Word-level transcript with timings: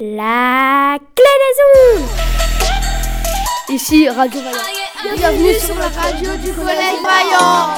La 0.00 0.96
clé 1.16 1.24
des 1.42 1.98
ondes 1.98 2.08
Ici 3.68 4.08
Radio 4.08 4.40
Vaillant. 4.40 5.16
Bienvenue 5.16 5.54
sur 5.54 5.74
la 5.74 5.88
radio 5.88 6.36
du 6.36 6.52
Collège 6.52 7.02
Vaillant. 7.02 7.74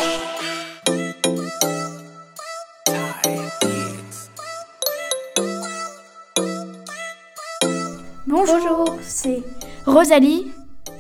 Bonjour, 8.26 8.98
c'est 9.00 9.42
Rosalie 9.86 10.52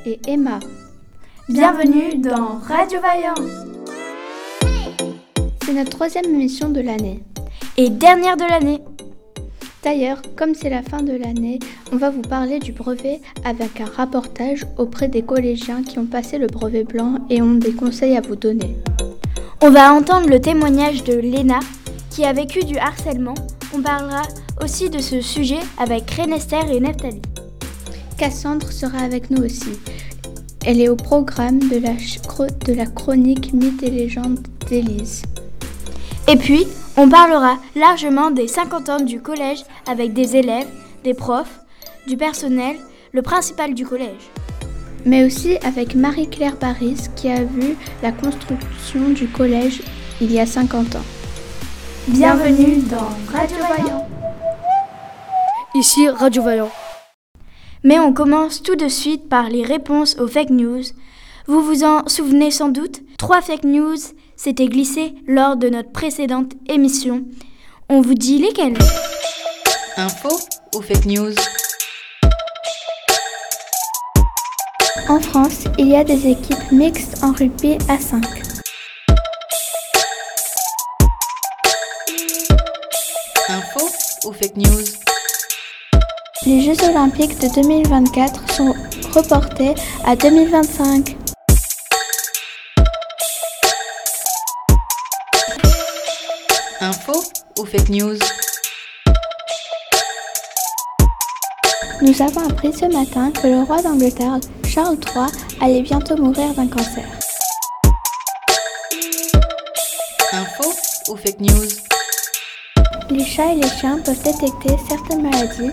et 0.06 0.18
Emma. 0.26 0.58
Bienvenue 1.50 2.16
dans 2.16 2.60
Radio 2.66 2.98
Vaillant. 2.98 3.34
C'est 5.66 5.74
notre 5.74 5.90
troisième 5.90 6.24
émission 6.24 6.70
de 6.70 6.80
l'année. 6.80 7.22
Et 7.76 7.90
dernière 7.90 8.38
de 8.38 8.44
l'année. 8.44 8.80
D'ailleurs, 9.82 10.20
comme 10.36 10.54
c'est 10.54 10.68
la 10.68 10.82
fin 10.82 11.02
de 11.02 11.12
l'année, 11.12 11.58
on 11.90 11.96
va 11.96 12.10
vous 12.10 12.20
parler 12.20 12.58
du 12.58 12.72
brevet 12.72 13.20
avec 13.44 13.80
un 13.80 13.86
rapportage 13.86 14.66
auprès 14.76 15.08
des 15.08 15.22
collégiens 15.22 15.82
qui 15.82 15.98
ont 15.98 16.04
passé 16.04 16.36
le 16.36 16.48
brevet 16.48 16.84
blanc 16.84 17.14
et 17.30 17.40
ont 17.40 17.54
des 17.54 17.72
conseils 17.72 18.16
à 18.16 18.20
vous 18.20 18.36
donner. 18.36 18.76
On 19.62 19.70
va 19.70 19.92
entendre 19.94 20.28
le 20.28 20.40
témoignage 20.40 21.02
de 21.04 21.14
Léna 21.14 21.60
qui 22.10 22.24
a 22.24 22.32
vécu 22.34 22.60
du 22.60 22.76
harcèlement. 22.76 23.34
On 23.74 23.80
parlera 23.80 24.22
aussi 24.62 24.90
de 24.90 24.98
ce 24.98 25.22
sujet 25.22 25.60
avec 25.78 26.10
Renester 26.10 26.60
et 26.70 26.80
Neftali. 26.80 27.22
Cassandre 28.18 28.70
sera 28.70 28.98
avec 28.98 29.30
nous 29.30 29.42
aussi. 29.42 29.72
Elle 30.66 30.80
est 30.82 30.90
au 30.90 30.96
programme 30.96 31.58
de 31.58 31.78
la, 31.78 31.94
de 31.94 32.72
la 32.74 32.84
chronique 32.84 33.54
Mythes 33.54 33.82
et 33.82 33.90
légendes 33.90 34.40
d'Élise. 34.68 35.22
Et 36.30 36.36
puis, 36.36 36.64
on 36.96 37.08
parlera 37.08 37.58
largement 37.74 38.30
des 38.30 38.46
50 38.46 38.88
ans 38.88 39.00
du 39.00 39.20
collège 39.20 39.64
avec 39.88 40.12
des 40.12 40.36
élèves, 40.36 40.68
des 41.02 41.12
profs, 41.12 41.58
du 42.06 42.16
personnel, 42.16 42.76
le 43.10 43.20
principal 43.20 43.74
du 43.74 43.84
collège. 43.84 44.30
Mais 45.04 45.24
aussi 45.24 45.56
avec 45.64 45.96
Marie-Claire 45.96 46.54
Baris 46.56 47.08
qui 47.16 47.28
a 47.28 47.42
vu 47.42 47.76
la 48.00 48.12
construction 48.12 49.08
du 49.08 49.26
collège 49.26 49.82
il 50.20 50.30
y 50.30 50.38
a 50.38 50.46
50 50.46 50.94
ans. 50.94 51.04
Bienvenue 52.06 52.76
dans 52.82 53.10
Radio 53.36 53.56
Vaillant. 53.68 54.06
Ici 55.74 56.08
Radio 56.08 56.42
Vaillant. 56.44 56.70
Mais 57.82 57.98
on 57.98 58.12
commence 58.12 58.62
tout 58.62 58.76
de 58.76 58.86
suite 58.86 59.28
par 59.28 59.48
les 59.48 59.64
réponses 59.64 60.16
aux 60.20 60.28
fake 60.28 60.50
news. 60.50 60.82
Vous 61.48 61.64
vous 61.64 61.82
en 61.82 62.06
souvenez 62.06 62.52
sans 62.52 62.68
doute? 62.68 63.00
Trois 63.18 63.40
fake 63.40 63.64
news 63.64 63.96
s'étaient 64.42 64.68
glissées 64.68 65.14
lors 65.26 65.56
de 65.56 65.68
notre 65.68 65.90
précédente 65.90 66.52
émission. 66.66 67.24
On 67.90 68.00
vous 68.00 68.14
dit 68.14 68.38
lesquelles 68.38 68.78
Info 69.98 70.30
ou 70.74 70.80
fake 70.80 71.04
news? 71.04 71.34
En 75.10 75.20
France, 75.20 75.64
il 75.76 75.88
y 75.88 75.94
a 75.96 76.04
des 76.04 76.26
équipes 76.26 76.72
mixtes 76.72 77.22
en 77.22 77.32
rugby 77.32 77.76
à 77.86 77.98
5. 77.98 78.24
Info 83.50 83.88
ou 84.24 84.32
fake 84.32 84.56
news? 84.56 84.84
Les 86.46 86.62
Jeux 86.62 86.82
olympiques 86.88 87.38
de 87.40 87.54
2024 87.54 88.54
sont 88.54 88.74
reportés 89.12 89.74
à 90.06 90.16
2025. 90.16 91.19
Ou 97.58 97.64
fake 97.64 97.88
news 97.88 98.18
Nous 102.02 102.22
avons 102.22 102.48
appris 102.48 102.72
ce 102.72 102.86
matin 102.86 103.30
que 103.30 103.46
le 103.46 103.62
roi 103.62 103.82
d'Angleterre, 103.82 104.40
Charles 104.66 104.96
III, 105.14 105.26
allait 105.60 105.82
bientôt 105.82 106.16
mourir 106.16 106.54
d'un 106.54 106.66
cancer. 106.66 107.04
Info 110.32 110.72
ou 111.08 111.16
fake 111.16 111.40
news? 111.40 111.68
Les 113.10 113.24
chats 113.24 113.52
et 113.52 113.56
les 113.56 113.68
chiens 113.68 113.98
peuvent 113.98 114.22
détecter 114.22 114.76
certaines 114.88 115.22
maladies, 115.22 115.72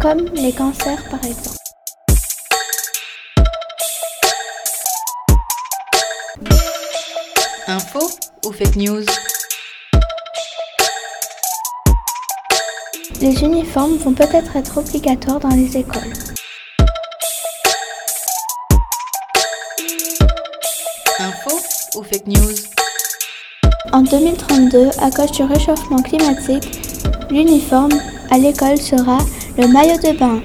comme 0.00 0.24
les 0.34 0.52
cancers 0.52 1.02
par 1.10 1.22
exemple. 1.24 1.58
Info 7.66 8.10
ou 8.44 8.52
fake 8.52 8.76
news? 8.76 9.04
Les 13.22 13.42
uniformes 13.42 13.96
vont 13.96 14.12
peut-être 14.12 14.56
être 14.56 14.76
obligatoires 14.76 15.40
dans 15.40 15.48
les 15.48 15.76
écoles. 15.78 16.12
Info 21.18 21.58
ou 21.94 22.02
fake 22.02 22.26
news? 22.26 22.54
En 23.92 24.02
2032, 24.02 24.90
à 25.00 25.10
cause 25.10 25.32
du 25.32 25.42
réchauffement 25.44 26.02
climatique, 26.02 26.78
l'uniforme 27.30 27.98
à 28.30 28.36
l'école 28.36 28.76
sera 28.76 29.18
le 29.56 29.66
maillot 29.66 29.96
de 29.96 30.18
bain. 30.18 30.42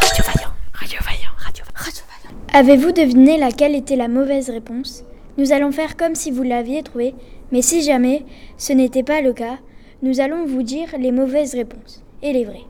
Radio 0.00 0.24
Vaillant, 0.24 0.52
Radio 0.74 0.98
Vaillant, 1.04 1.34
Radio, 1.38 1.64
radio 1.74 2.02
Vaillant. 2.22 2.36
Avez-vous 2.52 2.92
deviné 2.92 3.36
laquelle 3.36 3.74
était 3.74 3.96
la 3.96 4.08
mauvaise 4.08 4.48
réponse? 4.48 5.02
Nous 5.38 5.52
allons 5.52 5.72
faire 5.72 5.96
comme 5.96 6.14
si 6.14 6.30
vous 6.30 6.44
l'aviez 6.44 6.84
trouvée, 6.84 7.14
mais 7.50 7.62
si 7.62 7.82
jamais 7.82 8.24
ce 8.56 8.72
n'était 8.72 9.02
pas 9.02 9.20
le 9.20 9.32
cas, 9.32 9.58
nous 10.04 10.20
allons 10.20 10.44
vous 10.44 10.62
dire 10.62 10.88
les 11.00 11.12
mauvaises 11.12 11.54
réponses 11.54 12.02
et 12.22 12.34
les 12.34 12.44
vraies. 12.44 12.66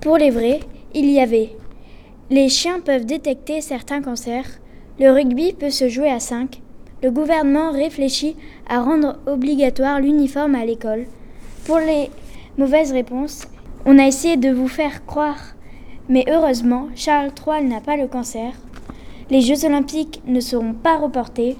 Pour 0.00 0.18
les 0.18 0.30
vraies, 0.30 0.58
il 0.92 1.08
y 1.08 1.20
avait 1.20 1.50
les 2.30 2.48
chiens 2.48 2.80
peuvent 2.80 3.04
détecter 3.04 3.60
certains 3.60 4.00
cancers, 4.00 4.48
le 4.98 5.10
rugby 5.10 5.52
peut 5.52 5.70
se 5.70 5.88
jouer 5.88 6.10
à 6.10 6.18
5, 6.18 6.60
le 7.02 7.10
gouvernement 7.10 7.70
réfléchit 7.70 8.36
à 8.68 8.80
rendre 8.80 9.18
obligatoire 9.26 10.00
l'uniforme 10.00 10.54
à 10.54 10.64
l'école. 10.64 11.04
Pour 11.64 11.78
les 11.78 12.10
mauvaises 12.58 12.92
réponses, 12.92 13.46
on 13.84 13.98
a 13.98 14.06
essayé 14.06 14.36
de 14.36 14.50
vous 14.50 14.66
faire 14.66 15.04
croire, 15.06 15.54
mais 16.08 16.24
heureusement, 16.26 16.88
Charles 16.96 17.30
III 17.46 17.68
n'a 17.68 17.80
pas 17.80 17.96
le 17.96 18.08
cancer. 18.08 18.52
Les 19.30 19.42
Jeux 19.42 19.64
olympiques 19.64 20.22
ne 20.26 20.40
seront 20.40 20.74
pas 20.74 20.96
reportés. 20.96 21.56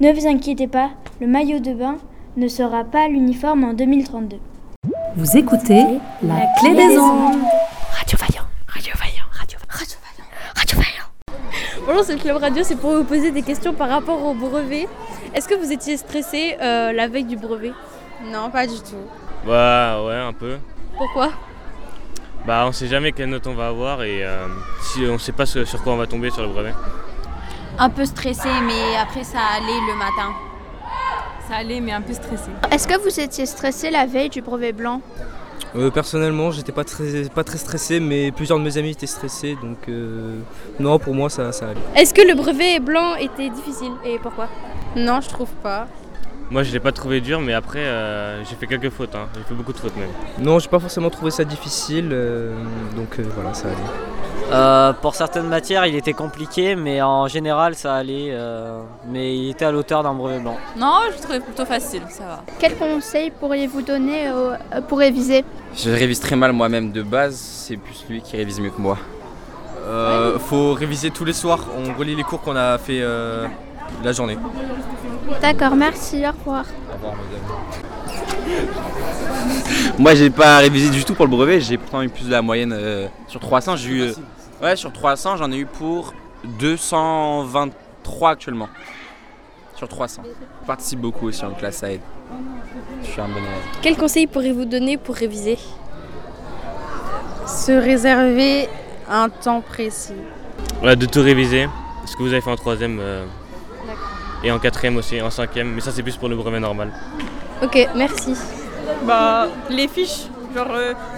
Ne 0.00 0.12
vous 0.12 0.26
inquiétez 0.26 0.68
pas, 0.68 0.92
le 1.20 1.26
maillot 1.26 1.58
de 1.58 1.74
bain 1.74 1.98
ne 2.36 2.48
sera 2.48 2.84
pas 2.84 3.08
l'uniforme 3.08 3.64
en 3.64 3.74
2032. 3.74 4.38
Vous 5.16 5.36
écoutez 5.36 5.84
La 6.22 6.46
Clé 6.58 6.74
des 6.74 6.98
Ondes. 6.98 7.38
Radio 7.92 8.18
Vaillant, 8.18 8.46
Radio 8.66 8.92
Vaillant, 8.98 9.24
Radio, 9.30 9.58
radio 9.68 9.96
Vaillant, 10.02 10.28
Radio 10.56 10.78
Vaillant. 10.78 11.86
Bonjour, 11.86 12.02
c'est 12.04 12.14
le 12.14 12.18
Club 12.18 12.36
Radio, 12.38 12.64
c'est 12.64 12.76
pour 12.76 12.90
vous 12.96 13.04
poser 13.04 13.30
des 13.30 13.42
questions 13.42 13.72
par 13.72 13.88
rapport 13.88 14.24
au 14.24 14.34
brevet. 14.34 14.88
Est-ce 15.32 15.48
que 15.48 15.54
vous 15.54 15.70
étiez 15.70 15.96
stressé 15.96 16.56
euh, 16.60 16.92
la 16.92 17.06
veille 17.06 17.24
du 17.24 17.36
brevet? 17.36 17.72
Non, 18.32 18.50
pas 18.50 18.66
du 18.66 18.78
tout. 18.78 19.06
Bah 19.46 20.02
ouais, 20.04 20.16
un 20.16 20.32
peu. 20.32 20.58
Pourquoi? 20.96 21.30
Bah 22.46 22.64
on 22.66 22.72
sait 22.72 22.88
jamais 22.88 23.12
quelle 23.12 23.30
note 23.30 23.46
on 23.46 23.54
va 23.54 23.68
avoir 23.68 24.02
et 24.02 24.24
euh, 24.24 24.48
si 24.82 25.00
on 25.06 25.18
sait 25.18 25.32
pas 25.32 25.46
sur 25.46 25.64
quoi 25.82 25.94
on 25.94 25.96
va 25.96 26.06
tomber 26.06 26.30
sur 26.30 26.42
le 26.42 26.48
brevet. 26.48 26.74
Un 27.78 27.90
peu 27.90 28.04
stressé, 28.04 28.48
mais 28.66 28.96
après 29.00 29.24
ça 29.24 29.38
allait 29.56 29.80
le 29.86 29.96
matin. 29.96 30.34
Ça 31.48 31.56
allait, 31.56 31.80
mais 31.80 31.92
un 31.92 32.00
peu 32.00 32.14
stressé. 32.14 32.50
Est-ce 32.70 32.88
que 32.88 32.98
vous 32.98 33.20
étiez 33.20 33.46
stressé 33.46 33.90
la 33.90 34.06
veille 34.06 34.30
du 34.30 34.40
brevet 34.40 34.72
blanc 34.72 35.02
euh, 35.76 35.90
Personnellement, 35.90 36.50
j'étais 36.50 36.72
pas 36.72 36.84
très, 36.84 37.24
pas 37.34 37.44
très 37.44 37.58
stressé, 37.58 38.00
mais 38.00 38.32
plusieurs 38.32 38.58
de 38.58 38.64
mes 38.64 38.78
amis 38.78 38.90
étaient 38.90 39.06
stressés, 39.06 39.56
donc 39.62 39.88
euh, 39.88 40.38
non, 40.80 40.98
pour 40.98 41.14
moi 41.14 41.28
ça, 41.28 41.52
ça 41.52 41.68
allait. 41.68 41.80
Est-ce 41.96 42.14
que 42.14 42.22
le 42.22 42.34
brevet 42.34 42.80
blanc 42.80 43.14
était 43.16 43.50
difficile 43.50 43.92
et 44.04 44.18
pourquoi? 44.18 44.48
Non, 44.96 45.20
je 45.20 45.28
trouve 45.28 45.50
pas. 45.62 45.86
Moi 46.50 46.62
je 46.62 46.72
l'ai 46.72 46.80
pas 46.80 46.92
trouvé 46.92 47.20
dur, 47.20 47.40
mais 47.40 47.54
après 47.54 47.80
euh, 47.80 48.44
j'ai 48.44 48.54
fait 48.54 48.66
quelques 48.66 48.90
fautes, 48.90 49.14
hein. 49.14 49.28
j'ai 49.34 49.42
fait 49.44 49.54
beaucoup 49.54 49.72
de 49.72 49.78
fautes 49.78 49.96
même. 49.96 50.10
Non, 50.38 50.58
j'ai 50.58 50.68
pas 50.68 50.78
forcément 50.78 51.08
trouvé 51.08 51.30
ça 51.30 51.44
difficile, 51.44 52.10
euh, 52.12 52.54
donc 52.96 53.18
euh, 53.18 53.24
voilà, 53.34 53.54
ça 53.54 53.68
allait. 53.68 53.76
Euh, 54.54 54.92
pour 54.92 55.14
certaines 55.16 55.48
matières, 55.48 55.84
il 55.86 55.96
était 55.96 56.12
compliqué, 56.12 56.76
mais 56.76 57.02
en 57.02 57.26
général, 57.26 57.74
ça 57.74 57.94
allait. 57.94 58.28
euh, 58.30 58.80
mais 59.08 59.36
il 59.36 59.50
était 59.50 59.64
à 59.64 59.72
l'auteur 59.72 60.02
d'un 60.04 60.14
brevet 60.14 60.38
blanc. 60.38 60.56
Non, 60.76 61.00
je 61.14 61.20
trouvais 61.20 61.40
plutôt 61.40 61.64
facile, 61.64 62.02
ça 62.08 62.24
va. 62.24 62.44
Quels 62.60 62.76
conseils 62.76 63.32
pourriez-vous 63.32 63.82
donner 63.82 64.28
euh, 64.28 64.56
pour 64.88 64.98
réviser? 64.98 65.44
Je 65.76 65.90
révise 65.90 66.20
très 66.20 66.36
mal 66.36 66.52
moi-même 66.52 66.92
de 66.92 67.02
base, 67.02 67.34
c'est 67.34 67.76
plus 67.76 68.04
lui 68.08 68.22
qui 68.22 68.36
révise 68.36 68.60
mieux 68.60 68.70
que 68.70 68.80
moi. 68.80 68.96
Euh, 69.86 70.38
faut 70.38 70.72
réviser 70.72 71.10
tous 71.10 71.24
les 71.24 71.32
soirs, 71.32 71.60
on 71.76 71.92
relit 71.98 72.14
les 72.14 72.22
cours 72.22 72.40
qu'on 72.40 72.56
a 72.56 72.78
fait 72.78 73.00
euh, 73.02 73.46
la 74.04 74.12
journée. 74.12 74.38
D'accord, 75.42 75.74
merci, 75.74 76.22
au 76.26 76.30
revoir. 76.30 76.64
Au 76.90 76.94
revoir 76.94 77.14
madame. 77.14 77.40
Moi 79.98 80.14
j'ai 80.14 80.30
pas 80.30 80.58
révisé 80.58 80.90
du 80.90 81.04
tout 81.04 81.14
pour 81.14 81.26
le 81.26 81.30
brevet, 81.30 81.60
j'ai 81.60 81.76
pourtant 81.76 82.02
eu 82.02 82.08
plus 82.08 82.26
de 82.26 82.30
la 82.30 82.42
moyenne 82.42 82.72
euh, 82.76 83.06
sur 83.28 83.40
300, 83.40 83.76
j'ai 83.76 83.88
eu 83.90 84.00
euh, 84.02 84.12
Ouais, 84.62 84.76
sur 84.76 84.92
300, 84.92 85.36
j'en 85.36 85.50
ai 85.52 85.58
eu 85.58 85.66
pour 85.66 86.14
223 86.44 88.30
actuellement. 88.30 88.68
Sur 89.76 89.88
300. 89.88 90.22
Je 90.62 90.66
participe 90.66 91.00
beaucoup 91.00 91.26
aussi 91.28 91.44
en 91.44 91.50
classe, 91.50 91.76
ça 91.76 91.92
aide. 91.92 92.00
Je 93.02 93.06
suis 93.10 93.20
un 93.20 93.26
bon 93.28 93.38
élève. 93.38 93.62
Quel 93.82 93.96
conseil 93.96 94.26
pourriez-vous 94.26 94.64
donner 94.64 94.96
pour 94.96 95.14
réviser? 95.14 95.58
Se 97.46 97.72
réserver 97.72 98.68
un 99.08 99.28
temps 99.28 99.60
précis. 99.60 100.14
Voilà, 100.78 100.96
de 100.96 101.06
tout 101.06 101.20
réviser, 101.20 101.68
ce 102.06 102.16
que 102.16 102.22
vous 102.22 102.32
avez 102.32 102.40
fait 102.40 102.50
en 102.50 102.56
troisième 102.56 102.98
euh, 103.00 103.24
et 104.42 104.50
en 104.50 104.58
quatrième 104.58 104.96
aussi, 104.96 105.20
en 105.20 105.30
cinquième, 105.30 105.72
mais 105.74 105.80
ça 105.80 105.90
c'est 105.92 106.02
plus 106.02 106.16
pour 106.16 106.28
le 106.28 106.36
brevet 106.36 106.60
normal. 106.60 106.92
Ok, 107.62 107.88
merci. 107.94 108.34
Bah, 109.06 109.48
les 109.70 109.88
fiches. 109.88 110.28
Genre, 110.54 110.68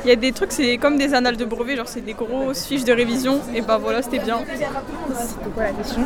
il 0.05 0.09
y 0.09 0.13
a 0.13 0.17
des 0.17 0.33
trucs, 0.33 0.53
c'est 0.53 0.79
comme 0.79 0.97
des 0.97 1.13
annales 1.13 1.37
de 1.37 1.45
brevet, 1.45 1.77
genre 1.77 1.89
c'est 1.89 2.01
des 2.01 2.15
grosses 2.15 2.65
fiches 2.67 2.85
de 2.85 2.93
révision, 2.93 3.41
et 3.55 3.61
bah 3.61 3.79
voilà, 3.79 4.01
c'était 4.03 4.19
bien. 4.19 4.39
C'était 5.15 5.51
quoi 5.55 5.65
la 5.65 5.73
question 5.73 6.03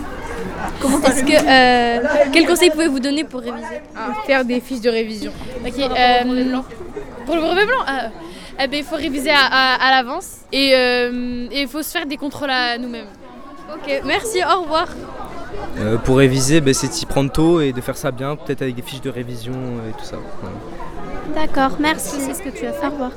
Est-ce 1.07 1.23
que 1.25 1.33
euh, 1.33 2.09
quel 2.33 2.47
conseil 2.47 2.71
pouvez-vous 2.71 2.99
donner 3.01 3.25
pour 3.25 3.41
réviser? 3.41 3.83
Faire 4.27 4.45
des 4.45 4.61
fiches 4.61 4.81
de 4.81 4.91
révision. 4.91 5.33
Ok. 5.65 5.75
euh, 5.79 6.57
pour 7.25 7.35
le 7.37 7.41
brevet 7.41 7.67
blanc, 7.67 7.85
ah, 7.87 8.09
eh 8.63 8.67
ben, 8.67 8.79
il 8.79 8.85
faut 8.85 8.97
réviser 8.97 9.31
à, 9.31 9.45
à- 9.51 9.75
à 9.87 9.91
l'avance 9.93 10.39
et 10.53 10.73
euh, 10.75 11.47
il 11.53 11.69
faut 11.69 11.83
se 11.83 11.91
faire 11.93 12.07
des 12.07 12.17
contrôles 12.17 12.51
à 12.51 12.77
nous-mêmes. 12.79 13.07
Ok, 13.73 14.03
merci, 14.05 14.39
au 14.43 14.63
revoir. 14.63 14.89
Euh, 15.79 15.97
pour 15.99 16.17
réviser, 16.19 16.61
ben, 16.61 16.75
c'est 16.75 16.89
d'y 16.89 17.07
prendre 17.07 17.31
tôt 17.31 17.61
et 17.61 17.73
de 17.73 17.81
faire 17.81 17.97
ça 17.97 18.11
bien, 18.11 18.35
peut-être 18.35 18.63
avec 18.63 18.75
des 18.75 18.83
fiches 18.83 19.01
de 19.03 19.11
révision 19.11 19.53
et 19.89 19.93
tout 19.97 20.05
ça. 20.05 20.17
D'accord, 21.35 21.77
merci. 21.79 22.17
C'est 22.21 22.35
ce 22.35 22.43
que 22.43 22.49
tu 22.51 22.67
as 22.67 22.73
fait. 22.73 22.87
Au 22.87 22.91
revoir. 22.91 23.11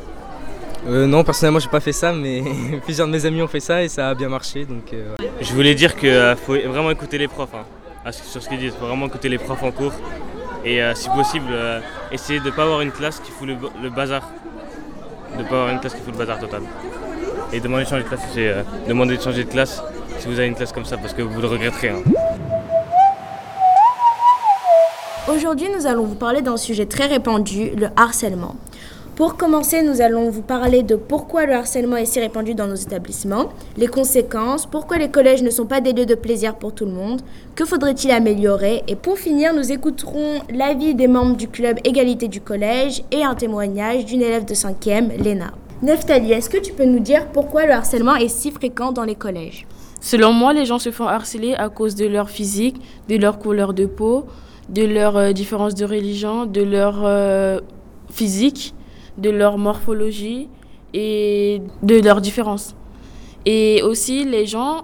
Euh, 0.88 1.06
non, 1.07 1.24
personnellement, 1.24 1.60
j'ai 1.60 1.69
pas 1.69 1.80
fait 1.80 1.94
ça, 1.94 2.12
mais 2.12 2.44
plusieurs 2.83 3.07
de 3.07 3.12
mes 3.13 3.25
amis 3.25 3.42
ont 3.42 3.48
fait 3.48 3.60
ça 3.62 3.83
et 3.83 3.88
ça 3.88 4.10
a 4.10 4.15
bien 4.15 4.30
marché. 4.30 4.65
Donc, 4.65 4.92
euh. 4.94 5.15
Je 5.42 5.54
voulais 5.54 5.75
dire 5.75 5.95
qu'il 5.95 6.36
faut 6.45 6.54
vraiment 6.54 6.92
écouter 6.92 7.18
les 7.18 7.27
profs 7.27 7.54
hein, 7.56 8.12
sur 8.12 8.42
ce 8.44 8.50
qu'ils 8.50 8.60
disent, 8.60 8.74
faut 8.80 8.86
vraiment 8.88 9.06
écouter 9.07 9.30
les 9.30 9.38
profs 9.38 9.63
en 9.63 9.71
cours 9.71 9.94
et 10.65 10.81
euh, 10.81 10.94
si 10.95 11.10
possible 11.10 11.48
euh, 11.51 11.80
essayer 12.12 12.39
de 12.39 12.45
ne 12.45 12.51
pas 12.51 12.63
avoir 12.63 12.81
une 12.81 12.92
classe 12.92 13.19
qui 13.19 13.31
fout 13.31 13.48
le, 13.48 13.56
le 13.81 13.89
bazar, 13.89 14.30
de 15.38 15.44
ne 15.44 15.48
pas 15.48 15.56
avoir 15.56 15.69
une 15.69 15.80
classe 15.80 15.94
qui 15.94 16.01
fout 16.01 16.12
le 16.13 16.19
bazar 16.19 16.38
total. 16.39 16.62
Et 17.54 17.60
demander 17.62 17.83
de 17.86 17.89
changer 17.89 18.04
de 18.04 18.07
classe, 18.10 18.21
c'est 18.33 18.48
euh, 18.48 18.63
demander 18.88 19.15
de 19.18 19.21
changer 19.21 19.44
de 19.45 19.50
classe 19.50 19.81
si 20.19 20.27
vous 20.27 20.38
avez 20.38 20.48
une 20.48 20.56
classe 20.56 20.71
comme 20.74 20.86
ça 20.86 20.98
parce 20.98 21.13
que 21.13 21.21
vous 21.21 21.42
le 21.42 21.48
regretterez. 21.48 21.89
hein. 21.89 22.01
Aujourd'hui, 25.31 25.69
nous 25.73 25.87
allons 25.87 26.03
vous 26.03 26.15
parler 26.15 26.41
d'un 26.41 26.57
sujet 26.57 26.85
très 26.85 27.05
répandu, 27.05 27.71
le 27.77 27.87
harcèlement. 27.95 28.57
Pour 29.15 29.37
commencer, 29.37 29.81
nous 29.81 30.01
allons 30.01 30.29
vous 30.29 30.41
parler 30.41 30.83
de 30.83 30.97
pourquoi 30.97 31.45
le 31.45 31.53
harcèlement 31.53 31.95
est 31.95 32.03
si 32.05 32.19
répandu 32.19 32.55
dans 32.55 32.67
nos 32.67 32.75
établissements, 32.75 33.53
les 33.77 33.87
conséquences, 33.87 34.65
pourquoi 34.65 34.97
les 34.97 35.09
collèges 35.09 35.41
ne 35.41 35.49
sont 35.49 35.65
pas 35.65 35.79
des 35.79 35.93
lieux 35.93 36.05
de 36.05 36.15
plaisir 36.15 36.55
pour 36.55 36.75
tout 36.75 36.83
le 36.83 36.91
monde, 36.91 37.21
que 37.55 37.63
faudrait-il 37.63 38.11
améliorer, 38.11 38.83
et 38.89 38.97
pour 38.97 39.17
finir, 39.17 39.53
nous 39.53 39.71
écouterons 39.71 40.41
l'avis 40.53 40.93
des 40.93 41.07
membres 41.07 41.37
du 41.37 41.47
club 41.47 41.79
Égalité 41.85 42.27
du 42.27 42.41
collège 42.41 43.01
et 43.09 43.23
un 43.23 43.35
témoignage 43.35 44.03
d'une 44.03 44.23
élève 44.23 44.43
de 44.43 44.53
5e, 44.53 45.23
Léna. 45.23 45.51
Neftali, 45.83 46.33
est-ce 46.33 46.49
que 46.49 46.57
tu 46.57 46.73
peux 46.73 46.83
nous 46.83 46.99
dire 46.99 47.27
pourquoi 47.27 47.65
le 47.65 47.71
harcèlement 47.71 48.15
est 48.15 48.27
si 48.27 48.51
fréquent 48.51 48.91
dans 48.91 49.05
les 49.05 49.15
collèges? 49.15 49.67
Selon 50.01 50.33
moi, 50.33 50.51
les 50.51 50.65
gens 50.65 50.79
se 50.79 50.91
font 50.91 51.07
harceler 51.07 51.53
à 51.53 51.69
cause 51.69 51.95
de 51.95 52.07
leur 52.07 52.29
physique, 52.29 52.75
de 53.07 53.15
leur 53.15 53.39
couleur 53.39 53.73
de 53.73 53.85
peau, 53.85 54.25
de 54.69 54.83
leur 54.83 55.18
euh, 55.18 55.31
différence 55.31 55.75
de 55.75 55.86
religion, 55.86 56.45
de 56.45 56.62
leur 56.62 57.01
euh, 57.04 57.60
physique, 58.10 58.74
de 59.18 59.30
leur 59.30 59.57
morphologie 59.57 60.48
et 60.94 61.62
de 61.81 62.00
leurs 62.00 62.21
différences. 62.21 62.75
Et 63.45 63.81
aussi, 63.83 64.24
les 64.24 64.45
gens, 64.45 64.83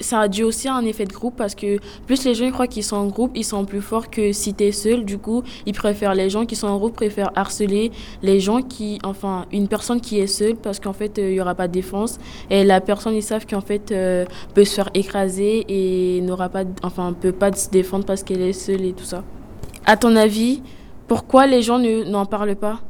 ça 0.00 0.20
a 0.20 0.28
dû 0.28 0.42
aussi 0.42 0.68
à 0.68 0.74
un 0.74 0.84
effet 0.84 1.04
de 1.04 1.12
groupe 1.12 1.34
parce 1.36 1.54
que 1.54 1.78
plus 2.06 2.24
les 2.24 2.34
gens 2.34 2.50
croient 2.50 2.66
qu'ils 2.66 2.82
sont 2.84 2.96
en 2.96 3.06
groupe, 3.06 3.32
ils 3.34 3.44
sont 3.44 3.64
plus 3.64 3.80
forts 3.82 4.08
que 4.10 4.32
si 4.32 4.54
tu 4.54 4.64
es 4.64 4.72
seul. 4.72 5.04
Du 5.04 5.18
coup, 5.18 5.42
ils 5.66 5.74
préfèrent, 5.74 6.14
les 6.14 6.30
gens 6.30 6.46
qui 6.46 6.56
sont 6.56 6.66
en 6.68 6.78
groupe 6.78 6.94
préfèrent 6.94 7.30
harceler 7.34 7.90
les 8.22 8.40
gens 8.40 8.62
qui, 8.62 8.98
enfin, 9.04 9.46
une 9.52 9.68
personne 9.68 10.00
qui 10.00 10.18
est 10.18 10.26
seule 10.26 10.56
parce 10.56 10.80
qu'en 10.80 10.92
fait, 10.92 11.18
euh, 11.18 11.28
il 11.30 11.34
n'y 11.34 11.40
aura 11.40 11.54
pas 11.54 11.68
de 11.68 11.72
défense. 11.72 12.18
Et 12.50 12.64
la 12.64 12.80
personne, 12.80 13.14
ils 13.14 13.22
savent 13.22 13.46
qu'en 13.46 13.60
fait, 13.60 13.92
euh, 13.92 14.24
peut 14.54 14.64
se 14.64 14.74
faire 14.74 14.90
écraser 14.94 15.64
et 15.68 16.20
n'aura 16.22 16.48
pas, 16.48 16.64
enfin, 16.82 17.12
peut 17.12 17.32
pas 17.32 17.52
se 17.52 17.68
défendre 17.68 18.04
parce 18.04 18.22
qu'elle 18.22 18.42
est 18.42 18.52
seule 18.52 18.84
et 18.84 18.92
tout 18.92 19.04
ça. 19.04 19.24
À 19.84 19.96
ton 19.96 20.16
avis, 20.16 20.62
pourquoi 21.06 21.46
les 21.46 21.62
gens 21.62 21.78
ne- 21.78 22.04
n'en 22.04 22.26
parlent 22.26 22.56
pas? 22.56 22.80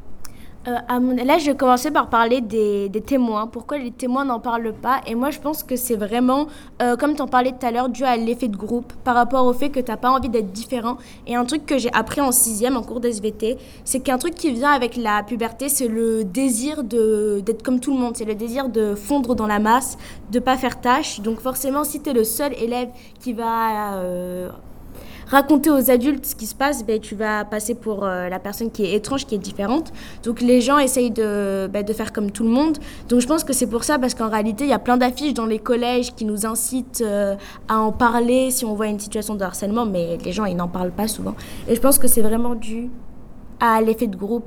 Euh, 0.68 1.24
Là, 1.24 1.38
je 1.38 1.46
vais 1.46 1.56
commencer 1.56 1.90
par 1.90 2.08
parler 2.08 2.40
des, 2.40 2.90
témoins. 3.06 3.46
Pourquoi 3.46 3.78
les 3.78 3.92
témoins 3.92 4.24
n'en 4.24 4.40
parlent 4.40 4.72
pas? 4.72 5.00
Et 5.06 5.14
moi, 5.14 5.30
je 5.30 5.38
pense 5.38 5.62
que 5.62 5.76
c'est 5.76 5.94
vraiment, 5.94 6.46
euh, 6.82 6.96
comme 6.96 7.14
tu 7.14 7.22
en 7.22 7.28
parlais 7.28 7.52
tout 7.52 7.64
à 7.64 7.70
l'heure, 7.70 7.88
dû 7.88 8.04
à 8.04 8.16
l'effet 8.16 8.48
de 8.48 8.56
groupe, 8.56 8.92
par 9.04 9.14
rapport 9.14 9.46
au 9.46 9.52
fait 9.52 9.70
que 9.70 9.78
tu 9.80 9.90
n'as 9.90 9.96
pas 9.96 10.10
envie 10.10 10.28
d'être 10.28 10.50
différent. 10.52 10.96
Et 11.26 11.36
un 11.36 11.44
truc 11.44 11.66
que 11.66 11.78
j'ai 11.78 11.92
appris 11.92 12.20
en 12.20 12.32
sixième, 12.32 12.76
en 12.76 12.82
cours 12.82 13.00
d'SVT, 13.00 13.58
c'est 13.84 14.00
qu'un 14.00 14.18
truc 14.18 14.34
qui 14.34 14.52
vient 14.52 14.70
avec 14.70 14.96
la 14.96 15.22
puberté, 15.22 15.68
c'est 15.68 15.88
le 15.88 16.24
désir 16.24 16.82
d'être 16.82 17.62
comme 17.62 17.78
tout 17.80 17.92
le 17.92 17.98
monde. 18.00 18.16
C'est 18.16 18.24
le 18.24 18.34
désir 18.34 18.68
de 18.68 18.94
fondre 18.94 19.34
dans 19.36 19.46
la 19.46 19.60
masse, 19.60 19.98
de 20.32 20.40
pas 20.40 20.56
faire 20.56 20.80
tâche. 20.80 21.20
Donc 21.20 21.40
forcément, 21.40 21.84
si 21.84 22.00
tu 22.02 22.10
es 22.10 22.12
le 22.12 22.24
seul 22.24 22.52
élève 22.54 22.88
qui 23.20 23.32
va... 23.32 23.94
euh, 23.98 24.48
raconter 25.26 25.70
aux 25.70 25.90
adultes 25.90 26.26
ce 26.26 26.34
qui 26.34 26.46
se 26.46 26.54
passe, 26.54 26.84
ben, 26.84 27.00
tu 27.00 27.14
vas 27.14 27.44
passer 27.44 27.74
pour 27.74 28.04
euh, 28.04 28.28
la 28.28 28.38
personne 28.38 28.70
qui 28.70 28.84
est 28.84 28.94
étrange, 28.94 29.26
qui 29.26 29.34
est 29.34 29.38
différente. 29.38 29.92
Donc 30.22 30.40
les 30.40 30.60
gens 30.60 30.78
essayent 30.78 31.10
de, 31.10 31.68
ben, 31.72 31.84
de 31.84 31.92
faire 31.92 32.12
comme 32.12 32.30
tout 32.30 32.44
le 32.44 32.50
monde. 32.50 32.78
Donc 33.08 33.20
je 33.20 33.26
pense 33.26 33.44
que 33.44 33.52
c'est 33.52 33.66
pour 33.66 33.84
ça, 33.84 33.98
parce 33.98 34.14
qu'en 34.14 34.28
réalité, 34.28 34.64
il 34.64 34.70
y 34.70 34.74
a 34.74 34.78
plein 34.78 34.96
d'affiches 34.96 35.34
dans 35.34 35.46
les 35.46 35.58
collèges 35.58 36.14
qui 36.14 36.24
nous 36.24 36.46
incitent 36.46 37.02
euh, 37.04 37.34
à 37.68 37.78
en 37.78 37.92
parler 37.92 38.50
si 38.50 38.64
on 38.64 38.74
voit 38.74 38.86
une 38.86 39.00
situation 39.00 39.34
de 39.34 39.44
harcèlement, 39.44 39.86
mais 39.86 40.18
les 40.24 40.32
gens, 40.32 40.44
ils 40.44 40.56
n'en 40.56 40.68
parlent 40.68 40.92
pas 40.92 41.08
souvent. 41.08 41.34
Et 41.68 41.74
je 41.74 41.80
pense 41.80 41.98
que 41.98 42.08
c'est 42.08 42.22
vraiment 42.22 42.54
dû 42.54 42.90
à 43.60 43.80
l'effet 43.80 44.06
de 44.06 44.16
groupe. 44.16 44.44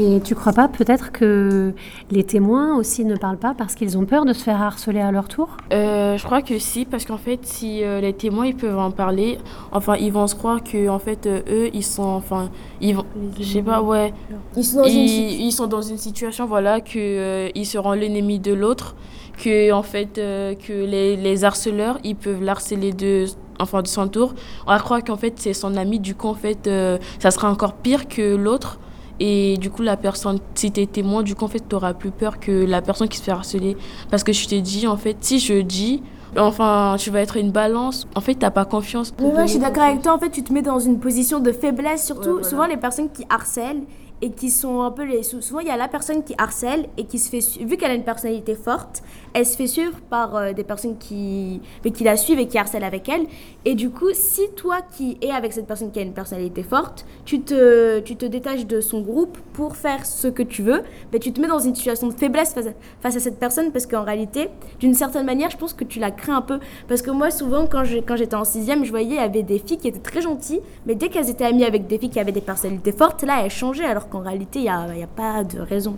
Et 0.00 0.20
tu 0.20 0.36
crois 0.36 0.52
pas 0.52 0.68
peut-être 0.68 1.10
que 1.10 1.72
les 2.12 2.22
témoins 2.22 2.76
aussi 2.76 3.04
ne 3.04 3.16
parlent 3.16 3.36
pas 3.38 3.54
parce 3.56 3.74
qu'ils 3.74 3.98
ont 3.98 4.04
peur 4.04 4.24
de 4.24 4.32
se 4.32 4.44
faire 4.44 4.62
harceler 4.62 5.00
à 5.00 5.10
leur 5.10 5.26
tour? 5.26 5.48
Euh, 5.72 6.16
je 6.16 6.24
crois 6.24 6.40
que 6.40 6.58
si, 6.60 6.84
parce 6.84 7.04
qu'en 7.04 7.18
fait, 7.18 7.40
si 7.42 7.82
euh, 7.82 8.00
les 8.00 8.12
témoins 8.12 8.46
ils 8.46 8.54
peuvent 8.54 8.78
en 8.78 8.92
parler, 8.92 9.38
enfin, 9.72 9.96
ils 9.96 10.12
vont 10.12 10.28
se 10.28 10.36
croire 10.36 10.62
que 10.62 10.88
en 10.88 11.00
fait, 11.00 11.26
euh, 11.26 11.40
eux, 11.50 11.70
ils 11.74 11.82
sont, 11.84 12.04
enfin, 12.04 12.48
ils 12.80 12.94
vont, 12.94 13.04
je 13.40 13.44
sais 13.44 13.62
pas, 13.62 13.82
ouais, 13.82 14.14
Ils 14.56 14.64
sont 14.64 14.78
dans 14.82 14.84
une 14.88 14.98
ils, 15.00 15.08
situ- 15.08 15.42
ils 15.42 15.52
sont 15.52 15.66
dans 15.66 15.82
une 15.82 15.98
situation, 15.98 16.46
voilà, 16.46 16.80
que 16.80 16.92
euh, 16.96 17.48
ils 17.56 17.66
seront 17.66 17.92
l'ennemi 17.92 18.38
de 18.38 18.52
l'autre, 18.52 18.94
que 19.42 19.72
en 19.72 19.82
fait, 19.82 20.18
euh, 20.18 20.54
que 20.54 20.72
les, 20.72 21.16
les 21.16 21.44
harceleurs, 21.44 21.98
ils 22.04 22.14
peuvent 22.14 22.42
l'harceler 22.42 22.92
de, 22.92 23.24
enfin, 23.58 23.82
de 23.82 23.88
son 23.88 24.06
tour. 24.06 24.34
On 24.66 24.70
va 24.70 24.78
croire 24.78 25.02
qu'en 25.02 25.16
fait, 25.16 25.34
c'est 25.36 25.54
son 25.54 25.76
ami, 25.76 25.98
du 25.98 26.14
coup, 26.14 26.28
en 26.28 26.34
fait, 26.34 26.68
euh, 26.68 26.98
ça 27.18 27.32
sera 27.32 27.50
encore 27.50 27.74
pire 27.74 28.06
que 28.06 28.36
l'autre. 28.36 28.78
Et 29.20 29.56
du 29.58 29.70
coup, 29.70 29.82
la 29.82 29.96
personne, 29.96 30.38
si 30.54 30.70
t'es 30.70 30.86
témoin, 30.86 31.22
du 31.22 31.34
coup, 31.34 31.44
en 31.44 31.48
fait, 31.48 31.60
t'auras 31.60 31.92
plus 31.94 32.10
peur 32.10 32.38
que 32.38 32.64
la 32.64 32.80
personne 32.82 33.08
qui 33.08 33.18
se 33.18 33.22
fait 33.24 33.32
harceler. 33.32 33.76
Parce 34.10 34.22
que 34.22 34.32
je 34.32 34.46
te 34.46 34.54
dis, 34.54 34.86
en 34.86 34.96
fait, 34.96 35.16
si 35.20 35.38
je 35.40 35.54
dis, 35.60 36.02
enfin, 36.36 36.94
tu 36.98 37.10
vas 37.10 37.20
être 37.20 37.36
une 37.36 37.50
balance, 37.50 38.06
en 38.14 38.20
fait, 38.20 38.34
t'as 38.36 38.50
pas 38.50 38.64
confiance. 38.64 39.12
Moi, 39.20 39.44
je 39.46 39.50
suis 39.50 39.58
d'accord 39.58 39.82
avec 39.84 40.02
toi. 40.02 40.14
En 40.14 40.18
fait, 40.18 40.30
tu 40.30 40.42
te 40.44 40.52
mets 40.52 40.62
dans 40.62 40.78
une 40.78 41.00
position 41.00 41.40
de 41.40 41.50
faiblesse. 41.52 42.06
Surtout, 42.06 42.22
Ouais, 42.28 42.32
voilà. 42.34 42.48
souvent, 42.48 42.66
les 42.66 42.76
personnes 42.76 43.10
qui 43.10 43.24
harcèlent 43.28 43.82
et 44.20 44.30
qui 44.30 44.50
sont 44.50 44.82
un 44.82 44.90
peu 44.90 45.04
les. 45.04 45.22
sou- 45.22 45.40
Souvent, 45.40 45.60
il 45.60 45.66
y 45.68 45.70
a 45.70 45.76
la 45.76 45.88
personne 45.88 46.24
qui 46.24 46.34
harcèle 46.38 46.88
et 46.96 47.04
qui 47.04 47.18
se 47.18 47.30
fait. 47.30 47.40
Vu 47.64 47.76
qu'elle 47.76 47.90
a 47.90 47.94
une 47.94 48.04
personnalité 48.04 48.54
forte, 48.54 49.02
elle 49.34 49.46
se 49.46 49.56
fait 49.56 49.66
suivre 49.66 49.98
par 50.10 50.34
euh, 50.36 50.52
des 50.52 50.64
personnes 50.64 50.98
qui, 50.98 51.60
mais 51.84 51.90
qui 51.92 52.02
la 52.04 52.16
suivent 52.16 52.38
et 52.40 52.48
qui 52.48 52.58
harcèlent 52.58 52.84
avec 52.84 53.08
elle. 53.08 53.26
Et 53.64 53.74
du 53.74 53.90
coup, 53.90 54.08
si 54.12 54.42
toi 54.56 54.78
qui 54.96 55.18
es 55.22 55.30
avec 55.30 55.52
cette 55.52 55.66
personne 55.66 55.90
qui 55.92 55.98
a 55.98 56.02
une 56.02 56.12
personnalité 56.14 56.62
forte, 56.62 57.04
tu 57.24 57.40
te, 57.42 58.00
tu 58.00 58.16
te 58.16 58.26
détaches 58.26 58.66
de 58.66 58.80
son 58.80 59.02
groupe 59.02 59.38
pour 59.52 59.76
faire 59.76 60.04
ce 60.06 60.28
que 60.28 60.42
tu 60.42 60.62
veux, 60.62 60.82
ben, 61.12 61.20
tu 61.20 61.32
te 61.32 61.40
mets 61.40 61.48
dans 61.48 61.58
une 61.58 61.74
situation 61.74 62.08
de 62.08 62.14
faiblesse 62.14 62.54
face 62.54 62.66
à, 62.66 62.70
face 63.00 63.16
à 63.16 63.20
cette 63.20 63.38
personne 63.38 63.70
parce 63.72 63.86
qu'en 63.86 64.02
réalité, 64.04 64.48
d'une 64.80 64.94
certaine 64.94 65.26
manière, 65.26 65.50
je 65.50 65.56
pense 65.56 65.74
que 65.74 65.84
tu 65.84 65.98
la 66.00 66.10
crées 66.10 66.32
un 66.32 66.42
peu. 66.42 66.58
Parce 66.88 67.02
que 67.02 67.10
moi, 67.10 67.30
souvent, 67.30 67.66
quand 67.66 67.84
j'étais 67.84 68.34
en 68.34 68.44
sixième, 68.44 68.84
je 68.84 68.90
voyais, 68.90 69.08
il 69.08 69.14
y 69.14 69.18
avait 69.18 69.42
des 69.42 69.58
filles 69.58 69.78
qui 69.78 69.88
étaient 69.88 69.98
très 70.00 70.22
gentilles, 70.22 70.60
mais 70.86 70.94
dès 70.94 71.08
qu'elles 71.08 71.30
étaient 71.30 71.44
amies 71.44 71.64
avec 71.64 71.86
des 71.86 71.98
filles 71.98 72.10
qui 72.10 72.18
avaient 72.20 72.32
des 72.32 72.40
personnalités 72.40 72.92
fortes, 72.92 73.22
là, 73.22 73.42
elles 73.44 73.50
changeaient, 73.50 73.84
alors 73.84 74.07
qu'en 74.08 74.20
réalité, 74.20 74.60
il 74.60 74.62
n'y 74.62 74.68
a, 75.02 75.06
pas 75.06 75.44
de 75.44 75.60
raison. 75.60 75.96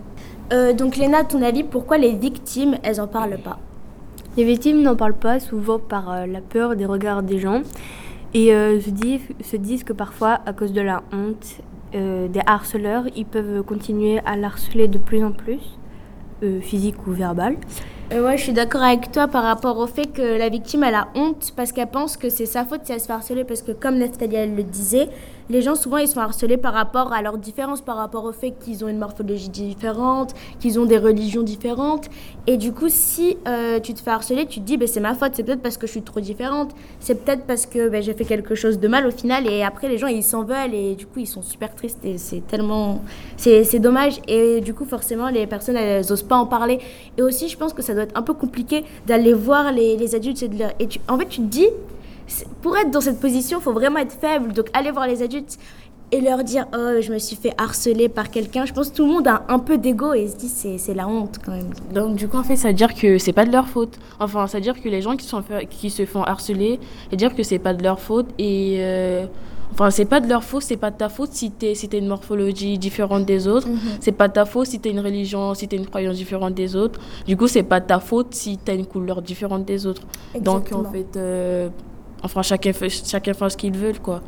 Euh, 0.52 0.72
donc, 0.72 0.96
Léna, 0.96 1.18
à 1.18 1.24
ton 1.24 1.42
avis, 1.42 1.62
pourquoi 1.62 1.98
les 1.98 2.12
victimes, 2.12 2.76
elles 2.82 3.00
en 3.00 3.06
parlent 3.06 3.38
pas? 3.42 3.58
Les 4.36 4.44
victimes 4.44 4.82
n'en 4.82 4.96
parlent 4.96 5.14
pas 5.14 5.40
souvent 5.40 5.78
par 5.78 6.10
euh, 6.10 6.26
la 6.26 6.40
peur 6.40 6.76
des 6.76 6.86
regards 6.86 7.22
des 7.22 7.38
gens 7.38 7.62
et 8.34 8.54
euh, 8.54 8.80
se, 8.80 8.90
disent, 8.90 9.28
se 9.42 9.56
disent 9.56 9.84
que 9.84 9.92
parfois, 9.92 10.40
à 10.46 10.52
cause 10.52 10.72
de 10.72 10.80
la 10.80 11.02
honte 11.12 11.60
des 11.92 12.40
harceleurs, 12.46 13.06
ils 13.16 13.26
peuvent 13.26 13.64
continuer 13.64 14.20
à 14.24 14.36
l'harceler 14.36 14.86
de 14.86 14.96
plus 14.96 15.24
en 15.24 15.32
plus, 15.32 15.58
physique 16.60 17.04
ou 17.08 17.10
verbal. 17.10 17.56
Euh, 18.12 18.26
ouais, 18.26 18.36
je 18.36 18.42
suis 18.42 18.52
d'accord 18.52 18.82
avec 18.82 19.12
toi 19.12 19.28
par 19.28 19.44
rapport 19.44 19.78
au 19.78 19.86
fait 19.86 20.06
que 20.06 20.36
la 20.36 20.48
victime, 20.48 20.82
elle 20.82 20.96
a 20.96 21.08
honte 21.14 21.52
parce 21.54 21.70
qu'elle 21.70 21.86
pense 21.86 22.16
que 22.16 22.28
c'est 22.28 22.46
sa 22.46 22.64
faute 22.64 22.80
si 22.82 22.92
elle 22.92 23.00
se 23.00 23.06
fait 23.06 23.12
harceler. 23.12 23.44
Parce 23.44 23.62
que, 23.62 23.70
comme 23.70 24.02
elle 24.02 24.56
le 24.56 24.64
disait, 24.64 25.08
les 25.50 25.62
gens 25.62 25.74
souvent 25.74 25.98
ils 25.98 26.08
sont 26.08 26.20
harcelés 26.20 26.56
par 26.56 26.72
rapport 26.72 27.12
à 27.12 27.20
leurs 27.22 27.36
différences, 27.36 27.80
par 27.80 27.96
rapport 27.96 28.24
au 28.24 28.32
fait 28.32 28.52
qu'ils 28.52 28.84
ont 28.84 28.88
une 28.88 28.98
morphologie 28.98 29.48
différente, 29.48 30.32
qu'ils 30.60 30.78
ont 30.78 30.86
des 30.86 30.96
religions 30.96 31.42
différentes. 31.42 32.08
Et 32.46 32.56
du 32.56 32.72
coup, 32.72 32.88
si 32.88 33.36
euh, 33.46 33.80
tu 33.80 33.92
te 33.92 34.00
fais 34.00 34.10
harceler, 34.10 34.46
tu 34.46 34.60
te 34.60 34.64
dis, 34.64 34.76
ben, 34.76 34.86
c'est 34.86 35.00
ma 35.00 35.14
faute, 35.14 35.32
c'est 35.34 35.42
peut-être 35.42 35.60
parce 35.60 35.76
que 35.76 35.86
je 35.86 35.92
suis 35.92 36.02
trop 36.02 36.20
différente, 36.20 36.70
c'est 37.00 37.24
peut-être 37.24 37.44
parce 37.46 37.66
que 37.66 37.88
ben, 37.88 38.00
j'ai 38.02 38.14
fait 38.14 38.24
quelque 38.24 38.54
chose 38.54 38.78
de 38.78 38.88
mal 38.88 39.06
au 39.06 39.10
final. 39.10 39.46
Et 39.48 39.62
après, 39.64 39.88
les 39.88 39.98
gens 39.98 40.06
ils 40.06 40.22
s'en 40.22 40.44
veulent 40.44 40.74
et 40.74 40.94
du 40.94 41.06
coup, 41.06 41.18
ils 41.18 41.26
sont 41.26 41.42
super 41.42 41.74
tristes 41.74 42.04
et 42.04 42.16
c'est 42.16 42.46
tellement. 42.46 43.02
C'est 43.36 43.80
dommage. 43.80 44.20
Et 44.28 44.60
du 44.60 44.72
coup, 44.72 44.84
forcément, 44.84 45.28
les 45.30 45.46
personnes 45.48 45.76
elles, 45.76 46.06
n'osent 46.08 46.22
pas 46.22 46.36
en 46.36 46.46
parler. 46.46 46.78
Et 47.18 47.22
aussi, 47.22 47.48
je 47.48 47.56
pense 47.56 47.72
que 47.72 47.82
ça 47.82 47.92
doit 47.94 48.04
être 48.04 48.16
un 48.16 48.22
peu 48.22 48.34
compliqué 48.34 48.84
d'aller 49.06 49.32
voir 49.32 49.72
les, 49.72 49.96
les 49.96 50.14
adultes 50.14 50.42
et 50.44 50.48
de 50.48 50.58
leur. 50.58 50.70
Et 50.78 50.86
tu, 50.86 51.00
en 51.08 51.18
fait, 51.18 51.28
tu 51.28 51.40
te 51.40 51.46
dis 51.46 51.66
pour 52.62 52.76
être 52.76 52.90
dans 52.90 53.00
cette 53.00 53.20
position, 53.20 53.58
il 53.58 53.62
faut 53.62 53.72
vraiment 53.72 53.98
être 53.98 54.12
faible. 54.12 54.52
Donc, 54.52 54.68
aller 54.72 54.90
voir 54.90 55.06
les 55.06 55.22
adultes 55.22 55.58
et 56.12 56.20
leur 56.20 56.44
dire 56.44 56.66
Oh, 56.74 57.00
je 57.00 57.12
me 57.12 57.18
suis 57.18 57.36
fait 57.36 57.52
harceler 57.58 58.08
par 58.08 58.30
quelqu'un. 58.30 58.64
Je 58.64 58.72
pense 58.72 58.90
que 58.90 58.96
tout 58.96 59.06
le 59.06 59.12
monde 59.12 59.28
a 59.28 59.44
un 59.48 59.58
peu 59.58 59.78
d'ego 59.78 60.12
et 60.12 60.28
se 60.28 60.36
dit 60.36 60.48
C'est 60.48 60.94
la 60.94 61.08
honte 61.08 61.38
quand 61.44 61.52
même. 61.52 61.70
Donc, 61.92 62.16
du 62.16 62.28
coup, 62.28 62.36
en 62.36 62.42
fait, 62.42 62.56
ça 62.56 62.68
veut 62.68 62.74
dire 62.74 62.94
que 62.94 63.18
c'est 63.18 63.32
pas 63.32 63.44
de 63.44 63.52
leur 63.52 63.68
faute. 63.68 63.98
Enfin, 64.18 64.46
ça 64.46 64.58
veut 64.58 64.62
dire 64.62 64.80
que 64.80 64.88
les 64.88 65.02
gens 65.02 65.16
qui, 65.16 65.26
sont, 65.26 65.42
qui 65.68 65.90
se 65.90 66.04
font 66.06 66.22
harceler, 66.22 66.80
veut 67.10 67.16
dire 67.16 67.34
que 67.34 67.42
c'est 67.42 67.58
pas 67.58 67.74
de 67.74 67.82
leur 67.82 68.00
faute. 68.00 68.26
Et. 68.38 68.76
Euh, 68.80 69.26
enfin, 69.72 69.90
c'est 69.90 70.04
pas 70.04 70.20
de 70.20 70.28
leur 70.28 70.42
faute, 70.42 70.62
c'est 70.62 70.76
pas 70.76 70.90
de 70.90 70.96
ta 70.96 71.08
faute 71.08 71.32
si 71.32 71.52
tu 71.52 71.74
si 71.74 71.88
as 71.92 71.96
une 71.96 72.08
morphologie 72.08 72.76
différente 72.78 73.24
des 73.24 73.46
autres. 73.46 73.68
Mhm. 73.68 73.78
C'est 74.00 74.12
pas 74.12 74.28
de 74.28 74.32
ta 74.32 74.44
faute 74.44 74.66
si 74.66 74.80
tu 74.80 74.88
as 74.88 74.92
une 74.92 75.00
religion, 75.00 75.54
si 75.54 75.68
tu 75.68 75.76
une 75.76 75.86
croyance 75.86 76.16
différente 76.16 76.54
des 76.54 76.74
autres. 76.74 76.98
Du 77.26 77.36
coup, 77.36 77.46
c'est 77.46 77.62
pas 77.62 77.80
de 77.80 77.86
ta 77.86 78.00
faute 78.00 78.34
si 78.34 78.58
tu 78.58 78.70
as 78.70 78.74
une 78.74 78.86
couleur 78.86 79.22
différente 79.22 79.64
des 79.64 79.86
autres. 79.86 80.02
Donc, 80.40 80.72
en 80.72 80.84
fait, 80.84 81.16
euh, 81.16 81.68
Enfin, 82.22 82.42
chacun 82.42 82.72
fait, 82.72 82.88
chacun 82.90 83.34
fait 83.34 83.50
ce 83.50 83.56
qu'il 83.56 83.72
veut, 83.76 83.92
quoi. 84.02 84.22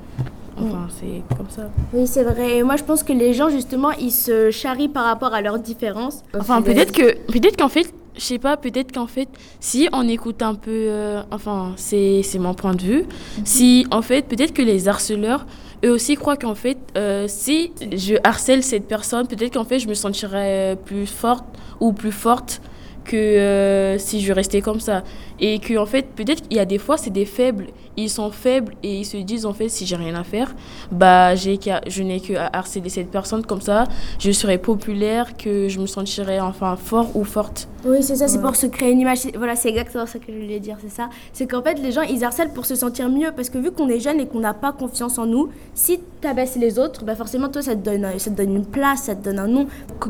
Enfin, 0.57 0.89
c'est 1.01 1.37
comme 1.37 1.49
ça. 1.49 1.71
Oui, 1.93 2.07
c'est 2.07 2.23
vrai. 2.23 2.59
Et 2.59 2.63
moi, 2.63 2.77
je 2.77 2.85
pense 2.85 3.03
que 3.03 3.13
les 3.13 3.33
gens, 3.33 3.49
justement, 3.49 3.91
ils 3.93 4.11
se 4.11 4.51
charrient 4.51 4.89
par 4.89 5.05
rapport 5.05 5.35
à 5.35 5.41
leurs 5.41 5.59
différences. 5.59 6.23
Enfin, 6.39 6.63
peut-être 6.63 6.93
que, 6.93 7.17
peut-être 7.33 7.57
qu'en 7.57 7.69
fait, 7.69 7.93
je 8.17 8.21
sais 8.21 8.39
pas, 8.39 8.57
peut-être 8.57 8.93
qu'en 8.93 9.07
fait, 9.07 9.29
si 9.61 9.89
on 9.93 10.07
écoute 10.09 10.43
un 10.43 10.55
peu, 10.55 10.71
euh, 10.71 11.23
enfin, 11.31 11.73
c'est, 11.77 12.23
mon 12.39 12.55
point 12.55 12.75
de 12.75 12.83
vue, 12.83 13.03
mhm. 13.03 13.45
si, 13.45 13.87
en 13.91 14.03
fait, 14.03 14.23
peut-être 14.23 14.53
que 14.53 14.63
les 14.63 14.89
harceleurs, 14.89 15.47
eux 15.85 15.91
aussi 15.91 16.17
croient 16.17 16.37
qu'en 16.37 16.55
fait, 16.55 16.79
euh, 16.97 17.25
si 17.29 17.73
je 17.91 18.15
harcèle 18.23 18.63
cette 18.63 18.87
personne, 18.87 19.27
peut-être 19.27 19.55
qu'en 19.55 19.65
fait, 19.65 19.79
je 19.79 19.89
me 19.89 19.95
sentirais 19.95 20.79
plus 20.85 21.07
forte 21.07 21.45
ou 21.81 21.93
plus 21.93 22.13
forte 22.13 22.61
que 23.05 23.17
euh, 23.17 23.99
si 23.99 24.21
je 24.21 24.33
restais 24.33 24.61
comme 24.61 24.81
ça. 24.81 25.03
Et 25.41 25.59
que 25.59 25.77
en 25.77 25.87
fait, 25.87 26.07
peut-être 26.15 26.43
qu'il 26.43 26.57
y 26.57 26.61
a 26.61 26.65
des 26.65 26.79
fois, 26.79 26.97
c'est 26.97 27.11
des 27.11 27.25
faibles. 27.25 27.67
Ils 27.97 28.09
sont 28.09 28.31
faibles 28.31 28.75
et 28.83 29.01
ils 29.01 29.05
se 29.05 29.17
disent 29.19 29.45
en 29.45 29.53
fait, 29.53 29.69
si 29.69 29.87
j'ai 29.87 29.97
rien 29.97 30.15
à 30.15 30.25
faire, 30.25 30.55
bah 30.91 31.35
j'ai 31.35 31.59
je 31.87 32.03
n'ai 32.03 32.21
que 32.21 32.35
à 32.35 32.49
harceler 32.53 32.89
cette 32.89 33.11
personne 33.11 33.45
comme 33.45 33.61
ça, 33.61 33.85
je 34.19 34.31
serai 34.33 34.59
populaire, 34.59 35.37
que 35.37 35.69
je 35.69 35.79
me 35.79 35.87
sentirai 35.87 36.41
enfin 36.41 36.77
fort 36.77 37.15
ou 37.15 37.25
forte. 37.25 37.69
Oui, 37.85 38.03
c'est 38.03 38.17
ça, 38.17 38.29
c'est 38.29 38.41
pour 38.41 38.55
se 38.55 38.67
créer 38.67 38.93
une 38.93 39.01
image. 39.01 39.27
Voilà, 39.37 39.57
c'est 39.57 39.69
exactement 39.69 40.07
ça 40.07 40.19
que 40.19 40.33
je 40.33 40.39
voulais 40.39 40.61
dire, 40.61 40.77
c'est 40.81 40.91
ça. 40.91 41.11
C'est 41.33 41.47
qu'en 41.47 41.63
fait, 41.63 41.75
les 41.81 41.91
gens, 41.91 42.03
ils 42.03 42.25
harcèlent 42.25 42.53
pour 42.53 42.65
se 42.65 42.77
sentir 42.77 43.09
mieux 43.09 43.33
parce 43.35 43.51
que 43.51 43.59
vu 43.59 43.73
qu'on 43.73 43.89
est 43.89 43.99
jeune 44.01 44.21
et 44.21 44.27
qu'on 44.27 44.41
n'a 44.41 44.55
pas 44.55 44.73
confiance 44.73 45.19
en 45.19 45.27
nous, 45.27 45.49
si 45.75 45.99
tu 46.21 46.29
abaisses 46.29 46.57
les 46.57 46.79
autres, 46.79 47.05
bah 47.05 47.17
forcément, 47.17 47.49
toi, 47.49 47.61
ça 47.61 47.75
te, 47.75 47.85
donne, 47.85 48.07
ça 48.19 48.31
te 48.31 48.37
donne 48.37 48.57
une 48.57 48.67
place, 48.67 49.05
ça 49.05 49.17
te 49.17 49.25
donne 49.25 49.41
un 49.41 49.49
nom. 49.49 49.67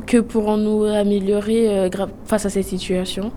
Que 0.07 0.19
pourrons-nous 0.19 0.85
améliorer 0.85 1.69
euh, 1.69 1.89
face 2.27 2.47
à 2.47 2.51
cette 2.51 2.67
situation? 2.67 3.33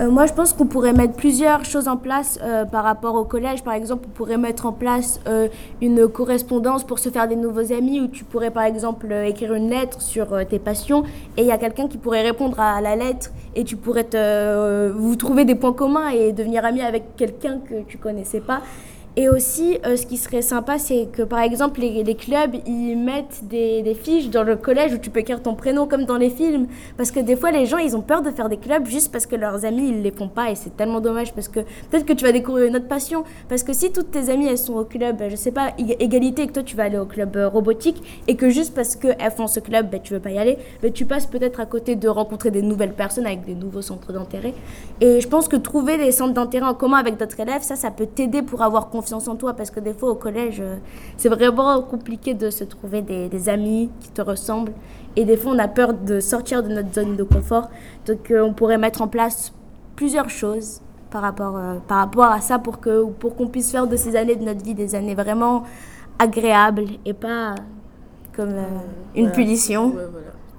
Euh, 0.00 0.10
moi, 0.10 0.24
je 0.24 0.32
pense 0.32 0.54
qu'on 0.54 0.66
pourrait 0.66 0.94
mettre 0.94 1.12
plusieurs 1.12 1.64
choses 1.64 1.86
en 1.86 1.98
place 1.98 2.38
euh, 2.42 2.64
par 2.64 2.84
rapport 2.84 3.16
au 3.16 3.24
collège. 3.24 3.62
Par 3.62 3.74
exemple, 3.74 4.06
on 4.08 4.10
pourrait 4.10 4.38
mettre 4.38 4.64
en 4.64 4.72
place 4.72 5.20
euh, 5.28 5.48
une 5.82 6.08
correspondance 6.08 6.84
pour 6.84 6.98
se 6.98 7.10
faire 7.10 7.28
des 7.28 7.36
nouveaux 7.36 7.72
amis, 7.72 8.00
où 8.00 8.08
tu 8.08 8.24
pourrais, 8.24 8.50
par 8.50 8.64
exemple, 8.64 9.12
écrire 9.26 9.52
une 9.52 9.68
lettre 9.68 10.00
sur 10.00 10.28
tes 10.48 10.58
passions, 10.58 11.02
et 11.36 11.42
il 11.42 11.46
y 11.46 11.52
a 11.52 11.58
quelqu'un 11.58 11.86
qui 11.86 11.98
pourrait 11.98 12.22
répondre 12.22 12.58
à 12.58 12.80
la 12.80 12.96
lettre, 12.96 13.30
et 13.54 13.64
tu 13.64 13.76
pourrais 13.76 14.04
te, 14.04 14.90
vous 14.90 15.16
trouver 15.16 15.44
des 15.44 15.54
points 15.54 15.74
communs 15.74 16.08
et 16.08 16.32
devenir 16.32 16.64
ami 16.64 16.80
avec 16.80 17.16
quelqu'un 17.16 17.58
que 17.58 17.82
tu 17.86 17.98
connaissais 17.98 18.40
pas. 18.40 18.62
Et 19.16 19.28
aussi, 19.28 19.76
euh, 19.84 19.96
ce 19.96 20.06
qui 20.06 20.16
serait 20.16 20.40
sympa, 20.40 20.78
c'est 20.78 21.08
que 21.12 21.22
par 21.22 21.40
exemple, 21.40 21.80
les, 21.80 22.14
clubs, 22.14 22.54
ils 22.64 22.94
mettent 22.94 23.40
des, 23.42 23.96
fiches 24.00 24.30
dans 24.30 24.44
le 24.44 24.54
collège 24.54 24.94
où 24.94 24.98
tu 24.98 25.10
peux 25.10 25.18
écrire 25.18 25.42
ton 25.42 25.56
prénom 25.56 25.88
comme 25.88 26.04
dans 26.04 26.16
les 26.16 26.30
films. 26.30 26.68
Parce 26.96 27.10
que 27.10 27.18
des 27.18 27.34
fois, 27.34 27.50
les 27.50 27.66
gens, 27.66 27.78
ils 27.78 27.96
ont 27.96 28.02
peur 28.02 28.22
de 28.22 28.30
faire 28.30 28.48
des 28.48 28.56
clubs 28.56 28.86
juste 28.86 29.10
parce 29.10 29.26
que 29.26 29.34
leurs 29.34 29.64
amis, 29.64 29.88
ils 29.88 30.02
les 30.02 30.12
font 30.12 30.28
pas. 30.28 30.52
Et 30.52 30.54
c'est 30.54 30.76
tellement 30.76 31.00
dommage 31.00 31.34
parce 31.34 31.48
que 31.48 31.58
peut-être 31.90 32.06
que 32.06 32.12
tu 32.12 32.24
vas 32.24 32.30
découvrir 32.30 32.66
une 32.66 32.76
autre 32.76 32.86
passion. 32.86 33.24
Parce 33.48 33.64
que 33.64 33.72
si 33.72 33.90
toutes 33.90 34.12
tes 34.12 34.30
amies, 34.30 34.46
elles 34.46 34.58
sont 34.58 34.74
au 34.74 34.84
club, 34.84 35.20
je 35.28 35.34
sais 35.34 35.50
pas, 35.50 35.72
égalité, 35.98 36.42
et 36.42 36.46
que 36.46 36.52
toi, 36.52 36.62
tu 36.62 36.76
vas 36.76 36.84
aller 36.84 36.98
au 36.98 37.06
club 37.06 37.36
euh, 37.36 37.48
robotique, 37.48 38.22
et 38.28 38.36
que 38.36 38.48
juste 38.48 38.74
parce 38.74 38.94
qu'elles 38.94 39.32
font 39.32 39.48
ce 39.48 39.58
club, 39.58 39.90
ben, 39.90 40.00
tu 40.00 40.14
veux 40.14 40.20
pas 40.20 40.30
y 40.30 40.38
aller, 40.38 40.56
ben, 40.82 40.92
tu 40.92 41.04
passes 41.04 41.26
peut-être 41.26 41.58
à 41.58 41.66
côté 41.66 41.96
de 41.96 42.08
rencontrer 42.08 42.52
des 42.52 42.62
nouvelles 42.62 42.94
personnes 42.94 43.26
avec 43.26 43.44
des 43.44 43.54
nouveaux 43.54 43.82
centres 43.82 44.12
d'intérêt. 44.12 44.54
Et 45.00 45.20
je 45.20 45.26
pense 45.26 45.48
que 45.48 45.56
trouver 45.56 45.98
des 45.98 46.12
centres 46.12 46.34
d'intérêt 46.34 46.66
en 46.66 46.74
commun 46.74 46.98
avec 46.98 47.16
d'autres 47.16 47.40
élèves, 47.40 47.62
ça, 47.62 47.74
ça 47.74 47.90
peut 47.90 48.06
t'aider 48.06 48.42
pour 48.42 48.62
avoir 48.62 48.88
confiance 48.88 48.99
confiance 49.00 49.28
en 49.28 49.36
toi 49.36 49.54
parce 49.54 49.70
que 49.70 49.80
des 49.80 49.94
fois 49.94 50.10
au 50.10 50.14
collège, 50.14 50.60
euh, 50.60 50.76
c'est 51.16 51.30
vraiment 51.30 51.80
compliqué 51.80 52.34
de 52.34 52.50
se 52.50 52.64
trouver 52.64 53.00
des, 53.00 53.48
amis 53.48 53.90
qui 54.00 54.10
te 54.10 54.20
ressemblent. 54.20 54.72
Et 55.16 55.24
des 55.24 55.38
fois, 55.38 55.52
on 55.52 55.58
a 55.58 55.68
peur 55.68 55.94
de 55.94 56.20
sortir 56.20 56.62
de 56.62 56.68
notre 56.68 56.92
zone 56.92 57.16
de 57.16 57.22
confort. 57.22 57.70
Donc, 58.06 58.30
euh, 58.30 58.42
on 58.42 58.52
pourrait 58.52 58.76
mettre 58.76 59.00
en 59.00 59.08
place 59.08 59.54
plusieurs 59.96 60.28
choses 60.28 60.82
par 61.10 61.22
rapport, 61.22 61.56
euh, 61.56 61.76
par 61.88 61.98
rapport 61.98 62.26
à 62.26 62.42
ça 62.42 62.58
pour 62.58 62.78
que 62.78 63.04
pour 63.04 63.36
qu'on 63.36 63.48
puisse 63.48 63.70
faire 63.70 63.86
de 63.86 63.96
ces 63.96 64.16
années 64.16 64.36
de 64.36 64.44
notre 64.44 64.62
vie 64.62 64.74
des 64.74 64.94
années 64.94 65.14
vraiment 65.14 65.64
agréables 66.18 66.84
et 67.06 67.14
pas 67.14 67.54
comme 68.36 68.54
une 69.16 69.32
punition. 69.32 69.94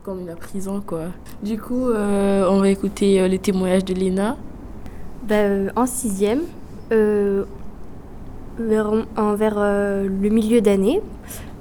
Comme 0.03 0.25
la 0.25 0.35
prison, 0.35 0.81
quoi. 0.83 1.03
Du 1.43 1.59
coup, 1.59 1.91
on 1.91 2.59
va 2.59 2.69
écouter 2.69 3.27
les 3.29 3.37
témoignages 3.37 3.85
de 3.85 3.93
Léna. 3.93 4.35
Ben, 5.27 5.71
en 5.75 5.85
sixième, 5.85 6.41
vers, 8.67 9.53
euh, 9.57 10.07
le 10.07 10.29
milieu 10.29 10.61
d'année, 10.61 11.01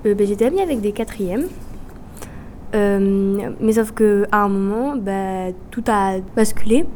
euh, 0.06 0.14
ben, 0.14 0.26
j'étais 0.26 0.46
amie 0.46 0.60
avec 0.60 0.80
des 0.80 0.92
quatrièmes. 0.92 1.46
Euh, 2.74 3.50
mais 3.60 3.72
sauf 3.72 3.92
qu'à 3.92 4.26
un 4.32 4.48
moment, 4.48 4.96
ben, 4.96 5.52
tout 5.70 5.84
a 5.88 6.18
basculé 6.36 6.86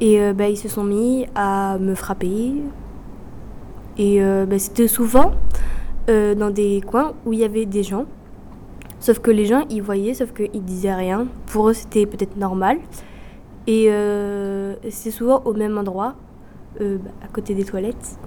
et 0.00 0.32
ben, 0.32 0.46
ils 0.46 0.56
se 0.56 0.68
sont 0.68 0.82
mis 0.82 1.26
à 1.34 1.78
me 1.78 1.94
frapper. 1.94 2.54
Et 3.98 4.20
c'était 4.58 4.88
souvent 4.88 5.32
dans 6.08 6.50
des 6.52 6.80
coins 6.80 7.12
où 7.24 7.32
il 7.32 7.38
y 7.38 7.44
avait 7.44 7.66
des 7.66 7.84
gens. 7.84 8.06
Sauf 8.98 9.20
que 9.20 9.30
les 9.30 9.44
gens, 9.44 9.64
ils 9.70 9.82
voyaient, 9.82 10.14
sauf 10.14 10.32
qu'ils 10.32 10.64
disaient 10.64 10.94
rien. 10.94 11.28
Pour 11.46 11.68
eux, 11.68 11.72
c'était 11.72 12.06
peut-être 12.06 12.36
normal. 12.36 12.78
Et 13.68 13.90
c'est 14.90 15.12
souvent 15.12 15.42
au 15.44 15.52
même 15.52 15.78
endroit, 15.78 16.16
à 16.80 17.28
côté 17.32 17.54
des 17.54 17.64
toilettes. 17.64 18.18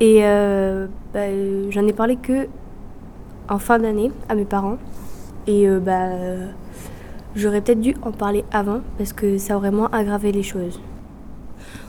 Et 0.00 0.20
euh, 0.22 0.88
bah, 1.14 1.26
j'en 1.70 1.86
ai 1.86 1.92
parlé 1.92 2.16
que 2.16 2.48
en 3.48 3.58
fin 3.58 3.78
d'année 3.78 4.10
à 4.28 4.34
mes 4.34 4.44
parents. 4.44 4.76
Et 5.46 5.68
euh, 5.68 5.80
bah, 5.80 6.10
j'aurais 7.34 7.60
peut-être 7.60 7.80
dû 7.80 7.94
en 8.02 8.12
parler 8.12 8.44
avant 8.52 8.80
parce 8.98 9.12
que 9.12 9.38
ça 9.38 9.56
aurait 9.56 9.70
moins 9.70 9.88
aggravé 9.92 10.32
les 10.32 10.42
choses. 10.42 10.80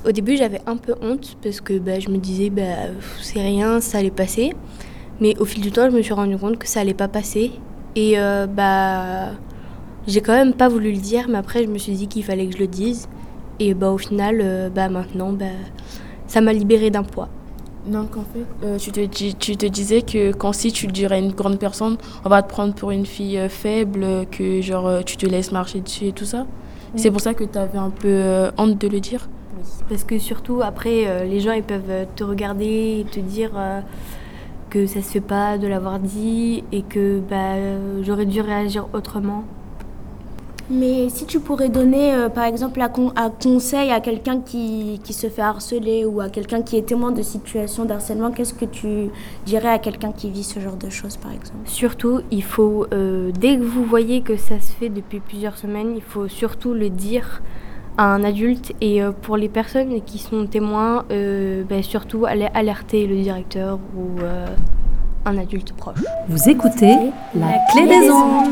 Au 0.06 0.12
début, 0.12 0.38
j'avais 0.38 0.62
un 0.68 0.78
peu 0.78 0.96
honte 1.02 1.38
parce 1.44 1.60
que 1.60 1.78
bah, 1.80 2.00
je 2.00 2.10
me 2.10 2.18
disais, 2.18 2.50
bah, 2.50 2.94
c'est 3.22 3.42
rien, 3.42 3.82
ça 3.82 3.98
allait 3.98 4.12
passer. 4.12 4.54
Mais 5.20 5.38
au 5.40 5.46
fil 5.46 5.62
du 5.62 5.72
temps, 5.72 5.90
je 5.90 5.96
me 5.96 6.02
suis 6.02 6.14
rendu 6.14 6.38
compte 6.38 6.58
que 6.58 6.68
ça 6.68 6.80
allait 6.80 6.94
pas 6.94 7.08
passer. 7.08 7.52
Et 7.96 8.18
euh, 8.18 8.48
bah, 8.48 9.32
j'ai 10.08 10.22
quand 10.22 10.34
même 10.34 10.54
pas 10.54 10.70
voulu 10.70 10.92
le 10.92 11.00
dire, 11.00 11.26
mais 11.28 11.40
après, 11.40 11.64
je 11.64 11.70
me 11.70 11.78
suis 11.78 11.94
dit 11.94 12.08
qu'il 12.08 12.24
fallait 12.24 12.48
que 12.48 12.54
je 12.54 12.60
le 12.60 12.68
dise. 12.68 13.10
Et 13.60 13.74
bah, 13.74 13.92
au 13.92 13.98
final, 13.98 14.72
bah, 14.74 14.88
maintenant, 14.88 15.34
bah, 15.34 15.46
ça 16.28 16.40
m'a 16.40 16.54
libéré 16.54 16.90
d'un 16.90 17.04
poids. 17.04 17.28
Donc 17.88 18.18
en 18.18 18.22
fait, 18.22 18.46
euh, 18.66 18.78
tu, 18.78 18.92
te, 18.92 19.06
tu 19.06 19.56
te 19.56 19.66
disais 19.66 20.02
que 20.02 20.34
quand 20.34 20.52
si 20.52 20.72
tu 20.72 20.88
dirais 20.88 21.16
à 21.16 21.20
une 21.20 21.32
grande 21.32 21.58
personne, 21.58 21.98
on 22.26 22.30
va 22.30 22.42
te 22.42 22.50
prendre 22.50 22.74
pour 22.74 22.92
une 22.92 23.06
fille 23.06 23.38
euh, 23.38 23.50
faible, 23.50 24.26
que 24.30 24.62
genre 24.62 24.88
euh, 24.88 25.02
tu 25.02 25.16
te 25.16 25.26
laisses 25.26 25.52
marcher 25.52 25.80
dessus 25.80 26.08
et 26.08 26.12
tout 26.12 26.26
ça. 26.26 26.46
C'est 26.96 27.12
pour 27.12 27.22
ça 27.22 27.34
que 27.34 27.44
tu 27.44 27.58
avais 27.58 27.78
un 27.78 27.90
peu 27.90 28.50
honte 28.58 28.80
de 28.80 28.88
le 28.88 29.00
dire 29.00 29.28
Oui, 29.56 29.64
parce 29.90 30.04
que 30.04 30.18
surtout 30.18 30.62
après, 30.64 31.26
les 31.28 31.42
gens 31.42 31.52
ils 31.52 31.62
peuvent 31.62 32.08
te 32.16 32.24
regarder 32.24 33.02
et 33.02 33.04
te 33.04 33.20
dire 33.20 33.52
que 34.70 34.88
ça 34.88 35.02
se 35.02 35.12
fait 35.12 35.22
pas 35.22 35.58
de 35.58 35.68
l'avoir 35.68 36.00
dit 36.00 36.64
et 36.72 36.82
que 36.82 37.20
bah, 37.20 37.56
j'aurais 38.02 38.26
dû 38.26 38.42
réagir 38.42 38.88
autrement. 38.94 39.44
Mais 40.70 41.10
si 41.10 41.26
tu 41.26 41.40
pourrais 41.40 41.70
donner, 41.70 42.14
euh, 42.14 42.30
par 42.30 42.44
exemple, 42.44 42.82
un, 42.82 43.30
conseil 43.30 43.92
à 43.92 44.02
quelqu'un 44.02 44.42
qui, 44.42 45.00
qui, 45.04 45.14
se 45.14 45.28
fait 45.30 45.42
harceler 45.42 46.06
ou 46.06 46.20
à 46.20 46.30
quelqu'un 46.30 46.62
qui 46.62 46.78
est 46.78 46.82
témoin 46.82 47.12
de 47.12 47.22
situation 47.22 47.86
d'harcèlement, 47.86 48.32
qu'est-ce 48.32 48.54
que 48.54 48.66
tu 48.66 49.10
dirais 49.46 49.70
à 49.70 49.80
quelqu'un 49.80 50.12
qui 50.12 50.30
vit 50.30 50.44
ce 50.44 50.60
genre 50.60 50.76
de 50.76 50.90
choses, 50.90 51.16
par 51.18 51.32
exemple? 51.32 51.60
Surtout, 51.66 52.22
il 52.32 52.44
faut, 52.44 52.86
euh, 52.94 53.32
dès 53.40 53.58
que 53.58 53.64
vous 53.64 53.86
voyez 53.86 54.22
que 54.22 54.36
ça 54.36 54.60
se 54.60 54.74
fait 54.74 54.90
depuis 54.90 55.20
plusieurs 55.20 55.58
semaines, 55.58 55.94
il 55.96 56.02
faut 56.02 56.28
surtout 56.28 56.74
le 56.74 56.90
dire 56.90 57.42
à 57.98 58.14
un 58.14 58.24
adulte. 58.24 58.74
Et 58.82 59.02
euh, 59.02 59.12
pour 59.12 59.38
les 59.38 59.50
personnes 59.50 60.02
qui 60.02 60.20
sont 60.20 60.46
témoins, 60.48 61.06
ben, 61.10 61.82
surtout 61.82 62.26
aller 62.26 62.50
alerter 62.54 63.08
le 63.08 63.16
directeur 63.16 63.80
ou 63.96 64.20
un 65.28 65.38
adulte 65.38 65.74
proche. 65.74 65.98
Vous 66.30 66.50
écoutez 66.50 66.96
La 67.36 67.58
Clé 67.72 67.86
des 67.86 68.10
Ondes. 68.10 68.48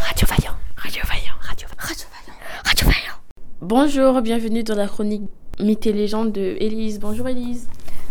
Radio 0.00 0.26
Vaillant, 0.26 0.56
Radio 0.76 1.02
Vaillant, 1.06 1.36
Radio, 1.40 1.68
Radio 1.78 2.06
Vaillant, 2.12 2.38
Radio 2.64 2.86
Vaillant. 2.86 3.18
Bonjour, 3.66 4.20
bienvenue 4.20 4.62
dans 4.62 4.74
la 4.74 4.86
chronique 4.86 5.22
Mythes 5.58 5.86
et 5.86 5.94
légendes 5.94 6.32
de 6.32 6.54
Élise. 6.60 7.00
Bonjour 7.00 7.28
Élise. 7.28 7.66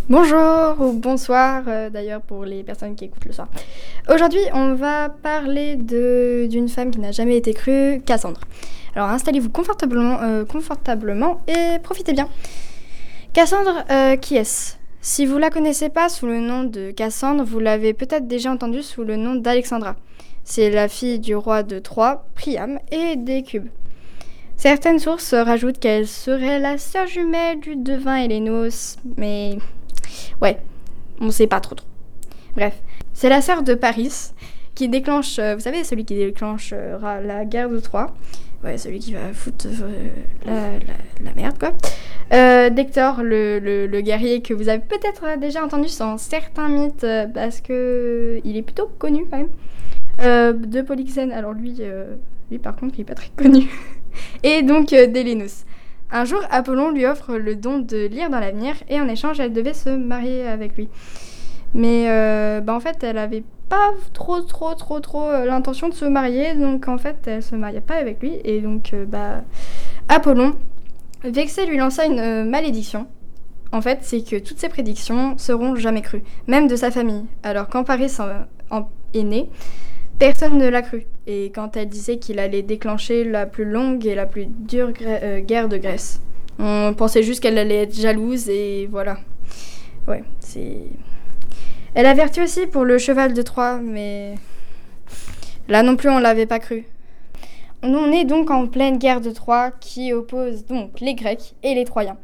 Bonjour 0.10 0.82
ou 0.82 0.94
bonsoir 0.94 1.62
euh, 1.68 1.92
d'ailleurs 1.92 2.22
pour 2.22 2.44
les 2.44 2.64
personnes 2.64 2.96
qui 2.96 3.06
écoutent 3.06 3.26
le 3.26 3.34
soir. 3.34 3.50
Aujourd'hui, 4.12 4.42
on 4.56 4.74
va 4.74 5.10
parler 5.10 5.76
d'une 5.76 6.70
femme 6.70 6.90
qui 6.90 7.00
n'a 7.00 7.12
jamais 7.12 7.38
été 7.38 7.54
crue, 7.54 8.02
Cassandre. 8.04 8.42
Alors 8.96 9.10
installez-vous 9.10 9.52
confortablement, 9.52 10.24
euh, 10.24 10.44
et 11.48 11.80
profitez 11.84 12.14
bien. 12.14 12.28
Cassandre, 13.34 13.86
euh, 13.92 14.16
qui 14.16 14.38
est-ce? 14.38 14.78
Si 15.02 15.28
vous 15.28 15.38
la 15.38 15.52
connaissez 15.52 15.90
pas 15.90 16.10
sous 16.10 16.26
le 16.26 16.40
nom 16.40 16.64
de 16.64 16.90
Cassandre, 16.90 17.44
vous 17.44 17.60
l'avez 17.60 17.94
peut-être 17.94 18.28
déjà 18.28 18.52
entendue 18.52 18.82
sous 18.82 19.04
le 19.04 19.18
nom 19.18 19.36
d'Alexandra. 19.36 19.98
C'est 20.44 20.72
la 20.72 20.88
fille 20.88 21.20
du 21.20 21.36
roi 21.36 21.62
de 21.62 21.78
Troie, 21.78 22.26
Priam, 22.34 22.80
et 22.92 23.18
des 23.18 23.44
Cubes. 23.44 23.70
Certaines 24.64 25.00
sources 25.00 25.34
rajoutent 25.34 25.78
qu'elle 25.78 26.08
serait 26.08 26.58
la 26.58 26.78
sœur 26.78 27.06
jumelle 27.06 27.60
du 27.60 27.76
devin 27.76 28.16
Hélénos, 28.16 28.96
mais 29.18 29.58
ouais, 30.42 30.58
on 31.20 31.32
sait 31.32 31.48
pas 31.48 31.60
trop 31.60 31.76
trop. 31.76 31.86
Bref, 32.56 32.82
c'est 33.12 33.28
la 33.28 33.42
sœur 33.42 33.64
de 33.64 33.74
Paris 33.74 34.32
qui 34.74 34.88
déclenche, 34.88 35.38
euh, 35.38 35.56
vous 35.56 35.60
savez, 35.60 35.84
celui 35.84 36.06
qui 36.06 36.16
déclenchera 36.16 37.20
la 37.20 37.44
guerre 37.44 37.68
de 37.70 37.78
Troie. 37.82 38.16
Ouais, 38.64 38.78
celui 38.78 39.00
qui 39.00 39.12
va 39.12 39.34
foutre 39.34 39.68
euh, 40.48 40.80
la, 41.26 41.34
merde, 41.34 41.60
quoi. 41.60 41.74
Euh, 42.32 42.70
le, 42.70 44.00
guerrier 44.00 44.42
que 44.42 44.54
vous 44.54 44.70
avez 44.70 44.82
peut-être 44.82 45.38
déjà 45.42 45.62
entendu 45.62 45.90
dans 46.00 46.18
certains 46.18 46.70
mythes, 46.70 47.04
euh, 47.04 47.28
parce 47.28 47.60
que 47.60 48.40
il 48.46 48.56
est 48.56 48.62
plutôt 48.62 48.90
connu 48.98 49.26
quand 49.30 49.40
même. 49.40 50.58
De 50.58 50.82
Polyxène, 50.82 51.34
alors 51.34 51.52
lui, 51.52 51.82
lui 52.50 52.60
par 52.60 52.78
contre, 52.78 52.94
il 52.98 53.02
est 53.02 53.04
pas 53.04 53.16
très 53.16 53.32
connu. 53.36 53.68
Et 54.44 54.62
donc 54.64 54.94
euh. 54.94 55.08
Un 56.16 56.26
jour, 56.26 56.42
Apollon 56.52 56.92
lui 56.92 57.08
offre 57.08 57.36
le 57.38 57.56
don 57.56 57.80
de 57.80 58.06
lire 58.06 58.30
dans 58.30 58.40
l'avenir 58.40 58.76
et 58.88 59.02
en 59.02 59.08
échange, 59.08 59.40
elle 59.40 59.52
devait 59.52 59.74
se 59.74 59.90
marier 59.90 60.48
avec 60.48 60.76
lui. 60.78 60.88
Mais 61.74 62.06
euh, 62.08 62.62
bah, 62.62 62.76
en 62.76 62.80
fait, 62.80 63.04
elle 63.04 63.18
avait 63.18 63.44
pas 63.68 63.92
trop, 64.14 64.42
trop, 64.42 64.76
trop, 64.76 65.00
trop 65.00 65.24
euh, 65.24 65.46
l'intention 65.46 65.90
de 65.90 65.94
se 65.96 66.06
marier, 66.06 66.54
donc 66.54 66.88
en 66.88 67.00
fait, 67.00 67.18
elle 67.26 67.42
se 67.42 67.56
mariait 67.56 67.82
pas 67.82 67.96
avec 67.96 68.22
lui. 68.22 68.34
Et 68.44 68.62
donc, 68.62 68.94
euh, 68.94 69.06
bah, 69.06 69.42
Apollon, 70.08 70.54
vexé, 71.24 71.66
lui 71.66 71.78
lança 71.78 72.06
une 72.06 72.48
malédiction. 72.48 73.08
En 73.72 73.82
fait, 73.82 74.00
c'est 74.04 74.22
que 74.22 74.38
toutes 74.38 74.60
ses 74.60 74.70
prédictions 74.70 75.36
seront 75.40 75.76
jamais 75.76 76.02
crues, 76.02 76.24
même 76.46 76.68
de 76.68 76.76
sa 76.76 76.92
famille. 76.92 77.26
Alors, 77.42 77.70
quand 77.70 77.84
Paris 77.84 78.16
en- 78.70 78.88
est 79.16 79.24
né, 79.24 79.50
personne 80.20 80.58
ne 80.58 80.68
l'a 80.68 80.82
cru. 80.82 81.06
Et 81.28 81.52
quand 81.54 81.78
elle 81.78 81.90
disait 81.90 82.18
qu'il 82.18 82.40
allait 82.40 82.62
déclencher 82.62 83.24
la 83.24 83.46
plus 83.46 83.66
longue 83.66 84.06
et 84.06 84.16
la 84.16 84.26
plus 84.26 84.46
dure 84.46 84.92
euh, 85.02 85.40
guerre 85.40 85.70
de 85.70 85.78
Grèce, 85.78 86.22
on 86.60 86.94
pensait 86.96 87.24
juste 87.24 87.42
qu'elle 87.42 87.58
allait 87.58 87.84
être 87.84 87.96
jalouse 87.96 88.50
et 88.50 88.88
voilà. 88.92 89.18
Ouais, 90.08 90.24
c'est. 90.40 90.78
Elle 91.96 92.06
avertit 92.06 92.42
aussi 92.42 92.68
pour 92.68 92.86
le 92.86 92.98
cheval 92.98 93.34
de 93.34 93.42
Troie, 93.42 93.78
mais 93.78 94.36
là 95.68 95.84
non 95.84 95.96
plus 95.96 96.10
on 96.10 96.20
l'avait 96.20 96.46
pas 96.46 96.60
cru. 96.60 96.86
On 97.82 98.12
est 98.12 98.26
donc 98.26 98.50
en 98.50 98.68
pleine 98.68 98.98
guerre 98.98 99.22
de 99.22 99.32
Troie 99.32 99.72
qui 99.72 100.14
oppose 100.14 100.66
donc 100.66 101.00
les 101.02 101.16
Grecs 101.16 101.54
et 101.64 101.76
les 101.76 101.86
Troyens. 101.86 102.18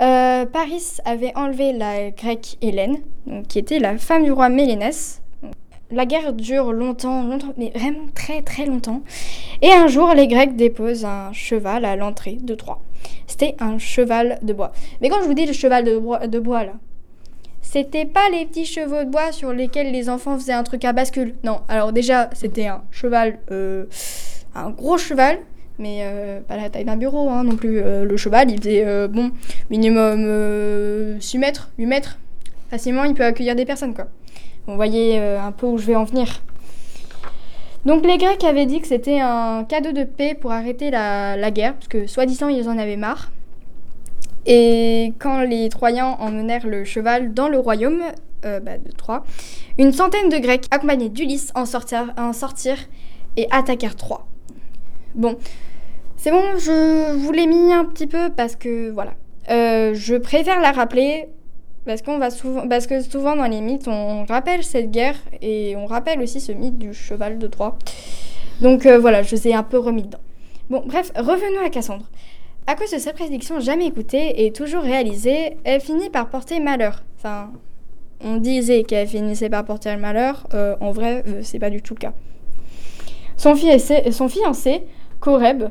Euh, 0.00 0.46
Paris 0.46 0.96
avait 1.04 1.32
enlevé 1.36 1.72
la 1.72 2.10
grecque 2.10 2.56
Hélène, 2.60 2.96
donc, 3.26 3.46
qui 3.46 3.58
était 3.58 3.78
la 3.78 3.98
femme 3.98 4.24
du 4.24 4.32
roi 4.32 4.48
Mélénès. 4.48 5.21
La 5.92 6.06
guerre 6.06 6.32
dure 6.32 6.72
longtemps, 6.72 7.22
longtemps, 7.22 7.52
mais 7.56 7.70
vraiment 7.74 8.06
très 8.14 8.42
très 8.42 8.66
longtemps. 8.66 9.02
Et 9.60 9.70
un 9.70 9.86
jour, 9.86 10.14
les 10.14 10.26
Grecs 10.26 10.56
déposent 10.56 11.04
un 11.04 11.32
cheval 11.32 11.84
à 11.84 11.96
l'entrée 11.96 12.38
de 12.40 12.54
Troie. 12.54 12.82
C'était 13.26 13.54
un 13.60 13.78
cheval 13.78 14.38
de 14.42 14.52
bois. 14.52 14.72
Mais 15.00 15.08
quand 15.08 15.20
je 15.20 15.26
vous 15.26 15.34
dis 15.34 15.46
le 15.46 15.52
cheval 15.52 15.84
de 15.84 15.98
bois, 15.98 16.26
de 16.26 16.38
bois 16.38 16.64
là, 16.64 16.72
c'était 17.60 18.06
pas 18.06 18.28
les 18.30 18.46
petits 18.46 18.64
chevaux 18.64 19.04
de 19.04 19.10
bois 19.10 19.32
sur 19.32 19.52
lesquels 19.52 19.92
les 19.92 20.08
enfants 20.08 20.38
faisaient 20.38 20.52
un 20.52 20.62
truc 20.62 20.84
à 20.84 20.92
bascule. 20.92 21.34
Non, 21.44 21.60
alors 21.68 21.92
déjà, 21.92 22.30
c'était 22.32 22.66
un 22.66 22.82
cheval, 22.90 23.38
euh, 23.50 23.84
un 24.54 24.70
gros 24.70 24.98
cheval, 24.98 25.38
mais 25.78 26.00
euh, 26.02 26.40
pas 26.40 26.56
la 26.56 26.70
taille 26.70 26.84
d'un 26.84 26.96
bureau 26.96 27.28
hein, 27.28 27.44
non 27.44 27.56
plus. 27.56 27.80
Euh, 27.80 28.04
le 28.04 28.16
cheval, 28.16 28.50
il 28.50 28.58
faisait, 28.58 29.08
bon, 29.08 29.30
minimum 29.70 30.24
euh, 30.26 31.16
6 31.20 31.38
mètres, 31.38 31.70
8 31.78 31.86
mètres. 31.86 32.18
Facilement, 32.70 33.04
il 33.04 33.14
peut 33.14 33.24
accueillir 33.24 33.54
des 33.54 33.64
personnes, 33.64 33.94
quoi. 33.94 34.06
Vous 34.66 34.76
voyez 34.76 35.18
euh, 35.18 35.40
un 35.40 35.52
peu 35.52 35.66
où 35.66 35.78
je 35.78 35.86
vais 35.86 35.96
en 35.96 36.04
venir. 36.04 36.40
Donc 37.84 38.06
les 38.06 38.16
Grecs 38.16 38.44
avaient 38.44 38.66
dit 38.66 38.80
que 38.80 38.86
c'était 38.86 39.18
un 39.18 39.64
cadeau 39.64 39.90
de 39.92 40.04
paix 40.04 40.36
pour 40.40 40.52
arrêter 40.52 40.90
la, 40.90 41.50
guerre, 41.50 41.74
parce 41.74 41.88
que 41.88 42.06
soi-disant 42.06 42.48
ils 42.48 42.68
en 42.68 42.78
avaient 42.78 42.96
marre. 42.96 43.32
Et 44.46 45.12
quand 45.18 45.42
les 45.42 45.68
Troyens 45.68 46.16
emmenèrent 46.20 46.66
le 46.66 46.84
cheval 46.84 47.34
dans 47.34 47.48
le 47.48 47.58
royaume 47.58 48.02
euh, 48.44 48.60
bah, 48.60 48.78
de 48.78 48.90
Troie, 48.92 49.24
une 49.78 49.92
centaine 49.92 50.28
de 50.28 50.38
Grecs, 50.38 50.66
accompagnés 50.70 51.08
d'Ulysse, 51.08 51.50
en 51.54 51.66
sortirent, 51.66 52.12
en 52.16 52.32
sortirent 52.32 52.88
et 53.36 53.48
attaquèrent 53.50 53.96
Troie. 53.96 54.26
Bon, 55.14 55.36
c'est 56.16 56.30
bon, 56.30 56.42
je 56.56 57.16
vous 57.16 57.32
l'ai 57.32 57.46
mis 57.46 57.72
un 57.72 57.84
petit 57.84 58.06
peu 58.06 58.30
parce 58.30 58.54
que 58.54 58.90
voilà. 58.90 59.14
Euh, 59.50 59.92
je 59.94 60.14
préfère 60.14 60.60
la 60.60 60.70
rappeler 60.70 61.28
parce, 61.86 62.02
qu'on 62.02 62.18
va 62.18 62.30
souvent, 62.30 62.68
parce 62.68 62.86
que 62.86 63.00
souvent 63.00 63.36
dans 63.36 63.46
les 63.46 63.60
mythes, 63.60 63.88
on 63.88 64.24
rappelle 64.24 64.62
cette 64.62 64.90
guerre 64.90 65.16
et 65.40 65.74
on 65.76 65.86
rappelle 65.86 66.20
aussi 66.20 66.40
ce 66.40 66.52
mythe 66.52 66.78
du 66.78 66.94
cheval 66.94 67.38
de 67.38 67.46
Troie. 67.46 67.78
Donc 68.60 68.86
euh, 68.86 68.98
voilà, 68.98 69.22
je 69.22 69.36
ai 69.48 69.54
un 69.54 69.62
peu 69.62 69.78
remis 69.78 70.02
dedans. 70.02 70.20
Bon, 70.70 70.82
bref, 70.86 71.12
revenons 71.16 71.64
à 71.64 71.70
Cassandre. 71.70 72.06
À 72.66 72.76
cause 72.76 72.92
de 72.92 72.98
cette 72.98 73.16
prédiction 73.16 73.58
jamais 73.58 73.86
écoutée 73.86 74.44
et 74.46 74.52
toujours 74.52 74.82
réalisée, 74.82 75.56
elle 75.64 75.80
finit 75.80 76.10
par 76.10 76.28
porter 76.28 76.60
malheur. 76.60 77.02
Enfin, 77.18 77.50
on 78.20 78.36
disait 78.36 78.84
qu'elle 78.84 79.08
finissait 79.08 79.50
par 79.50 79.64
porter 79.64 79.92
le 79.92 80.00
malheur, 80.00 80.46
euh, 80.54 80.76
en 80.80 80.92
vrai, 80.92 81.24
euh, 81.26 81.40
c'est 81.42 81.58
pas 81.58 81.70
du 81.70 81.82
tout 81.82 81.94
le 81.94 81.98
cas. 81.98 82.12
Son 83.36 83.56
fiancé, 83.56 84.12
son 84.12 84.28
Coreb, 85.18 85.64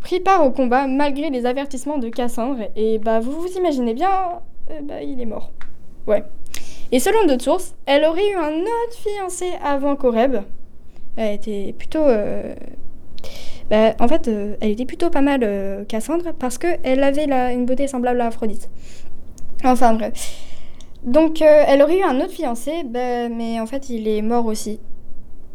prit 0.00 0.20
part 0.20 0.44
au 0.44 0.50
combat 0.50 0.86
malgré 0.86 1.30
les 1.30 1.46
avertissements 1.46 1.98
de 1.98 2.08
Cassandre 2.08 2.62
et 2.76 2.98
bah 2.98 3.20
vous 3.20 3.32
vous 3.32 3.52
imaginez 3.56 3.94
bien, 3.94 4.40
euh, 4.72 4.80
bah 4.82 5.02
il 5.02 5.20
est 5.20 5.26
mort. 5.26 5.52
Ouais. 6.06 6.24
Et 6.90 7.00
selon 7.00 7.26
d'autres 7.26 7.44
sources, 7.44 7.74
elle 7.86 8.04
aurait 8.04 8.28
eu 8.30 8.34
un 8.36 8.60
autre 8.60 8.96
fiancé 8.96 9.46
avant 9.64 9.96
Coreb. 9.96 10.36
Elle 11.16 11.34
était 11.34 11.74
plutôt 11.76 12.04
euh, 12.04 12.54
bah, 13.70 13.94
en 14.00 14.08
fait, 14.08 14.28
euh, 14.28 14.56
elle 14.60 14.70
était 14.70 14.84
plutôt 14.84 15.08
pas 15.08 15.20
mal, 15.22 15.40
euh, 15.42 15.84
Cassandre, 15.84 16.32
parce 16.38 16.58
qu'elle 16.58 17.02
avait 17.02 17.26
la- 17.26 17.52
une 17.52 17.64
beauté 17.64 17.86
semblable 17.86 18.20
à 18.20 18.26
Aphrodite. 18.26 18.68
Enfin 19.64 19.94
bref. 19.94 20.12
Donc, 21.04 21.40
euh, 21.40 21.64
elle 21.66 21.82
aurait 21.82 21.98
eu 21.98 22.02
un 22.02 22.16
autre 22.20 22.32
fiancé, 22.32 22.82
bah, 22.84 23.28
mais 23.28 23.58
en 23.60 23.66
fait, 23.66 23.88
il 23.88 24.06
est 24.08 24.22
mort 24.22 24.46
aussi. 24.46 24.80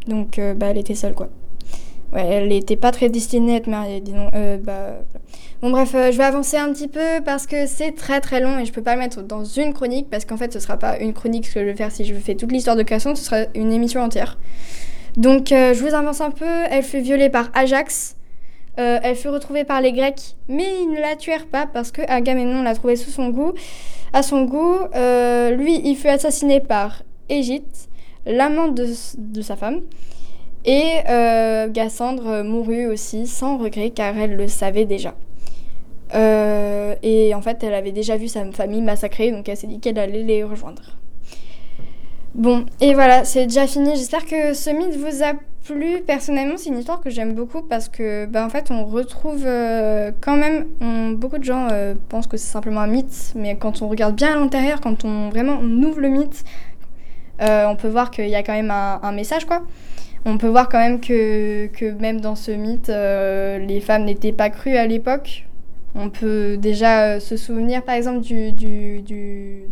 Donc, 0.08 0.40
bah, 0.56 0.68
elle 0.72 0.78
était 0.78 0.96
seule, 0.96 1.14
quoi. 1.14 1.30
Ouais, 2.14 2.26
elle 2.26 2.48
n'était 2.48 2.78
pas 2.78 2.92
très 2.92 3.10
destinée 3.10 3.54
à 3.56 3.58
être 3.58 3.68
mariée, 3.68 4.00
disons. 4.00 4.30
Bah, 4.64 5.00
Bon, 5.60 5.72
bref, 5.72 5.96
euh, 5.96 6.12
je 6.12 6.17
vais 6.20 6.24
avancer 6.24 6.56
un 6.56 6.72
petit 6.72 6.88
peu 6.88 7.20
parce 7.26 7.48
que 7.48 7.65
c'est 7.65 7.93
très 7.93 8.22
très 8.22 8.39
long 8.39 8.60
et 8.60 8.65
je 8.65 8.72
peux 8.72 8.84
pas 8.84 8.93
le 8.93 9.00
mettre 9.00 9.24
dans 9.24 9.43
une 9.43 9.74
chronique 9.74 10.08
parce 10.08 10.24
qu'en 10.24 10.38
fait, 10.38 10.54
ce 10.54 10.60
sera 10.60 10.78
pas 10.78 11.00
une 11.00 11.13
chronique 11.13 11.48
ce 11.48 11.56
que 11.56 11.62
je 11.62 11.65
vais 11.65 11.76
faire 11.76 11.91
si 11.91 12.06
je 12.06 12.13
fais 12.13 12.36
toute 12.36 12.52
l'histoire 12.52 12.76
de 12.76 12.84
Cassandre, 12.84 13.17
ce 13.17 13.24
sera 13.24 13.38
une 13.56 13.72
émission 13.72 14.02
entière. 14.02 14.38
Donc, 15.15 15.52
euh, 15.52 15.74
je 15.74 15.84
vous 15.84 15.96
avance 15.96 16.22
un 16.22 16.30
peu. 16.30 16.46
Elle 16.70 16.84
fut 16.84 17.00
violée 17.00 17.30
par 17.32 17.50
Ajax. 17.56 18.17
Euh, 18.78 19.00
elle 19.02 19.15
fut 19.15 19.30
retrouvée 19.30 19.63
par 19.63 19.82
les 19.82 19.93
Grecs, 19.93 20.36
mais 20.48 20.67
ils 20.84 20.91
ne 20.91 21.02
la 21.02 21.15
tuèrent 21.15 21.48
pas 21.48 21.65
parce 21.65 21.91
que 21.91 22.04
Agamemnon 22.08 22.62
l'a 22.62 22.76
trouvée 22.76 22.96
sous 22.96 23.10
son 23.10 23.30
goût. 23.30 23.54
À 24.13 24.22
son 24.22 24.43
goût, 24.43 24.78
lui, 24.93 25.82
il 25.84 25.96
fut 25.96 26.08
assassiné 26.08 26.60
par 26.60 27.02
Égite, 27.30 27.89
l'amant 28.28 28.67
de, 28.67 28.86
de 29.17 29.41
sa 29.41 29.56
femme. 29.56 29.82
Et 30.65 31.02
Cassandre 31.74 32.43
mourut 32.43 32.86
aussi 32.86 33.26
sans 33.26 33.58
regret 33.58 33.89
car 33.89 34.15
elle 34.15 34.36
le 34.36 34.48
savait 34.48 34.86
déjà. 34.86 35.15
Euh, 36.13 36.96
et 37.04 37.34
en 37.34 37.41
fait, 37.41 37.63
elle 37.63 37.74
avait 37.74 37.91
déjà 37.91 38.17
vu 38.17 38.28
sa 38.28 38.46
famille 38.52 38.82
massacrée, 38.82 39.32
donc 39.32 39.48
elle 39.50 39.58
s'est 39.58 39.67
dit 39.67 39.80
qu'elle 39.80 40.00
allait 40.00 40.24
les 40.24 40.43
rejoindre. 40.43 40.82
Bon, 42.36 42.65
et 42.82 42.93
voilà, 42.93 43.26
c'est 43.26 43.48
déjà 43.48 43.67
fini. 43.67 43.96
J'espère 43.96 44.26
que 44.26 44.54
ce 44.54 44.70
mythe 44.70 44.96
vous 44.96 45.24
a 45.24 45.34
plu. 45.65 46.02
Personnellement, 46.06 46.56
c'est 46.58 46.70
une 46.70 46.78
histoire 46.78 47.02
que 47.02 47.10
j'aime 47.10 47.34
beaucoup 47.34 47.62
parce 47.62 47.89
que, 47.89 48.26
bah, 48.26 48.46
en 48.46 48.50
fait, 48.50 48.70
on 48.70 48.86
retrouve 48.86 49.43
euh, 49.46 50.12
quand 50.22 50.38
même. 50.38 51.15
beaucoup 51.15 51.39
de 51.39 51.43
gens 51.43 51.67
euh, 51.72 51.96
pensent 52.10 52.28
que 52.28 52.38
c'est 52.38 52.52
simplement 52.52 52.82
un 52.82 52.88
mythe, 52.88 53.34
mais 53.36 53.56
quand 53.58 53.82
on 53.82 53.88
regarde 53.88 54.15
bien 54.15 54.34
à 54.34 54.36
l'intérieur, 54.36 54.82
quand 54.82 55.04
on 55.04 55.30
vraiment 55.30 55.60
ouvre 55.60 56.00
le 56.00 56.10
mythe, 56.10 56.43
on 57.39 57.76
peut 57.76 57.89
voir 57.89 58.12
qu'il 58.12 58.30
y 58.30 58.36
a 58.36 58.43
quand 58.43 58.54
même 58.54 58.72
un, 58.72 59.12
message, 59.12 59.46
quoi. 59.46 59.63
On 60.26 60.38
peut 60.38 60.48
voir 60.48 60.67
quand 60.70 60.80
même 60.80 61.00
que, 61.00 61.91
même 62.00 62.20
dans 62.22 62.36
ce 62.36 62.52
mythe, 62.52 62.89
les 62.89 63.82
femmes 63.82 64.06
n'étaient 64.06 64.32
pas 64.32 64.50
crues 64.50 64.78
à 64.78 64.86
l'époque. 64.86 65.48
On 66.00 66.10
peut 66.10 66.58
déjà 66.58 67.20
se 67.20 67.36
souvenir 67.38 67.84
par 67.84 67.96
exemple 67.96 68.22
du, 68.22 68.52
du, 68.52 69.02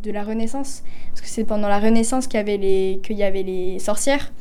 de 0.01 0.11
la 0.11 0.23
Renaissance, 0.23 0.83
parce 1.09 1.21
que 1.21 1.27
c'est 1.27 1.43
pendant 1.43 1.67
la 1.67 1.79
Renaissance 1.79 2.25
qu'il 2.25 2.39
y 2.39 2.41
avait 2.41 2.57
les, 2.57 2.99
y 3.09 3.23
avait 3.23 3.43
les 3.43 3.77
sorcières. 3.79 4.31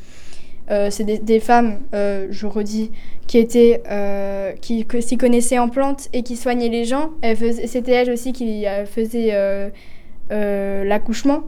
Euh, 0.71 0.89
c'est 0.89 1.03
des, 1.03 1.39
femmes, 1.39 1.81
euh, 1.93 2.27
je 2.31 2.47
redis, 2.47 2.91
qui 3.27 3.37
étaient, 3.37 3.83
euh, 3.89 4.53
qui 4.53 4.85
s'y 5.01 5.17
connaissaient 5.17 5.59
en 5.59 5.69
plantes 5.69 6.09
et 6.11 6.23
qui 6.23 6.35
soignaient 6.35 6.69
les 6.69 6.85
gens. 6.85 7.11
C'était 7.65 7.91
elles 7.91 8.11
aussi 8.11 8.33
qui 8.33 8.65
faisaient 8.85 9.71
l'accouchement. 10.29 11.43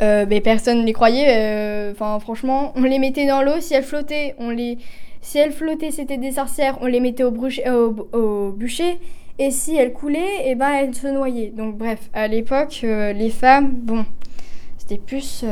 mais 0.00 0.40
personne 0.40 0.80
ne 0.80 0.86
les 0.86 0.92
croyait. 0.92 1.90
Enfin, 1.92 2.18
franchement, 2.18 2.72
on 2.74 2.82
les 2.82 2.98
mettait 2.98 3.26
dans 3.26 3.42
l'eau. 3.42 3.60
Si 3.60 3.74
elles 3.74 3.84
flottaient, 3.84 4.34
on 4.38 4.50
les, 4.50 4.78
si 5.24 5.38
elles 5.38 5.52
flottaient, 5.52 5.90
c'était 5.90 6.18
des 6.18 6.32
sorcières. 6.32 6.78
On 6.82 6.86
les 6.86 7.00
mettait 7.00 7.24
au, 7.24 7.32
au, 7.32 8.08
au 8.12 8.52
bûcher. 8.52 9.00
Et 9.38 9.50
si 9.50 9.74
elles 9.74 9.92
coulaient, 9.92 10.44
et 10.44 10.50
eh 10.50 10.54
ben 10.54 10.70
elles 10.70 10.94
se 10.94 11.08
noyaient. 11.08 11.50
Donc 11.50 11.76
bref, 11.76 11.98
à 12.12 12.28
l'époque, 12.28 12.80
les 12.82 13.30
femmes, 13.30 13.70
bon, 13.72 14.04
c'était 14.78 14.98
plus, 14.98 15.44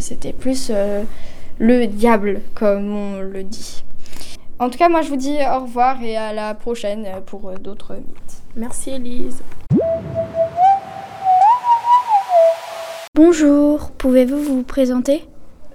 c'était 0.00 0.32
plus 0.32 0.72
le 1.58 1.86
diable, 1.86 2.40
comme 2.54 2.92
on 2.92 3.20
le 3.20 3.44
dit. 3.44 3.84
En 4.58 4.70
tout 4.70 4.78
cas, 4.78 4.88
moi 4.88 5.02
je 5.02 5.10
vous 5.10 5.16
dis 5.16 5.36
au 5.56 5.60
revoir 5.60 6.02
et 6.02 6.16
à 6.16 6.32
la 6.32 6.54
prochaine 6.54 7.06
pour 7.26 7.52
d'autres 7.60 7.94
mythes. 7.94 8.42
Merci 8.56 8.90
Elise. 8.90 9.42
Bonjour, 13.14 13.92
pouvez-vous 13.92 14.42
vous 14.42 14.62
présenter? 14.64 15.22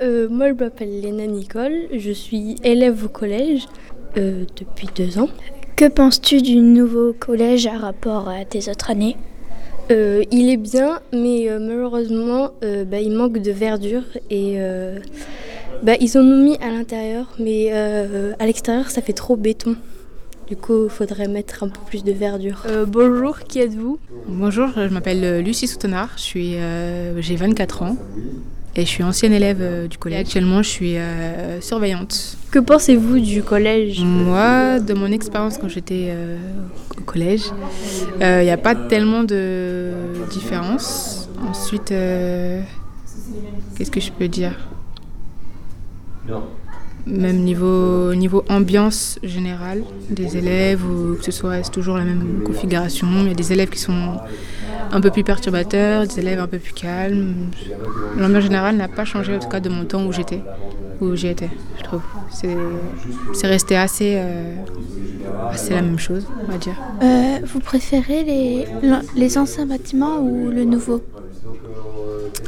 Euh, 0.01 0.27
Moi 0.29 0.49
je 0.49 0.53
m'appelle 0.53 1.01
Léna 1.01 1.25
Nicole, 1.27 1.87
je 1.95 2.11
suis 2.11 2.55
élève 2.63 3.03
au 3.05 3.09
collège 3.09 3.67
euh, 4.17 4.45
depuis 4.57 4.87
deux 4.95 5.19
ans. 5.19 5.29
Que 5.75 5.87
penses-tu 5.87 6.41
du 6.41 6.57
nouveau 6.57 7.13
collège 7.13 7.67
à 7.67 7.77
rapport 7.77 8.29
à 8.29 8.45
tes 8.45 8.69
autres 8.69 8.91
années? 8.91 9.17
Euh, 9.91 10.23
Il 10.31 10.49
est 10.49 10.57
bien, 10.57 10.99
mais 11.11 11.49
euh, 11.49 11.59
malheureusement 11.59 12.51
bah, 12.61 12.99
il 13.01 13.11
manque 13.11 13.39
de 13.39 13.51
verdure 13.51 14.03
et 14.29 14.59
bah, 15.83 15.93
ils 15.99 16.15
en 16.17 16.21
ont 16.21 16.43
mis 16.43 16.57
à 16.57 16.69
l'intérieur, 16.69 17.25
mais 17.39 17.69
euh, 17.71 18.33
à 18.37 18.45
l'extérieur, 18.45 18.91
ça 18.91 19.01
fait 19.01 19.13
trop 19.13 19.35
béton. 19.35 19.75
Du 20.47 20.55
coup, 20.55 20.83
il 20.83 20.89
faudrait 20.91 21.27
mettre 21.27 21.63
un 21.63 21.69
peu 21.69 21.79
plus 21.87 22.03
de 22.03 22.11
verdure. 22.11 22.63
Euh, 22.67 22.85
bonjour, 22.85 23.39
qui 23.39 23.59
êtes-vous? 23.59 23.97
Bonjour, 24.27 24.67
je 24.75 24.93
m'appelle 24.93 25.39
Lucie 25.43 25.67
Soutenard, 25.67 26.15
euh, 26.35 27.15
j'ai 27.19 27.35
24 27.35 27.81
ans 27.83 27.97
et 28.75 28.81
je 28.81 28.88
suis 28.88 29.03
ancienne 29.03 29.34
élève 29.34 29.88
du 29.88 29.97
collège. 29.97 30.21
Actuellement, 30.21 30.62
je 30.63 30.69
suis 30.69 30.95
surveillante. 31.60 32.38
Que 32.51 32.60
pensez-vous 32.60 33.19
du 33.19 33.43
collège? 33.43 34.01
Moi, 34.01 34.79
de 34.79 34.93
mon 34.93 35.12
expérience 35.12 35.57
quand 35.57 35.69
j'étais 35.69 36.13
au 36.97 37.01
collège, 37.01 37.43
il 38.19 38.43
n'y 38.43 38.49
a 38.49 38.57
pas 38.57 38.75
tellement 38.75 39.23
de 39.23 39.91
différence. 40.29 41.29
Ensuite, 41.49 41.93
qu'est-ce 43.75 43.91
que 43.91 43.99
je 43.99 44.12
peux 44.12 44.27
dire? 44.27 44.53
Même 47.07 47.38
niveau, 47.38 48.13
niveau 48.13 48.45
ambiance 48.47 49.17
générale 49.23 49.84
des 50.12 50.38
élèves, 50.38 50.86
ou 50.86 51.15
que 51.15 51.25
ce 51.25 51.31
soit 51.31 51.67
toujours 51.69 51.97
la 51.97 52.03
même 52.03 52.43
configuration? 52.45 53.07
Il 53.21 53.27
y 53.29 53.31
a 53.31 53.34
des 53.34 53.51
élèves 53.51 53.69
qui 53.69 53.79
sont 53.79 54.19
un 54.91 55.01
peu 55.01 55.10
plus 55.12 55.23
perturbateurs, 55.23 56.06
des 56.08 56.19
élèves 56.19 56.39
un 56.39 56.47
peu 56.47 56.60
plus 56.60 56.73
calmes. 56.73 57.49
L'ambiance 58.17 58.43
générale 58.43 58.75
n'a 58.75 58.88
pas 58.88 59.06
changé, 59.06 59.36
en 59.36 59.39
tout 59.39 59.49
cas 59.49 59.60
de 59.60 59.69
mon 59.69 59.86
temps 59.86 60.06
où 60.06 60.12
j'étais, 60.12 60.41
où 60.99 61.15
j'y 61.15 61.27
étais, 61.27 61.49
je 61.77 61.84
trouve. 61.84 62.01
C'est 62.32 63.47
resté 63.47 63.75
assez, 63.77 64.15
euh, 64.17 64.56
assez 65.49 65.73
la 65.73 65.82
même 65.82 65.99
chose, 65.99 66.27
on 66.47 66.51
va 66.51 66.58
dire. 66.58 66.75
Euh, 67.04 67.39
vous 67.45 67.60
préférez 67.60 68.23
les, 68.23 68.65
les 69.15 69.38
anciens 69.38 69.65
bâtiments 69.65 70.17
ou 70.19 70.49
le 70.49 70.65
nouveau? 70.65 71.01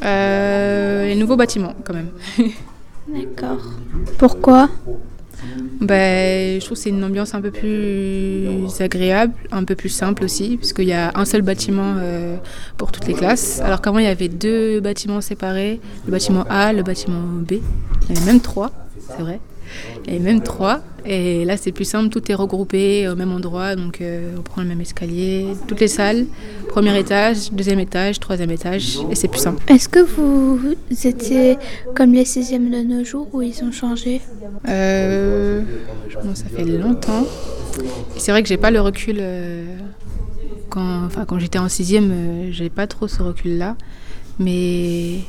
Euh, 0.03 1.07
Les 1.07 1.15
nouveaux 1.15 1.37
bâtiments, 1.37 1.73
quand 1.85 1.93
même. 1.93 2.09
D'accord. 3.07 3.61
Pourquoi? 4.17 4.69
Ben, 5.81 6.59
je 6.59 6.65
trouve 6.65 6.77
que 6.77 6.83
c'est 6.83 6.89
une 6.89 7.03
ambiance 7.03 7.33
un 7.33 7.41
peu 7.41 7.51
plus 7.51 8.57
agréable, 8.79 9.33
un 9.51 9.63
peu 9.63 9.75
plus 9.75 9.89
simple 9.89 10.23
aussi, 10.23 10.57
puisqu'il 10.57 10.87
y 10.87 10.93
a 10.93 11.11
un 11.15 11.25
seul 11.25 11.41
bâtiment 11.41 11.95
euh, 11.97 12.37
pour 12.77 12.91
toutes 12.91 13.07
les 13.07 13.13
classes. 13.13 13.61
Alors 13.61 13.81
qu'avant, 13.81 13.99
il 13.99 14.05
y 14.05 14.07
avait 14.07 14.29
deux 14.29 14.79
bâtiments 14.79 15.21
séparés, 15.21 15.79
le 16.05 16.11
bâtiment 16.11 16.45
A, 16.49 16.73
le 16.73 16.83
bâtiment 16.83 17.21
B. 17.21 17.53
Il 18.09 18.15
y 18.15 18.17
avait 18.17 18.25
même 18.25 18.41
trois, 18.41 18.71
c'est 19.07 19.21
vrai. 19.21 19.39
Avait 20.07 20.19
même 20.19 20.41
trois. 20.41 20.81
Et 21.05 21.43
là, 21.43 21.57
c'est 21.57 21.73
plus 21.73 21.83
simple, 21.83 22.09
tout 22.09 22.31
est 22.31 22.33
regroupé 22.33 23.09
au 23.09 23.15
même 23.15 23.31
endroit. 23.33 23.75
Donc, 23.75 23.99
euh, 23.99 24.35
on 24.37 24.41
prend 24.41 24.61
le 24.61 24.67
même 24.69 24.79
escalier, 24.79 25.47
toutes 25.67 25.81
les 25.81 25.89
salles, 25.89 26.25
premier 26.69 26.97
étage, 26.97 27.51
deuxième 27.51 27.79
étage, 27.79 28.19
troisième 28.21 28.51
étage, 28.51 28.99
et 29.11 29.15
c'est 29.15 29.27
plus 29.27 29.41
simple. 29.41 29.61
Est-ce 29.67 29.89
que 29.89 29.99
vous 29.99 30.75
étiez 31.05 31.57
comme 31.93 32.13
les 32.13 32.23
sixièmes 32.23 32.71
de 32.71 32.83
nos 32.83 33.03
jours 33.03 33.27
où 33.33 33.41
ils 33.41 33.61
ont 33.63 33.71
changé? 33.73 34.21
Euh, 34.69 35.61
Ça 36.33 36.45
fait 36.45 36.63
longtemps. 36.63 37.25
C'est 38.17 38.31
vrai 38.31 38.41
que 38.41 38.47
j'ai 38.47 38.57
pas 38.57 38.71
le 38.71 38.79
recul. 38.79 39.17
Euh, 39.19 39.65
quand, 40.69 41.05
enfin, 41.05 41.25
quand 41.25 41.37
j'étais 41.37 41.59
en 41.59 41.67
sixième, 41.69 42.11
euh, 42.11 42.49
j'avais 42.51 42.69
pas 42.69 42.87
trop 42.87 43.09
ce 43.09 43.21
recul-là. 43.21 43.75
Mais 44.39 45.19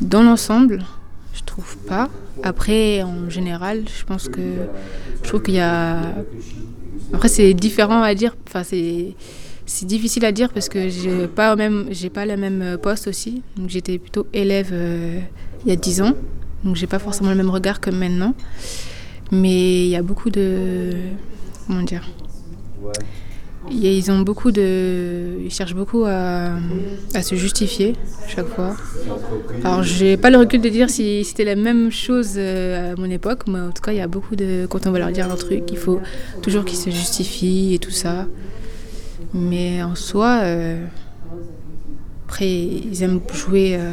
dans 0.00 0.22
l'ensemble, 0.22 0.84
je 1.34 1.42
trouve 1.44 1.76
pas. 1.88 2.08
Après, 2.42 3.02
en 3.02 3.30
général, 3.30 3.84
je 3.88 4.04
pense 4.04 4.28
que 4.28 4.40
je 5.22 5.28
trouve 5.28 5.42
qu'il 5.42 5.54
y 5.54 5.60
a. 5.60 6.00
Après, 7.12 7.28
c'est 7.28 7.54
différent 7.54 8.02
à 8.02 8.14
dire. 8.14 8.34
Enfin, 8.48 8.62
c'est 8.64 9.14
c'est 9.64 9.86
difficile 9.86 10.24
à 10.24 10.32
dire 10.32 10.50
parce 10.52 10.68
que 10.68 10.88
j'ai 10.88 11.26
pas 11.28 11.54
même 11.56 11.86
j'ai 11.90 12.10
pas 12.10 12.26
le 12.26 12.36
même 12.36 12.76
poste 12.82 13.06
aussi. 13.06 13.42
Donc 13.56 13.70
j'étais 13.70 13.98
plutôt 13.98 14.26
élève 14.32 14.70
euh, 14.72 15.20
il 15.64 15.68
y 15.70 15.72
a 15.72 15.76
10 15.76 16.02
ans. 16.02 16.14
Donc 16.64 16.76
j'ai 16.76 16.86
pas 16.86 16.98
forcément 16.98 17.30
le 17.30 17.36
même 17.36 17.50
regard 17.50 17.80
que 17.80 17.90
maintenant. 17.90 18.34
Mais 19.30 19.84
il 19.84 19.88
y 19.88 19.96
a 19.96 20.02
beaucoup 20.02 20.30
de 20.30 20.92
comment 21.66 21.82
dire 21.82 22.06
ils 23.70 24.10
ont 24.10 24.20
beaucoup 24.20 24.50
de. 24.50 25.38
Ils 25.44 25.50
cherchent 25.50 25.74
beaucoup 25.74 26.04
à, 26.04 26.56
se 27.22 27.34
justifier 27.34 27.94
chaque 28.28 28.48
fois. 28.48 28.76
Alors, 29.64 29.82
j'ai 29.82 30.16
pas 30.16 30.30
le 30.30 30.38
recul 30.38 30.60
de 30.60 30.68
dire 30.68 30.90
si 30.90 31.24
c'était 31.24 31.44
la 31.44 31.54
même 31.54 31.90
chose 31.90 32.34
euh, 32.36 32.92
à 32.92 32.96
mon 32.96 33.10
époque, 33.10 33.44
mais 33.46 33.60
en 33.60 33.70
tout 33.70 33.82
cas, 33.82 33.92
il 33.92 33.98
y 33.98 34.00
a 34.00 34.08
beaucoup 34.08 34.36
de. 34.36 34.66
Quand 34.68 34.86
on 34.86 34.90
va 34.90 34.98
leur 34.98 35.12
dire 35.12 35.30
un 35.30 35.36
truc, 35.36 35.64
il 35.70 35.78
faut 35.78 36.00
toujours 36.42 36.64
qu'ils 36.64 36.78
se 36.78 36.90
justifient 36.90 37.74
et 37.74 37.78
tout 37.78 37.90
ça. 37.90 38.26
Mais 39.34 39.82
en 39.82 39.94
soi, 39.94 40.40
euh, 40.42 40.84
après, 42.26 42.50
ils 42.50 43.02
aiment 43.02 43.20
jouer 43.32 43.76
euh, 43.76 43.92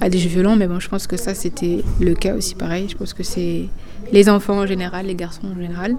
à 0.00 0.08
des 0.08 0.18
jeux 0.18 0.30
violents, 0.30 0.56
mais 0.56 0.68
bon, 0.68 0.80
je 0.80 0.88
pense 0.88 1.06
que 1.06 1.16
ça, 1.16 1.34
c'était 1.34 1.82
le 2.00 2.14
cas 2.14 2.34
aussi 2.34 2.54
pareil. 2.54 2.88
Je 2.88 2.96
pense 2.96 3.12
que 3.12 3.22
c'est 3.22 3.68
les 4.12 4.28
enfants 4.28 4.58
en 4.58 4.66
général, 4.66 5.06
les 5.06 5.14
garçons 5.14 5.48
en 5.54 5.60
général. 5.60 5.96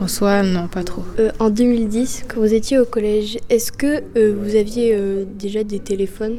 En 0.00 0.08
soi, 0.08 0.42
non, 0.42 0.68
pas 0.68 0.82
trop. 0.82 1.04
Euh, 1.18 1.30
en 1.38 1.50
2010, 1.50 2.24
quand 2.28 2.40
vous 2.40 2.54
étiez 2.54 2.78
au 2.78 2.84
collège, 2.84 3.38
est-ce 3.50 3.70
que 3.70 4.02
euh, 4.16 4.34
vous 4.36 4.56
aviez 4.56 4.94
euh, 4.94 5.24
déjà 5.38 5.64
des 5.64 5.78
téléphones? 5.78 6.36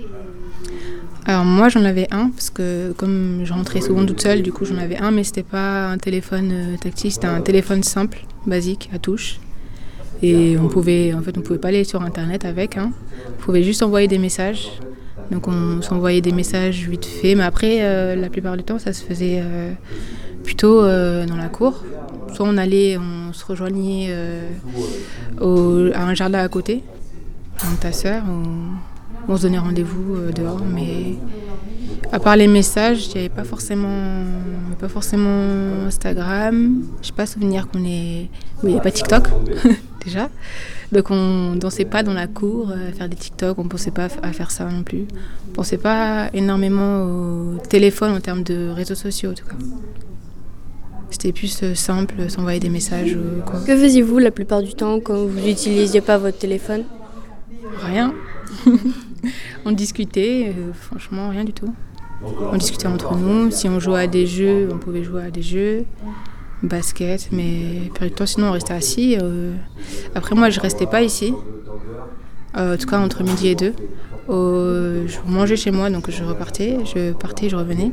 Alors 1.25 1.45
moi, 1.45 1.69
j'en 1.69 1.85
avais 1.85 2.07
un 2.11 2.29
parce 2.29 2.49
que 2.49 2.91
comme 2.97 3.41
je 3.45 3.53
rentrais 3.53 3.79
souvent 3.79 4.05
toute 4.05 4.21
seule, 4.21 4.41
du 4.41 4.51
coup 4.51 4.65
j'en 4.65 4.77
avais 4.77 4.97
un, 4.97 5.11
mais 5.11 5.23
c'était 5.23 5.43
pas 5.43 5.87
un 5.87 5.97
téléphone 5.97 6.77
tactile, 6.81 7.13
c'était 7.13 7.27
un 7.27 7.39
téléphone 7.39 7.83
simple, 7.83 8.25
basique, 8.45 8.89
à 8.93 8.99
touche. 8.99 9.39
Et 10.21 10.57
on 10.57 10.67
pouvait, 10.67 11.13
en 11.13 11.21
fait, 11.21 11.37
on 11.37 11.41
pouvait 11.41 11.59
pas 11.59 11.69
aller 11.69 11.83
sur 11.83 12.01
internet 12.01 12.45
avec. 12.45 12.77
Hein. 12.77 12.91
On 13.29 13.41
pouvait 13.41 13.63
juste 13.63 13.83
envoyer 13.83 14.07
des 14.07 14.17
messages. 14.17 14.69
Donc 15.31 15.47
on 15.47 15.81
s'envoyait 15.81 16.21
des 16.21 16.31
messages 16.31 16.87
vite 16.87 17.05
fait, 17.05 17.35
mais 17.35 17.43
après, 17.43 18.15
la 18.15 18.29
plupart 18.29 18.57
du 18.57 18.63
temps, 18.63 18.79
ça 18.79 18.93
se 18.93 19.03
faisait 19.03 19.43
plutôt 20.43 20.81
dans 20.81 21.37
la 21.37 21.49
cour. 21.49 21.83
Soit 22.33 22.47
on 22.47 22.57
allait, 22.57 22.97
on 22.97 23.31
se 23.31 23.45
rejoignait 23.45 24.07
euh, 25.41 25.91
à 25.93 26.03
un 26.03 26.13
jardin 26.13 26.39
à 26.39 26.47
côté, 26.47 26.83
avec 27.63 27.79
ta 27.79 27.91
soeur, 27.91 28.23
on, 28.27 29.31
on 29.31 29.37
se 29.37 29.43
donnait 29.43 29.59
rendez-vous 29.59 30.15
euh, 30.15 30.31
dehors. 30.31 30.61
Mais 30.65 31.15
à 32.11 32.19
part 32.19 32.35
les 32.35 32.47
messages, 32.47 33.07
il 33.07 33.13
n'y 33.13 33.19
avait 33.19 33.29
pas 33.29 33.43
forcément, 33.43 34.23
pas 34.79 34.87
forcément 34.87 35.85
Instagram. 35.85 36.83
Je 37.01 37.09
n'ai 37.09 37.15
pas 37.15 37.25
souvenir 37.25 37.67
qu'on 37.67 37.83
est. 37.85 38.29
Il 38.63 38.69
n'y 38.69 38.77
a 38.77 38.81
pas 38.81 38.91
TikTok, 38.91 39.27
déjà. 40.05 40.29
Donc 40.91 41.11
on 41.11 41.55
dansait 41.55 41.85
pas 41.85 42.03
dans 42.03 42.13
la 42.13 42.27
cour 42.27 42.71
à 42.71 42.91
faire 42.91 43.09
des 43.09 43.15
TikTok, 43.15 43.57
on 43.59 43.67
pensait 43.67 43.91
pas 43.91 44.07
à 44.21 44.33
faire 44.33 44.51
ça 44.51 44.65
non 44.65 44.83
plus. 44.83 45.05
On 45.49 45.53
pensait 45.53 45.77
pas 45.77 46.29
énormément 46.33 47.03
au 47.03 47.57
téléphone 47.69 48.13
en 48.13 48.19
termes 48.19 48.43
de 48.43 48.69
réseaux 48.69 48.95
sociaux 48.95 49.31
en 49.31 49.33
tout 49.33 49.45
cas. 49.45 49.55
C'était 51.09 51.31
plus 51.31 51.61
euh, 51.61 51.75
simple, 51.75 52.27
s'envoyer 52.27 52.59
des 52.59 52.69
messages. 52.69 53.15
Quoi. 53.45 53.59
Que 53.67 53.77
faisiez-vous 53.77 54.17
la 54.17 54.31
plupart 54.31 54.63
du 54.63 54.73
temps 54.73 54.99
quand 54.99 55.25
vous 55.25 55.39
n'utilisiez 55.41 56.01
pas 56.01 56.17
votre 56.17 56.39
téléphone? 56.39 56.85
Rien. 57.83 58.15
on 59.65 59.71
discutait, 59.71 60.53
euh, 60.57 60.73
franchement, 60.73 61.29
rien 61.29 61.43
du 61.43 61.53
tout. 61.53 61.71
On 62.51 62.57
discutait 62.57 62.87
entre 62.87 63.15
nous. 63.15 63.51
Si 63.51 63.69
on 63.69 63.79
jouait 63.79 64.01
à 64.01 64.07
des 64.07 64.25
jeux, 64.25 64.69
on 64.71 64.77
pouvait 64.77 65.03
jouer 65.03 65.23
à 65.25 65.31
des 65.31 65.41
jeux. 65.41 65.85
Basket, 66.63 67.29
mais 67.31 67.91
temps, 68.15 68.25
sinon 68.25 68.47
on 68.47 68.51
restait 68.51 68.73
assis. 68.73 69.17
Euh. 69.21 69.53
Après, 70.15 70.35
moi, 70.35 70.49
je 70.49 70.59
restais 70.59 70.87
pas 70.87 71.01
ici, 71.01 71.33
Euh, 72.55 72.75
en 72.75 72.77
tout 72.77 72.87
cas 72.87 72.99
entre 72.99 73.23
midi 73.23 73.47
et 73.47 73.55
deux. 73.55 73.73
Je 74.29 75.17
mangeais 75.27 75.55
chez 75.57 75.71
moi, 75.71 75.89
donc 75.89 76.09
je 76.09 76.23
repartais, 76.23 76.77
je 76.85 77.11
partais, 77.13 77.49
je 77.49 77.55
revenais. 77.55 77.91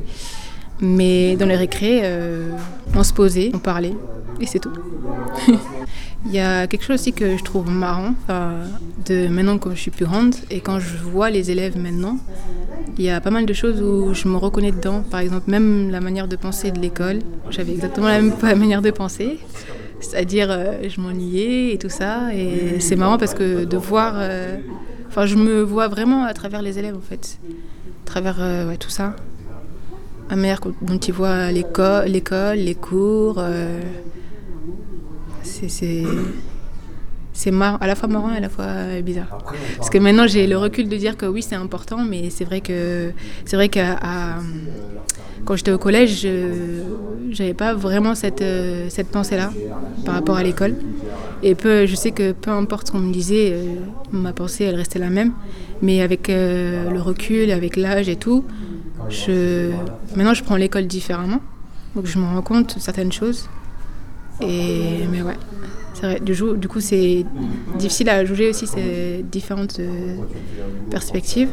Mais 0.80 1.37
dans 1.37 1.46
les 1.46 1.56
récrés, 1.56 2.00
euh, 2.04 2.52
on 2.94 3.02
se 3.02 3.12
posait, 3.12 3.50
on 3.54 3.59
parlait, 3.59 3.94
et 4.40 4.46
c'est 4.46 4.61
tout. 4.61 4.72
Il 6.26 6.33
y 6.33 6.38
a 6.40 6.66
quelque 6.66 6.85
chose 6.85 7.00
aussi 7.00 7.12
que 7.12 7.37
je 7.38 7.42
trouve 7.42 7.70
marrant, 7.70 8.14
enfin, 8.24 8.52
de 9.06 9.26
maintenant 9.28 9.56
que 9.59 9.70
je 9.70 9.80
suis 9.80 9.90
plus 9.90 10.04
grande, 10.04 10.35
et 10.50 10.61
quand 10.61 10.78
je 10.78 10.96
vois 10.98 11.30
les 11.30 11.50
élèves 11.50 11.78
maintenant, 11.78 12.18
il 12.98 13.04
y 13.04 13.11
a 13.11 13.20
pas 13.20 13.30
mal 13.30 13.46
de 13.46 13.52
choses 13.54 13.80
où 13.80 14.12
je 14.12 14.28
me 14.28 14.37
reconnais 14.37 14.70
dedans. 14.72 15.02
Par 15.11 15.20
exemple, 15.20 15.50
même 15.50 15.90
la 15.90 16.00
manière 16.00 16.28
de 16.28 16.37
penser 16.37 16.70
de 16.72 16.78
l'école, 16.78 17.20
j'avais 17.50 17.72
exactement 17.72 18.09
la 18.09 18.20
même 18.20 18.35
manière 18.42 18.83
de 18.83 18.90
penser. 18.90 19.38
C'est-à-dire, 20.00 20.48
euh, 20.50 20.72
je 20.88 21.00
m'ennuyais 21.00 21.74
et 21.74 21.78
tout 21.78 21.88
ça. 21.90 22.35
Et 22.35 22.80
c'est 22.80 22.96
marrant 22.96 23.18
parce 23.18 23.35
que 23.35 23.64
de 23.64 23.76
voir. 23.76 24.14
euh, 24.16 24.56
Enfin, 25.09 25.26
je 25.26 25.35
me 25.35 25.61
vois 25.62 25.88
vraiment 25.88 26.22
à 26.24 26.33
travers 26.35 26.62
les 26.62 26.78
élèves, 26.78 26.94
en 26.96 27.00
fait. 27.00 27.38
À 28.04 28.06
travers 28.06 28.37
euh, 28.40 28.74
tout 28.78 28.90
ça. 28.90 29.16
La 30.30 30.37
manière 30.37 30.61
dont 30.83 30.98
ils 30.98 31.12
voient 31.12 31.50
l'éco- 31.50 32.04
l'école, 32.06 32.59
les 32.59 32.76
cours. 32.76 33.38
C'est- 35.42 36.05
à 37.81 37.87
la 37.87 37.94
fois 37.94 38.09
marrant 38.09 38.33
et 38.33 38.37
à 38.37 38.40
la 38.40 38.48
fois 38.48 38.66
bizarre. 39.03 39.38
Parce 39.76 39.88
que 39.90 39.98
maintenant 39.98 40.26
j'ai 40.26 40.46
le 40.46 40.57
recul 40.59 40.88
de 40.88 40.96
dire 40.96 41.16
que 41.16 41.26
oui 41.26 41.42
c'est 41.42 41.55
important, 41.55 41.98
mais 42.05 42.29
c'est 42.31 42.44
vrai 42.44 42.61
que 42.61 43.12
c'est 43.44 43.57
vrai 43.57 43.68
qu'à 43.68 43.94
à- 44.03 44.38
quand 45.46 45.57
j'étais 45.57 45.72
au 45.72 45.79
collège, 45.79 46.20
je 46.22 46.83
j'avais 47.31 47.55
pas 47.55 47.72
vraiment 47.74 48.14
cette, 48.14 48.42
euh, 48.42 48.87
cette 48.90 49.09
pensée-là 49.09 49.53
par 50.05 50.14
rapport 50.16 50.37
à 50.37 50.42
l'école. 50.42 50.74
Et 51.42 51.55
peu, 51.55 51.87
je 51.87 51.94
sais 51.94 52.11
que 52.11 52.33
peu 52.33 52.50
importe 52.50 52.88
ce 52.88 52.92
qu'on 52.92 52.98
me 52.98 53.12
disait, 53.12 53.53
euh, 53.53 53.64
ma 54.12 54.33
pensée 54.35 54.64
elle 54.64 54.74
restait 54.74 54.98
la 54.98 55.09
même. 55.11 55.33
Mais 55.81 56.03
avec 56.03 56.29
euh, 56.29 56.90
le 56.90 57.00
recul, 57.00 57.50
avec 57.53 57.76
l'âge 57.76 58.09
et 58.11 58.16
tout, 58.16 58.44
je 59.09 59.70
maintenant 60.14 60.35
je 60.35 60.44
prends 60.44 60.57
l'école 60.57 60.87
différemment. 60.87 61.40
Donc 61.96 62.05
je 62.07 62.18
me 62.18 62.26
rends 62.26 62.42
compte 62.42 62.74
de 62.76 62.81
certaines 62.81 63.12
choses. 63.12 63.48
Et 64.40 65.07
mais 65.11 65.22
ouais. 65.22 65.37
C'est 66.00 66.07
vrai, 66.07 66.20
du, 66.20 66.68
coup, 66.68 66.81
c'est 66.81 67.26
difficile 67.79 68.09
à 68.09 68.24
juger 68.24 68.50
aussi 68.50 68.66
ces 68.66 69.24
différentes 69.31 69.81
euh, 69.81 70.16
perspectives. 70.90 71.50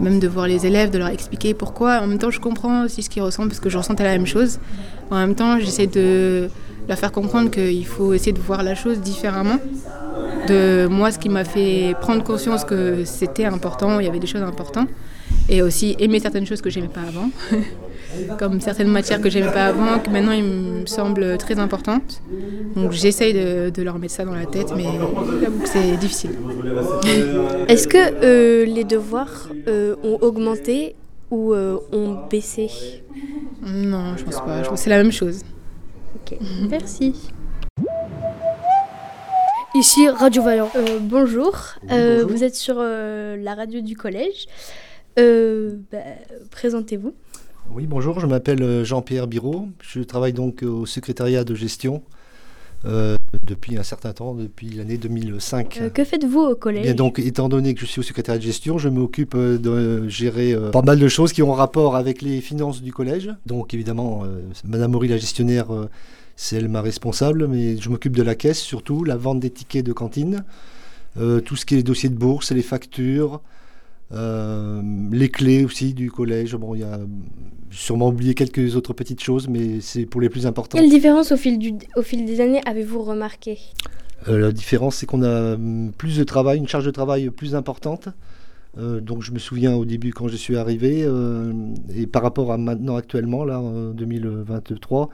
Même 0.00 0.18
de 0.18 0.28
voir 0.28 0.46
les 0.46 0.66
élèves, 0.66 0.90
de 0.90 0.98
leur 0.98 1.08
expliquer 1.08 1.54
pourquoi. 1.54 2.00
En 2.00 2.06
même 2.06 2.18
temps, 2.18 2.30
je 2.30 2.40
comprends 2.40 2.84
aussi 2.84 3.02
ce 3.02 3.08
qu'ils 3.08 3.22
ressentent 3.22 3.48
parce 3.48 3.60
que 3.60 3.70
je 3.70 3.78
ressentais 3.78 4.04
la 4.04 4.12
même 4.12 4.26
chose. 4.26 4.58
En 5.10 5.16
même 5.16 5.34
temps, 5.34 5.58
j'essaie 5.58 5.86
de 5.86 6.48
leur 6.88 6.98
faire 6.98 7.12
comprendre 7.12 7.50
qu'il 7.50 7.86
faut 7.86 8.12
essayer 8.12 8.32
de 8.32 8.40
voir 8.40 8.62
la 8.62 8.74
chose 8.74 9.00
différemment. 9.00 9.58
De 10.46 10.86
moi, 10.86 11.10
ce 11.10 11.18
qui 11.18 11.28
m'a 11.28 11.44
fait 11.44 11.94
prendre 12.00 12.22
conscience 12.22 12.64
que 12.64 13.04
c'était 13.04 13.44
important, 13.44 14.00
il 14.00 14.06
y 14.06 14.08
avait 14.08 14.18
des 14.18 14.26
choses 14.26 14.42
importantes. 14.42 14.88
Et 15.48 15.62
aussi 15.62 15.96
aimer 15.98 16.20
certaines 16.20 16.46
choses 16.46 16.60
que 16.60 16.70
j'aimais 16.70 16.88
pas 16.88 17.00
avant. 17.00 17.30
Comme 18.38 18.60
certaines 18.60 18.88
matières 18.88 19.20
que 19.20 19.30
j'aimais 19.30 19.52
pas 19.52 19.66
avant, 19.66 19.98
que 19.98 20.10
maintenant 20.10 20.32
ils 20.32 20.44
me 20.44 20.86
semblent 20.86 21.36
très 21.38 21.58
importantes. 21.58 22.22
Donc 22.76 22.92
j'essaye 22.92 23.32
de, 23.32 23.70
de 23.70 23.82
leur 23.82 23.98
mettre 23.98 24.14
ça 24.14 24.24
dans 24.24 24.34
la 24.34 24.46
tête, 24.46 24.72
mais 24.76 24.86
c'est 25.64 25.96
difficile. 25.96 26.30
Est-ce 27.68 27.86
que 27.88 27.98
euh, 28.24 28.64
les 28.64 28.84
devoirs 28.84 29.48
euh, 29.68 29.96
ont 30.02 30.18
augmenté 30.20 30.96
ou 31.30 31.54
euh, 31.54 31.78
ont 31.92 32.18
baissé? 32.28 32.68
Non, 33.62 34.16
je 34.16 34.24
pense 34.24 34.40
pas. 34.40 34.62
Je 34.62 34.68
pense 34.68 34.78
que 34.78 34.84
c'est 34.84 34.90
la 34.90 35.02
même 35.02 35.12
chose. 35.12 35.42
Ok, 36.16 36.38
merci. 36.68 37.30
Ici 39.74 40.08
Radio 40.08 40.42
Vaillant. 40.42 40.70
Euh, 40.74 40.98
bonjour. 41.00 41.56
Euh, 41.92 42.24
Vous 42.28 42.42
êtes 42.42 42.56
sur 42.56 42.76
euh, 42.78 43.36
la 43.36 43.54
radio 43.54 43.80
du 43.80 43.96
collège. 43.96 44.46
Euh, 45.18 45.76
bah, 45.92 45.98
Présentez-vous. 46.50 47.14
Oui, 47.72 47.86
bonjour, 47.86 48.18
je 48.18 48.26
m'appelle 48.26 48.62
euh, 48.62 48.84
Jean-Pierre 48.84 49.26
Biraud. 49.26 49.68
Je 49.80 50.00
travaille 50.00 50.32
donc 50.32 50.62
au 50.62 50.86
secrétariat 50.86 51.44
de 51.44 51.54
gestion 51.54 52.02
euh, 52.86 53.16
depuis 53.46 53.76
un 53.76 53.82
certain 53.82 54.12
temps, 54.12 54.34
depuis 54.34 54.70
l'année 54.70 54.96
2005. 54.96 55.78
Euh, 55.80 55.90
que 55.90 56.02
faites-vous 56.02 56.40
au 56.40 56.54
collège? 56.54 56.82
Bien, 56.82 56.94
donc, 56.94 57.18
étant 57.18 57.48
donné 57.48 57.74
que 57.74 57.80
je 57.80 57.86
suis 57.86 58.00
au 58.00 58.02
secrétariat 58.02 58.38
de 58.38 58.44
gestion, 58.44 58.78
je 58.78 58.88
m'occupe 58.88 59.36
de 59.36 60.08
gérer 60.08 60.52
euh, 60.52 60.70
pas 60.70 60.80
mal 60.82 60.98
de 60.98 61.08
choses 61.08 61.32
qui 61.32 61.42
ont 61.42 61.52
rapport 61.52 61.94
avec 61.94 62.22
les 62.22 62.40
finances 62.40 62.80
du 62.80 62.92
collège. 62.92 63.30
Donc, 63.44 63.74
évidemment, 63.74 64.24
Madame 64.64 64.92
Maury, 64.92 65.08
la 65.08 65.18
gestionnaire, 65.18 65.66
c'est 66.36 66.56
elle 66.56 66.68
ma 66.68 66.80
responsable, 66.80 67.46
mais 67.48 67.76
je 67.76 67.88
m'occupe 67.90 68.16
de 68.16 68.22
la 68.22 68.34
caisse 68.34 68.60
surtout, 68.60 69.04
la 69.04 69.16
vente 69.16 69.40
des 69.40 69.50
tickets 69.50 69.84
de 69.84 69.92
cantine, 69.92 70.44
tout 71.16 71.56
ce 71.56 71.66
qui 71.66 71.74
est 71.74 71.78
les 71.78 71.82
dossiers 71.82 72.08
de 72.08 72.16
bourse, 72.16 72.50
les 72.52 72.62
factures, 72.62 73.42
les 74.12 75.28
clés 75.28 75.64
aussi 75.64 75.94
du 75.94 76.10
collège. 76.10 76.54
Bon, 76.56 76.74
il 76.74 76.80
y 76.80 76.84
a 76.84 76.98
sûrement 77.70 78.08
oublié 78.08 78.34
quelques 78.34 78.76
autres 78.76 78.92
petites 78.92 79.22
choses, 79.22 79.48
mais 79.48 79.80
c'est 79.80 80.06
pour 80.06 80.20
les 80.20 80.28
plus 80.28 80.46
importantes. 80.46 80.80
Quelle 80.80 80.90
différence 80.90 81.32
au 81.32 81.36
fil, 81.36 81.58
du, 81.58 81.74
au 81.96 82.02
fil 82.02 82.24
des 82.24 82.40
années 82.40 82.60
avez-vous 82.66 83.02
remarqué? 83.02 83.58
Euh, 84.28 84.38
la 84.38 84.52
différence, 84.52 84.96
c'est 84.96 85.06
qu'on 85.06 85.22
a 85.22 85.54
hum, 85.54 85.92
plus 85.96 86.18
de 86.18 86.24
travail, 86.24 86.58
une 86.58 86.68
charge 86.68 86.84
de 86.84 86.90
travail 86.90 87.30
plus 87.30 87.54
importante. 87.54 88.08
Euh, 88.78 89.00
donc 89.00 89.22
je 89.22 89.32
me 89.32 89.38
souviens 89.38 89.74
au 89.74 89.84
début 89.84 90.12
quand 90.12 90.28
je 90.28 90.36
suis 90.36 90.56
arrivé, 90.56 91.02
euh, 91.04 91.52
et 91.94 92.06
par 92.06 92.22
rapport 92.22 92.52
à 92.52 92.58
maintenant 92.58 92.96
actuellement, 92.96 93.44
là, 93.44 93.60
en 93.60 93.90
2023, 93.90 95.08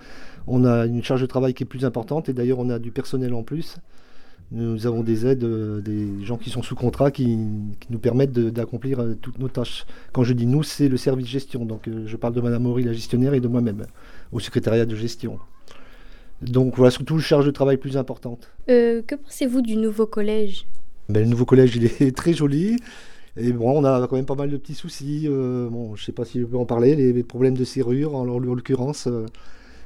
on 0.46 0.64
a 0.64 0.86
une 0.86 1.02
charge 1.02 1.22
de 1.22 1.26
travail 1.26 1.54
qui 1.54 1.62
est 1.62 1.66
plus 1.66 1.84
importante, 1.84 2.28
et 2.28 2.34
d'ailleurs 2.34 2.58
on 2.58 2.68
a 2.68 2.78
du 2.78 2.90
personnel 2.90 3.32
en 3.32 3.42
plus. 3.42 3.76
Nous 4.52 4.86
avons 4.86 5.02
des 5.02 5.26
aides, 5.26 5.42
euh, 5.42 5.80
des 5.80 6.24
gens 6.24 6.36
qui 6.36 6.50
sont 6.50 6.62
sous 6.62 6.76
contrat, 6.76 7.10
qui, 7.10 7.24
qui 7.80 7.88
nous 7.90 7.98
permettent 7.98 8.32
d'accomplir 8.38 9.00
euh, 9.00 9.14
toutes 9.20 9.38
nos 9.40 9.48
tâches. 9.48 9.84
Quand 10.12 10.22
je 10.22 10.32
dis 10.34 10.46
nous, 10.46 10.62
c'est 10.62 10.88
le 10.88 10.96
service 10.96 11.26
gestion. 11.26 11.64
Donc 11.64 11.88
euh, 11.88 12.04
je 12.06 12.16
parle 12.16 12.34
de 12.34 12.40
Madame 12.40 12.62
Maury, 12.62 12.84
la 12.84 12.92
gestionnaire, 12.92 13.34
et 13.34 13.40
de 13.40 13.48
moi-même, 13.48 13.86
au 14.32 14.38
secrétariat 14.38 14.86
de 14.86 14.94
gestion. 14.94 15.38
Donc 16.42 16.76
voilà, 16.76 16.90
surtout 16.90 17.18
charge 17.18 17.46
de 17.46 17.50
travail 17.50 17.76
plus 17.76 17.96
importante. 17.96 18.48
Euh, 18.68 19.02
Que 19.02 19.14
pensez-vous 19.16 19.62
du 19.62 19.76
nouveau 19.76 20.06
collège? 20.06 20.66
Ben, 21.08 21.20
le 21.24 21.28
nouveau 21.28 21.44
collège, 21.44 21.74
il 21.76 21.84
est 21.86 22.16
très 22.16 22.32
joli. 22.32 22.76
Et 23.36 23.52
bon, 23.52 23.80
on 23.80 23.84
a 23.84 24.06
quand 24.06 24.16
même 24.16 24.26
pas 24.26 24.34
mal 24.34 24.50
de 24.50 24.56
petits 24.56 24.74
soucis. 24.74 25.24
euh, 25.26 25.68
bon, 25.68 25.96
je 25.96 26.04
sais 26.04 26.12
pas 26.12 26.24
si 26.24 26.40
je 26.40 26.44
peux 26.44 26.56
en 26.56 26.66
parler. 26.66 26.94
Les, 26.94 27.12
les 27.12 27.22
problèmes 27.24 27.56
de 27.56 27.64
serrure, 27.64 28.14
en, 28.14 28.28
en 28.28 28.38
l'occurrence, 28.38 29.08
euh, 29.08 29.26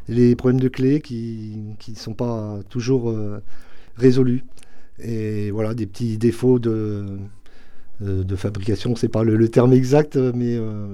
les 0.09 0.37
problèmes 0.37 0.61
de 0.61 0.69
clés 0.69 1.01
qui 1.01 1.57
ne 1.89 1.95
sont 1.95 2.15
pas 2.15 2.59
toujours 2.69 3.15
résolus. 4.01 4.45
Et 5.03 5.51
voilà, 5.51 5.75
des 5.75 5.87
petits 5.87 6.19
défauts 6.19 6.59
de, 6.59 7.07
euh, 8.03 8.23
de 8.25 8.37
fabrication, 8.37 8.97
c'est 8.97 9.09
pas 9.09 9.23
le, 9.25 9.37
le 9.37 9.49
terme 9.49 9.73
exact, 9.73 10.17
mais 10.17 10.57
euh, 10.57 10.87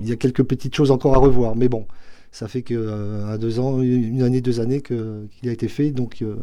il 0.00 0.08
y 0.08 0.12
a 0.12 0.16
quelques 0.16 0.42
petites 0.44 0.74
choses 0.74 0.90
encore 0.90 1.14
à 1.14 1.18
revoir. 1.18 1.56
Mais 1.56 1.68
bon, 1.68 1.86
ça 2.30 2.46
fait 2.48 2.62
que 2.62 2.74
euh, 2.74 3.26
à 3.32 3.38
deux 3.38 3.58
ans, 3.58 3.80
une 3.80 4.22
année, 4.22 4.40
deux 4.40 4.60
années 4.60 4.80
qu'il 4.82 5.48
a 5.48 5.52
été 5.52 5.66
fait, 5.68 5.90
donc 5.90 6.22
euh, 6.22 6.36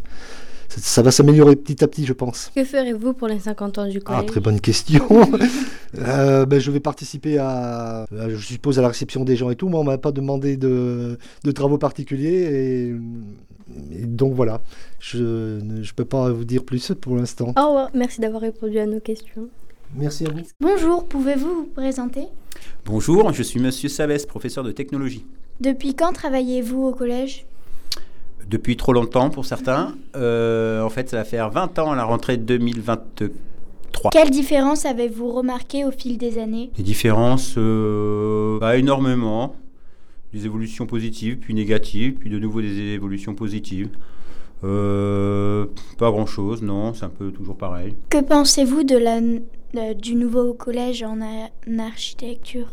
ça, 0.67 0.81
ça 0.81 1.01
va 1.03 1.11
s'améliorer 1.11 1.55
petit 1.55 1.83
à 1.83 1.87
petit, 1.87 2.05
je 2.05 2.13
pense. 2.13 2.51
Que 2.55 2.63
ferez-vous 2.65 3.13
pour 3.13 3.27
les 3.29 3.39
50 3.39 3.77
ans 3.77 3.87
du 3.87 3.99
collège? 4.01 4.23
Ah, 4.23 4.27
très 4.27 4.39
bonne 4.41 4.59
question. 4.59 5.07
Ben, 5.95 6.59
je 6.59 6.71
vais 6.71 6.79
participer 6.79 7.37
à, 7.37 8.01
à- 8.11 8.29
je 8.29 8.35
suppose, 8.37 8.79
à 8.79 8.81
la 8.81 8.87
réception 8.87 9.23
des 9.23 9.35
gens 9.35 9.51
et 9.51 9.55
tout. 9.55 9.69
Moi, 9.69 9.79
on 9.79 9.83
m'a 9.83 9.99
pas 9.99 10.11
demandé 10.11 10.57
de, 10.57 11.19
de 11.43 11.51
travaux 11.51 11.77
particuliers. 11.77 12.41
Et, 12.51 12.95
et 13.91 14.05
donc 14.05 14.33
voilà, 14.33 14.61
je 14.99 15.59
ne 15.61 15.83
peux 15.95 16.05
pas 16.05 16.31
vous 16.31 16.45
dire 16.45 16.63
plus 16.63 16.91
pour 16.99 17.15
l'instant. 17.15 17.53
Au 17.57 17.67
revoir, 17.67 17.89
merci 17.93 18.21
d'avoir 18.21 18.41
répondu 18.41 18.77
à 18.79 18.85
nos 18.85 18.99
questions. 18.99 19.47
Merci 19.95 20.25
à 20.25 20.31
vous. 20.31 20.41
Bonjour, 20.59 21.07
pouvez-vous 21.07 21.55
vous 21.55 21.69
présenter? 21.75 22.23
Bonjour, 22.85 23.31
je 23.31 23.43
suis 23.43 23.59
Monsieur 23.59 23.89
Savès, 23.89 24.25
professeur 24.25 24.63
de 24.63 24.71
technologie. 24.71 25.25
Depuis 25.59 25.93
quand 25.93 26.13
travaillez-vous 26.13 26.83
au 26.87 26.93
collège? 26.93 27.45
Depuis 28.49 28.75
trop 28.75 28.93
longtemps 28.93 29.29
pour 29.29 29.45
certains. 29.45 29.95
Euh, 30.15 30.81
en 30.81 30.89
fait, 30.89 31.09
ça 31.09 31.17
va 31.17 31.23
faire 31.23 31.49
20 31.49 31.79
ans 31.79 31.91
à 31.91 31.95
la 31.95 32.03
rentrée 32.03 32.37
2023. 32.37 34.09
Quelle 34.11 34.31
différence 34.31 34.85
avez-vous 34.85 35.31
remarqué 35.31 35.85
au 35.85 35.91
fil 35.91 36.17
des 36.17 36.39
années? 36.39 36.71
Des 36.75 36.83
différences, 36.83 37.53
euh, 37.57 38.59
pas 38.59 38.77
énormément. 38.77 39.55
Des 40.33 40.45
évolutions 40.45 40.85
positives, 40.87 41.37
puis 41.37 41.53
négatives, 41.53 42.13
puis 42.15 42.29
de 42.29 42.39
nouveau 42.39 42.61
des 42.61 42.79
évolutions 42.93 43.35
positives. 43.35 43.89
Euh, 44.63 45.65
pas 45.97 46.09
grand-chose, 46.09 46.61
non, 46.63 46.93
c'est 46.93 47.05
un 47.05 47.09
peu 47.09 47.31
toujours 47.31 47.57
pareil. 47.57 47.95
Que 48.09 48.21
pensez-vous 48.21 48.83
de 48.83 48.97
la, 48.97 49.21
de- 49.21 49.93
du 49.93 50.15
nouveau 50.15 50.53
collège 50.53 51.03
en, 51.03 51.21
a- 51.21 51.49
en 51.69 51.79
architecture? 51.79 52.67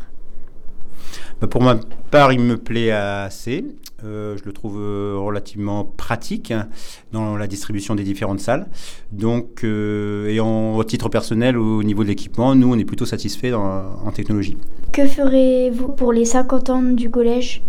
Bah, 1.39 1.47
Pour 1.47 1.61
ma 1.61 1.75
part, 2.09 2.31
il 2.33 2.39
me 2.39 2.57
plaît 2.57 2.91
assez. 2.91 3.65
Euh, 4.03 4.35
je 4.37 4.43
le 4.45 4.51
trouve 4.53 4.77
euh, 4.79 5.15
relativement 5.17 5.85
pratique 5.85 6.51
hein, 6.51 6.67
dans 7.11 7.37
la 7.37 7.47
distribution 7.47 7.93
des 7.95 8.03
différentes 8.03 8.39
salles. 8.39 8.67
Donc, 9.11 9.63
euh, 9.63 10.27
et 10.27 10.39
en, 10.39 10.75
au 10.75 10.83
titre 10.83 11.07
personnel, 11.09 11.57
au 11.57 11.83
niveau 11.83 12.03
de 12.03 12.07
l'équipement, 12.09 12.55
nous, 12.55 12.71
on 12.73 12.77
est 12.79 12.85
plutôt 12.85 13.05
satisfait 13.05 13.53
en 13.53 14.11
technologie. 14.11 14.57
Que 14.91 15.05
ferez-vous 15.05 15.89
pour 15.89 16.13
les 16.13 16.25
50 16.25 16.69
ans 16.69 16.81
du 16.81 17.09
collège? 17.09 17.61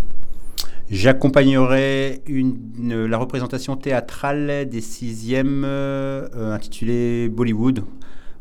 J'accompagnerai 0.90 2.22
une, 2.26 2.56
une- 2.78 3.06
la 3.06 3.18
représentation 3.18 3.76
théâtrale 3.76 4.68
des 4.68 4.80
sixièmes 4.80 5.62
euh, 5.66 6.28
intitulée 6.54 7.28
Bollywood. 7.28 7.82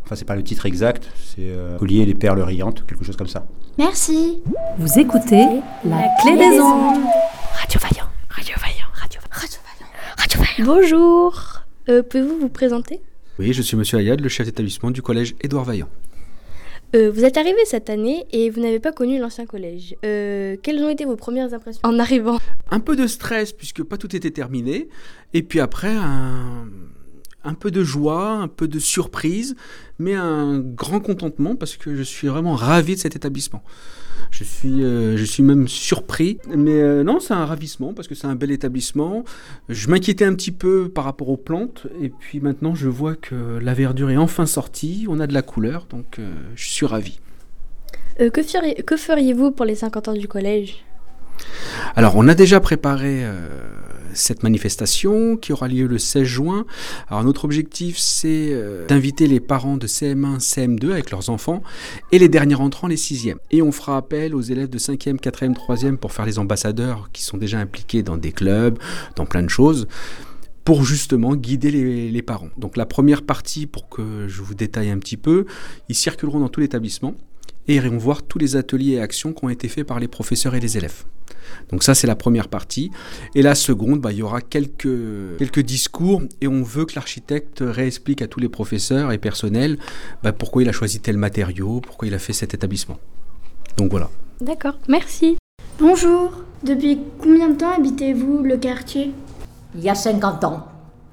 Enfin, 0.04 0.16
c'est 0.16 0.26
pas 0.26 0.36
le 0.36 0.44
titre 0.44 0.66
exact, 0.66 1.10
c'est 1.24 1.50
Collier 1.80 2.06
les 2.06 2.16
perles 2.16 2.42
riantes, 2.42 2.86
quelque 2.88 3.06
chose 3.06 3.16
comme 3.16 3.28
ça. 3.28 3.46
Merci. 3.78 4.42
Vous 4.78 5.00
écoutez 5.00 5.46
La 5.86 6.08
clé 6.22 6.36
des 6.38 6.60
ondes. 6.60 7.02
Radio 7.54 7.80
Vaillant, 7.80 8.10
Radio 8.30 8.56
Vaillant, 8.60 8.88
Radio, 8.94 9.20
Radio 9.32 9.60
Vaillant, 9.64 9.92
Radio 10.18 10.40
Vaillant. 10.42 10.66
Bonjour. 10.74 11.62
Euh, 11.90 12.04
Pouvez-vous 12.04 12.38
vous 12.40 12.50
présenter? 12.50 13.02
Oui, 13.40 13.54
je 13.54 13.62
suis 13.62 13.78
Monsieur 13.78 13.98
Ayad, 14.00 14.20
le 14.20 14.30
chef 14.30 14.46
d'établissement 14.46 14.92
du 14.92 15.02
collège 15.02 15.36
Édouard 15.42 15.64
Vaillant. 15.66 15.90
Euh, 16.96 17.10
Vous 17.12 17.24
êtes 17.24 17.38
arrivé 17.38 17.58
cette 17.66 17.90
année 17.90 18.26
et 18.32 18.50
vous 18.50 18.60
n'avez 18.62 18.80
pas 18.80 18.92
connu 18.92 19.18
l'ancien 19.20 19.46
collège. 19.46 19.96
Euh, 20.06 20.58
quelles 20.62 20.84
ont 20.84 20.90
été 20.90 21.06
vos 21.06 21.16
premières 21.16 21.54
impressions? 21.54 21.82
En 21.84 21.98
arrivant 21.98 22.40
Un 22.70 22.80
peu 22.82 22.96
de 22.96 23.08
stress 23.08 23.54
puisque 23.54 23.84
pas 23.84 23.98
tout 23.98 24.14
était 24.16 24.32
terminé, 24.32 24.90
et 25.34 25.44
puis 25.44 25.60
après 25.62 25.88
un, 25.96 26.68
un 27.44 27.54
peu 27.54 27.72
de 27.72 27.84
joie, 27.84 28.30
un 28.30 28.48
peu 28.48 28.68
de 28.68 28.80
surprise, 28.80 29.56
mais 30.00 30.14
un 30.16 30.60
grand 30.60 31.00
contentement 31.00 31.56
parce 31.56 31.78
que 31.78 31.96
je 31.96 32.04
suis 32.04 32.28
vraiment 32.28 32.56
ravi 32.56 32.96
de 32.96 33.00
cet 33.00 33.16
établissement. 33.16 33.64
Je 34.30 34.44
suis, 34.44 34.84
euh, 34.84 35.18
je 35.18 35.26
suis 35.26 35.44
même 35.44 35.68
surpris, 35.68 36.38
mais 36.56 36.80
euh, 36.80 37.04
non, 37.04 37.20
c'est 37.20 37.34
un 37.34 37.46
ravissement 37.46 37.94
parce 37.94 38.08
que 38.08 38.16
c'est 38.16 38.28
un 38.28 38.36
bel 38.36 38.52
établissement. 38.52 39.26
Je 39.68 39.90
m'inquiétais 39.90 40.24
un 40.26 40.34
petit 40.36 40.52
peu 40.52 40.88
par 40.88 41.04
rapport 41.04 41.30
aux 41.30 41.38
plantes, 41.38 41.88
et 42.00 42.10
puis 42.10 42.40
maintenant 42.40 42.74
je 42.76 42.88
vois 42.88 43.16
que 43.16 43.58
la 43.62 43.74
verdure 43.74 44.10
est 44.10 44.18
enfin 44.18 44.46
sortie, 44.46 45.06
on 45.10 45.20
a 45.20 45.28
de 45.28 45.34
la 45.34 45.42
couleur, 45.42 45.86
donc 45.90 46.20
euh, 46.20 46.32
je 46.56 46.66
suis 46.70 46.86
ravi. 46.86 47.20
Que, 48.18 48.42
feriez- 48.44 48.84
que 48.84 48.96
feriez-vous 48.96 49.52
pour 49.52 49.66
les 49.66 49.76
50 49.76 50.10
ans 50.10 50.14
du 50.14 50.28
collège? 50.28 50.86
Alors, 51.96 52.16
on 52.16 52.28
a 52.28 52.36
déjà 52.36 52.60
préparé 52.60 53.26
cette 54.14 54.44
manifestation 54.44 55.38
qui 55.38 55.54
aura 55.54 55.68
lieu 55.68 55.88
le 55.88 55.98
16 55.98 56.24
juin. 56.24 56.66
Alors, 57.08 57.24
notre 57.24 57.46
objectif, 57.46 57.98
c'est 57.98 58.50
euh, 58.52 58.86
d'inviter 58.88 59.28
les 59.28 59.40
parents 59.40 59.78
de 59.78 59.88
CM1, 59.88 60.40
CM2 60.40 60.92
avec 60.92 61.12
leurs 61.12 61.30
enfants 61.30 61.64
et 62.12 62.20
les 62.20 62.30
derniers 62.30 62.56
entrants, 62.56 62.88
les 62.88 62.98
6e. 62.98 63.36
Et 63.52 63.62
on 63.62 63.72
fera 63.72 63.98
appel 63.98 64.36
aux 64.36 64.42
élèves 64.42 64.70
de 64.70 64.78
5e, 64.78 65.18
4e, 65.18 65.54
3e 65.54 65.98
pour 65.98 66.12
faire 66.12 66.26
les 66.26 66.40
ambassadeurs 66.40 67.10
qui 67.14 67.24
sont 67.24 67.38
déjà 67.38 67.60
impliqués 67.60 68.04
dans 68.04 68.18
des 68.18 68.32
clubs, 68.32 68.78
dans 69.16 69.26
plein 69.26 69.44
de 69.44 69.50
choses 69.50 69.88
pour 70.64 70.84
justement 70.84 71.36
guider 71.36 71.72
les, 71.72 72.12
les 72.12 72.22
parents. 72.22 72.50
Donc 72.58 72.78
la 72.78 72.86
première 72.86 73.24
partie, 73.24 73.66
pour 73.66 73.90
que 73.90 74.28
je 74.28 74.42
vous 74.42 74.54
détaille 74.54 74.92
un 74.92 75.00
petit 75.00 75.18
peu, 75.18 75.46
ils 75.90 75.96
circuleront 75.96 76.40
dans 76.40 76.50
tout 76.50 76.60
l'établissement 76.60 77.16
et 77.68 77.76
iront 77.76 77.98
voir 77.98 78.24
tous 78.24 78.38
les 78.38 78.56
ateliers 78.56 78.94
et 78.94 79.02
actions 79.02 79.34
qui 79.34 79.46
ont 79.46 79.50
été 79.50 79.68
faits 79.68 79.86
par 79.86 80.00
les 80.00 80.08
professeurs 80.08 80.56
et 80.56 80.60
les 80.60 80.78
élèves. 80.78 81.04
Donc 81.70 81.84
ça, 81.84 81.96
c'est 81.96 82.08
la 82.08 82.16
première 82.16 82.48
partie. 82.48 82.92
Et 83.36 83.42
la 83.42 83.56
seconde, 83.56 84.02
bah, 84.02 84.12
il 84.12 84.20
y 84.20 84.24
aura 84.24 84.42
quelques, 84.42 85.38
quelques 85.38 85.62
discours 85.62 86.22
et 86.40 86.48
on 86.48 86.64
veut 86.64 86.86
que 86.86 86.96
l'architecte 86.96 87.64
réexplique 87.66 88.22
à 88.22 88.28
tous 88.28 88.40
les 88.40 88.50
professeurs 88.50 89.12
et 89.12 89.18
personnels 89.18 89.78
bah, 90.24 90.34
pourquoi 90.34 90.64
il 90.64 90.70
a 90.70 90.72
choisi 90.72 91.00
tel 91.00 91.18
matériau, 91.18 91.82
pourquoi 91.82 92.08
il 92.08 92.14
a 92.14 92.20
fait 92.20 92.34
cet 92.34 92.54
établissement. 92.54 92.98
Donc 93.78 93.92
voilà. 93.92 94.10
D'accord, 94.40 94.78
merci. 94.88 95.38
Bonjour. 95.80 96.44
Depuis 96.64 97.00
combien 97.20 97.50
de 97.50 97.56
temps 97.56 97.74
habitez-vous 97.76 98.44
le 98.44 98.58
quartier? 98.58 99.12
Il 99.76 99.82
y 99.82 99.90
a 99.90 99.96
50 99.96 100.44
ans, 100.44 100.68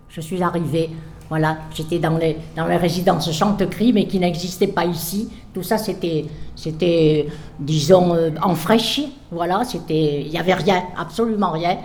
je 0.08 0.20
suis 0.20 0.42
arrivée. 0.42 0.90
Voilà, 1.28 1.58
j'étais 1.74 1.98
dans 1.98 2.16
les, 2.16 2.36
dans 2.56 2.66
les 2.66 2.76
résidences 2.76 3.30
Chantecry, 3.32 3.92
mais 3.92 4.06
qui 4.06 4.18
n'existaient 4.18 4.66
pas 4.66 4.86
ici. 4.86 5.28
Tout 5.58 5.64
ça, 5.64 5.76
c'était, 5.76 6.24
c'était 6.54 7.26
disons, 7.58 8.14
euh, 8.14 8.30
en 8.40 8.54
fraîche. 8.54 9.00
Voilà, 9.32 9.64
c'était, 9.64 10.22
il 10.22 10.30
n'y 10.30 10.38
avait 10.38 10.54
rien, 10.54 10.84
absolument 10.96 11.50
rien. 11.50 11.78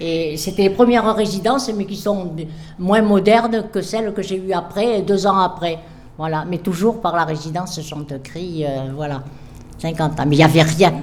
Et 0.00 0.38
c'était 0.38 0.62
les 0.62 0.70
premières 0.70 1.14
résidences, 1.14 1.70
mais 1.76 1.84
qui 1.84 1.96
sont 1.96 2.32
moins 2.78 3.02
modernes 3.02 3.64
que 3.70 3.82
celles 3.82 4.14
que 4.14 4.22
j'ai 4.22 4.36
eues 4.36 4.54
après, 4.54 5.02
deux 5.02 5.26
ans 5.26 5.40
après. 5.40 5.78
Voilà, 6.16 6.46
mais 6.48 6.56
toujours 6.56 7.02
par 7.02 7.14
la 7.14 7.26
résidence 7.26 7.78
Chantecry, 7.82 8.64
euh, 8.64 8.92
voilà, 8.96 9.22
50 9.76 10.18
ans. 10.18 10.24
Mais 10.26 10.36
il 10.36 10.38
n'y 10.38 10.44
avait 10.44 10.62
rien. 10.62 10.94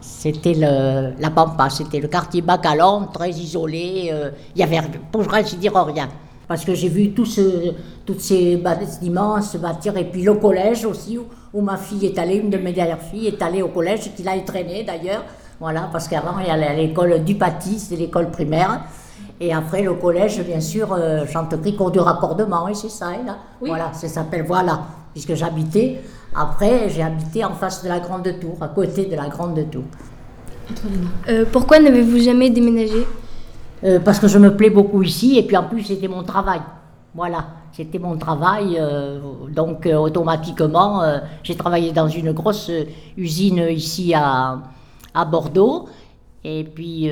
C'était 0.00 0.54
la 0.54 1.30
Pampa, 1.30 1.70
c'était 1.70 1.98
le 1.98 2.06
quartier 2.06 2.40
Bacalon, 2.40 3.08
très 3.12 3.30
isolé. 3.30 4.10
euh, 4.12 4.30
Il 4.54 4.60
y 4.60 4.62
avait, 4.62 4.80
pour 5.10 5.34
ainsi 5.34 5.56
dire, 5.56 5.74
rien. 5.74 6.08
Parce 6.48 6.64
que 6.64 6.74
j'ai 6.74 6.88
vu 6.88 7.12
tous 7.12 7.26
ce, 7.26 7.72
toutes 8.04 8.20
ces 8.20 8.56
bâtiments 8.56 9.40
se 9.40 9.58
bâtir, 9.58 9.96
et 9.96 10.04
puis 10.04 10.22
le 10.22 10.34
collège 10.34 10.84
aussi, 10.84 11.18
où, 11.18 11.24
où 11.54 11.62
ma 11.62 11.76
fille 11.76 12.06
est 12.06 12.18
allée, 12.18 12.36
une 12.36 12.50
de 12.50 12.58
mes 12.58 12.72
dernières 12.72 13.00
filles 13.00 13.28
est 13.28 13.42
allée 13.42 13.62
au 13.62 13.68
collège, 13.68 14.10
qui 14.14 14.22
l'a 14.22 14.32
entraînée 14.32 14.84
d'ailleurs. 14.84 15.24
Voilà, 15.60 15.88
parce 15.92 16.08
qu'avant, 16.08 16.38
il 16.40 16.46
y 16.46 16.50
a 16.50 16.74
l'école 16.74 17.22
du 17.22 17.36
Paty, 17.36 17.78
c'est 17.78 17.96
l'école 17.96 18.30
primaire. 18.30 18.82
Et 19.40 19.52
après, 19.52 19.82
le 19.82 19.94
collège, 19.94 20.40
bien 20.44 20.60
sûr, 20.60 20.92
euh, 20.92 21.24
Chanteprie, 21.26 21.76
cours 21.76 21.90
du 21.90 22.00
raccordement, 22.00 22.68
et 22.68 22.74
c'est 22.74 22.88
ça, 22.88 23.06
hein, 23.06 23.24
là. 23.26 23.36
Voilà, 23.60 23.92
ça 23.92 24.08
s'appelle, 24.08 24.44
voilà, 24.46 24.82
puisque 25.12 25.34
j'habitais. 25.34 26.00
Après, 26.34 26.88
j'ai 26.90 27.02
habité 27.02 27.44
en 27.44 27.54
face 27.54 27.82
de 27.82 27.88
la 27.88 28.00
Grande 28.00 28.28
Tour, 28.40 28.56
à 28.60 28.68
côté 28.68 29.06
de 29.06 29.14
la 29.14 29.28
Grande 29.28 29.70
Tour. 29.70 29.82
Euh, 31.28 31.44
pourquoi 31.50 31.78
n'avez-vous 31.78 32.18
jamais 32.18 32.50
déménagé? 32.50 33.06
Euh, 33.84 33.98
parce 33.98 34.20
que 34.20 34.28
je 34.28 34.38
me 34.38 34.56
plais 34.56 34.70
beaucoup 34.70 35.02
ici 35.02 35.38
et 35.38 35.42
puis 35.42 35.56
en 35.56 35.64
plus 35.64 35.82
c'était 35.82 36.08
mon 36.08 36.22
travail. 36.22 36.60
Voilà, 37.14 37.46
c'était 37.72 37.98
mon 37.98 38.16
travail. 38.16 38.78
euh, 38.78 39.20
donc 39.54 39.86
euh, 39.86 39.96
automatiquement, 39.96 41.02
j'ai 41.42 41.56
travaillé 41.56 41.92
dans 41.92 42.08
une 42.08 42.32
grosse 42.32 42.70
usine 43.16 43.66
ici 43.70 44.14
à, 44.14 44.58
Bordeaux. 45.30 45.88
Et 46.44 46.64
puis, 46.64 47.10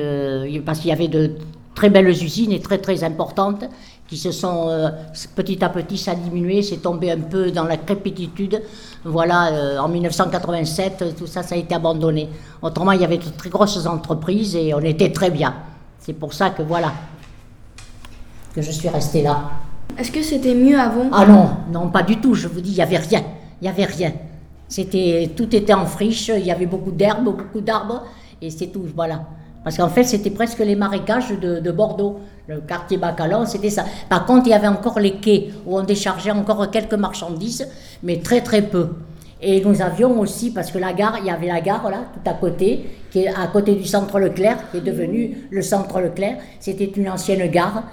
parce 0.65 0.79
qu'il 0.79 0.89
y 0.89 0.93
avait 0.93 1.07
de 1.07 1.35
très 1.73 1.89
belles 1.89 2.09
usines 2.09 2.51
et 2.51 2.59
très 2.59 2.79
très 2.79 3.01
importantes 3.03 3.63
qui 4.07 4.17
se 4.17 4.31
sont 4.31 4.91
petit 5.35 5.63
à 5.63 5.69
petit 5.69 5.97
ça 5.97 6.15
diminué, 6.15 6.61
c'est 6.63 6.81
tombé 6.81 7.11
un 7.11 7.19
peu 7.19 7.51
dans 7.51 7.63
la 7.63 7.77
crépitude. 7.77 8.61
Voilà, 9.05 9.81
en 9.81 9.87
1987, 9.87 11.15
tout 11.17 11.27
ça, 11.27 11.43
ça 11.43 11.55
a 11.55 11.57
été 11.57 11.75
abandonné. 11.75 12.27
Autrement, 12.61 12.91
il 12.91 13.01
y 13.01 13.05
avait 13.05 13.19
de 13.19 13.29
très 13.37 13.49
grosses 13.49 13.85
entreprises 13.85 14.55
et 14.55 14.73
on 14.73 14.81
était 14.81 15.11
très 15.13 15.31
bien. 15.31 15.53
C'est 16.01 16.13
pour 16.13 16.33
ça 16.33 16.49
que 16.49 16.63
voilà, 16.63 16.91
que 18.55 18.61
je 18.61 18.71
suis 18.71 18.89
restée 18.89 19.21
là. 19.21 19.51
Est-ce 19.97 20.11
que 20.11 20.23
c'était 20.23 20.55
mieux 20.55 20.79
avant? 20.79 21.09
Ah 21.11 21.25
non, 21.25 21.49
non, 21.71 21.89
pas 21.89 22.01
du 22.01 22.19
tout. 22.19 22.33
Je 22.33 22.47
vous 22.47 22.59
dis, 22.59 22.71
il 22.71 22.75
n'y 22.75 22.81
avait 22.81 22.97
rien. 22.97 23.23
Il 23.61 23.65
n'y 23.65 23.69
avait 23.69 23.85
rien. 23.85 24.11
C'était, 24.67 25.31
tout 25.35 25.55
était 25.55 25.75
en 25.75 25.85
friche. 25.85 26.29
Il 26.29 26.45
y 26.45 26.51
avait 26.51 26.65
beaucoup 26.65 26.91
d'herbes, 26.91 27.23
beaucoup 27.23 27.61
d'arbres, 27.61 28.03
et 28.41 28.49
c'est 28.49 28.67
tout. 28.67 28.85
Voilà. 28.95 29.25
Parce 29.63 29.77
qu'en 29.77 29.89
fait, 29.89 30.03
c'était 30.05 30.31
presque 30.31 30.59
les 30.59 30.75
marécages 30.75 31.37
de, 31.39 31.59
de 31.59 31.71
Bordeaux. 31.71 32.19
Le 32.47 32.61
quartier 32.61 32.97
Bacalon, 32.97 33.45
c'était 33.45 33.69
ça. 33.69 33.85
Par 34.09 34.25
contre, 34.25 34.47
il 34.47 34.49
y 34.49 34.53
avait 34.53 34.67
encore 34.67 34.99
les 34.99 35.17
quais 35.17 35.51
où 35.67 35.77
on 35.77 35.83
déchargeait 35.83 36.31
encore 36.31 36.71
quelques 36.71 36.95
marchandises, 36.95 37.67
mais 38.01 38.17
très 38.21 38.41
très 38.41 38.63
peu. 38.63 38.89
Et 39.43 39.59
nous 39.63 39.81
avions 39.81 40.19
aussi, 40.19 40.51
parce 40.51 40.69
que 40.71 40.77
la 40.77 40.93
gare, 40.93 41.17
il 41.19 41.25
y 41.25 41.29
avait 41.31 41.47
la 41.47 41.61
gare 41.61 41.89
là, 41.89 42.03
tout 42.13 42.29
à 42.29 42.33
côté, 42.33 42.85
qui 43.09 43.19
est 43.23 43.27
à 43.27 43.47
côté 43.47 43.73
du 43.75 43.85
centre 43.85 44.19
Leclerc, 44.19 44.69
qui 44.69 44.77
est 44.77 44.81
devenu 44.81 45.47
le 45.49 45.61
centre 45.63 45.99
Leclerc. 45.99 46.37
C'était 46.59 46.85
une 46.85 47.09
ancienne 47.09 47.49
gare. 47.49 47.83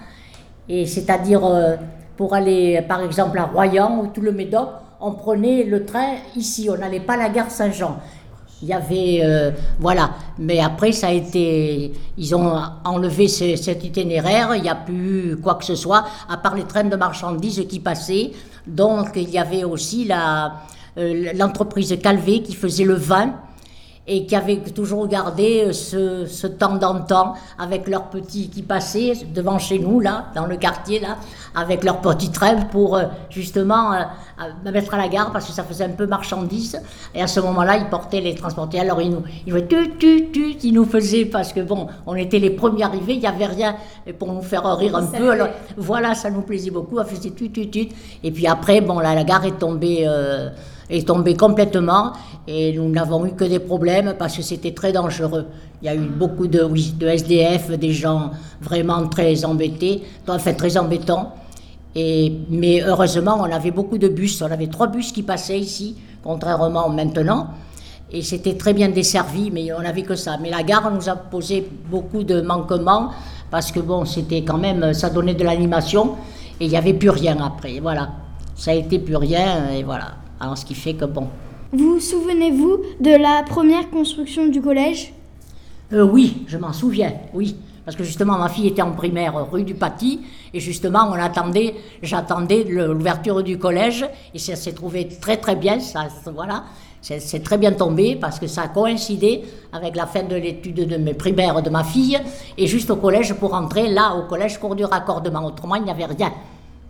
Et 0.69 0.85
c'est-à-dire, 0.85 1.45
euh, 1.45 1.77
pour 2.19 2.35
aller, 2.35 2.83
par 2.87 3.03
exemple, 3.03 3.39
à 3.39 3.45
Royan 3.47 4.01
ou 4.03 4.07
tout 4.09 4.21
le 4.21 4.33
Médoc, 4.33 4.69
on 5.01 5.13
prenait 5.13 5.63
le 5.65 5.87
train 5.87 6.17
ici, 6.37 6.69
on 6.71 6.77
n'allait 6.77 7.01
pas 7.01 7.15
à 7.15 7.17
la 7.17 7.29
gare 7.31 7.51
Saint-Jean. 7.51 7.97
Il 8.61 8.69
y 8.69 8.73
avait, 8.75 9.21
euh, 9.23 9.53
voilà, 9.79 10.11
mais 10.37 10.59
après 10.59 10.91
ça 10.91 11.07
a 11.07 11.13
été, 11.13 11.93
ils 12.19 12.35
ont 12.35 12.53
enlevé 12.85 13.29
ce- 13.29 13.55
cet 13.55 13.85
itinéraire, 13.85 14.57
il 14.57 14.63
n'y 14.63 14.69
a 14.69 14.75
plus 14.75 15.37
quoi 15.41 15.55
que 15.55 15.65
ce 15.65 15.77
soit, 15.77 16.05
à 16.29 16.37
part 16.39 16.57
les 16.57 16.65
trains 16.65 16.83
de 16.83 16.97
marchandises 16.97 17.65
qui 17.69 17.79
passaient. 17.79 18.33
Donc 18.67 19.11
il 19.15 19.31
y 19.31 19.39
avait 19.39 19.63
aussi 19.63 20.05
la, 20.07 20.55
l'entreprise 20.99 21.97
Calvé 22.03 22.43
qui 22.43 22.55
faisait 22.55 22.85
le 22.85 22.95
vin 22.95 23.35
et 24.11 24.25
qui 24.25 24.35
avait 24.35 24.57
toujours 24.57 25.07
gardé 25.07 25.65
euh, 25.67 25.73
ce, 25.75 26.25
ce 26.25 26.47
temps 26.47 26.77
d'antan 26.77 27.35
avec 27.59 27.87
leurs 27.87 28.05
petits 28.09 28.49
qui 28.49 28.63
passaient 28.63 29.13
devant 29.35 29.59
chez 29.59 29.79
nous, 29.79 30.01
là, 30.01 30.29
dans 30.35 30.47
le 30.47 30.57
quartier, 30.57 30.99
là, 30.99 31.19
avec 31.55 31.85
leurs 31.85 32.01
petits 32.01 32.31
trains 32.31 32.63
pour 32.73 32.97
euh, 32.97 33.05
justement 33.29 33.93
euh, 33.93 33.99
me 34.65 34.71
mettre 34.71 34.95
à 34.95 34.97
la 34.97 35.09
gare 35.09 35.31
parce 35.31 35.47
que 35.47 35.53
ça 35.53 35.63
faisait 35.63 35.85
un 35.85 35.91
peu 35.91 36.07
marchandise. 36.07 36.81
Et 37.15 37.21
à 37.21 37.27
ce 37.27 37.39
moment-là, 37.41 37.77
ils 37.77 37.91
portaient 37.91 38.23
les 38.23 38.35
transportés. 38.35 38.81
Alors 38.81 39.03
ils 39.03 39.11
nous, 39.11 39.23
ils 39.47 39.53
faisaient 39.53 39.67
tu, 39.69 39.99
tu, 39.99 40.31
tu, 40.33 40.57
ils 40.63 40.73
nous 40.73 40.87
faisaient 40.87 41.27
parce 41.27 41.53
que 41.53 41.61
bon, 41.61 41.89
on 42.07 42.15
était 42.15 42.39
les 42.39 42.51
premiers 42.51 42.85
arrivés, 42.85 43.13
il 43.13 43.21
n'y 43.21 43.27
avait 43.27 43.45
rien 43.45 43.77
pour 44.19 44.33
nous 44.33 44.41
faire 44.41 44.65
rire 44.79 44.97
un 44.97 45.05
peu. 45.05 45.33
Alors 45.33 45.49
voilà, 45.77 46.15
ça 46.15 46.31
nous 46.31 46.41
plaisait 46.41 46.71
beaucoup. 46.71 46.99
On 46.99 47.05
faisait 47.05 47.33
tu, 47.33 47.51
tu, 47.51 47.69
tu. 47.69 47.89
Et 48.25 48.31
puis 48.31 48.47
après, 48.47 48.81
bon, 48.81 49.01
là, 49.01 49.15
la 49.15 49.25
gare 49.25 49.45
est 49.45 49.59
tombée. 49.59 50.05
euh, 50.07 50.49
est 50.91 51.07
tombé 51.07 51.35
complètement 51.35 52.13
et 52.47 52.73
nous 52.73 52.89
n'avons 52.89 53.27
eu 53.27 53.33
que 53.33 53.45
des 53.45 53.59
problèmes 53.59 54.15
parce 54.19 54.37
que 54.37 54.43
c'était 54.43 54.73
très 54.73 54.93
dangereux. 54.93 55.47
Il 55.83 55.87
y 55.87 55.89
a 55.89 55.95
eu 55.95 56.09
beaucoup 56.09 56.47
de, 56.47 56.63
oui, 56.63 56.95
de 56.99 57.07
SDF, 57.07 57.71
des 57.79 57.93
gens 57.93 58.31
vraiment 58.61 59.07
très 59.09 59.45
embêtés, 59.45 60.03
enfin 60.27 60.55
très 60.55 60.77
embêtants. 60.77 61.35
Et, 61.95 62.33
mais 62.51 62.83
heureusement, 62.83 63.39
on 63.41 63.45
avait 63.45 63.71
beaucoup 63.71 63.99
de 63.99 64.09
bus, 64.09 64.41
on 64.43 64.51
avait 64.51 64.67
trois 64.67 64.87
bus 64.87 65.13
qui 65.13 65.23
passaient 65.23 65.59
ici, 65.59 65.97
contrairement 66.23 66.89
maintenant. 66.89 67.49
et 68.11 68.23
c'était 68.23 68.57
très 68.57 68.73
bien 68.73 68.89
desservi, 68.89 69.51
mais 69.51 69.73
on 69.73 69.83
n'avait 69.83 70.03
que 70.03 70.15
ça. 70.15 70.39
Mais 70.41 70.51
la 70.51 70.63
gare 70.63 70.91
nous 70.91 71.09
a 71.09 71.17
posé 71.17 71.69
beaucoup 71.91 72.25
de 72.25 72.41
manquements 72.41 73.11
parce 73.51 73.71
que 73.71 73.81
bon, 73.81 74.05
c'était 74.05 74.43
quand 74.43 74.59
même, 74.59 74.95
ça 74.95 75.11
donnait 75.11 75.35
de 75.35 75.45
l'animation 75.45 76.17
et 76.61 76.65
il 76.65 76.71
n'y 76.71 76.77
avait 76.77 76.95
plus 76.95 77.11
rien 77.11 77.37
après. 77.45 77.81
Voilà, 77.81 78.11
ça 78.55 78.71
a 78.71 78.75
été 78.75 78.99
plus 78.99 79.17
rien 79.17 79.71
et 79.71 79.83
voilà. 79.83 80.15
Alors 80.41 80.57
ce 80.57 80.65
qui 80.65 80.75
fait 80.75 80.95
que 80.95 81.05
bon. 81.05 81.29
Vous 81.73 82.01
souvenez-vous 82.01 82.79
de 83.01 83.11
la 83.11 83.43
première 83.43 83.91
construction 83.91 84.47
du 84.47 84.63
collège? 84.63 85.13
Euh, 85.93 86.03
oui, 86.03 86.45
je 86.47 86.57
m'en 86.57 86.73
souviens, 86.73 87.13
oui. 87.35 87.57
Parce 87.85 87.97
que 87.97 88.05
justement, 88.05 88.37
ma 88.37 88.51
fille 88.51 88.67
était 88.67 88.83
en 88.83 88.93
primaire 88.93 89.51
rue 89.51 89.65
du 89.65 89.75
Paty, 89.75 90.21
et 90.53 90.61
justement, 90.61 91.09
on 91.11 91.15
attendait, 91.15 91.75
j'attendais 92.03 92.65
l'ouverture 92.65 93.43
du 93.43 93.59
collège, 93.59 94.07
et 94.35 94.39
ça 94.39 94.57
s'est 94.57 94.73
trouvé 94.73 95.09
très 95.09 95.39
très 95.39 95.57
bien, 95.57 95.81
ça, 95.81 96.09
voilà. 96.35 96.65
C'est 97.01 97.21
c'est 97.21 97.41
très 97.41 97.59
bien 97.59 97.73
tombé 97.73 98.17
parce 98.17 98.41
que 98.41 98.49
ça 98.49 98.63
a 98.63 98.69
coïncidé 98.69 99.43
avec 99.73 99.95
la 99.95 100.07
fin 100.07 100.25
de 100.25 100.35
l'étude 100.35 100.87
de 100.87 100.97
mes 100.97 101.15
primaires 101.15 101.63
de 101.63 101.71
ma 101.71 101.85
fille, 101.85 102.19
et 102.59 102.67
juste 102.67 102.91
au 102.91 102.97
collège 102.97 103.33
pour 103.35 103.55
entrer 103.55 103.89
là, 103.89 104.15
au 104.17 104.29
collège 104.29 104.59
cours 104.59 104.75
du 104.75 104.85
raccordement. 104.85 105.47
Autrement, 105.47 105.77
il 105.77 105.85
n'y 105.85 105.91
avait 105.91 106.07
rien. 106.07 106.33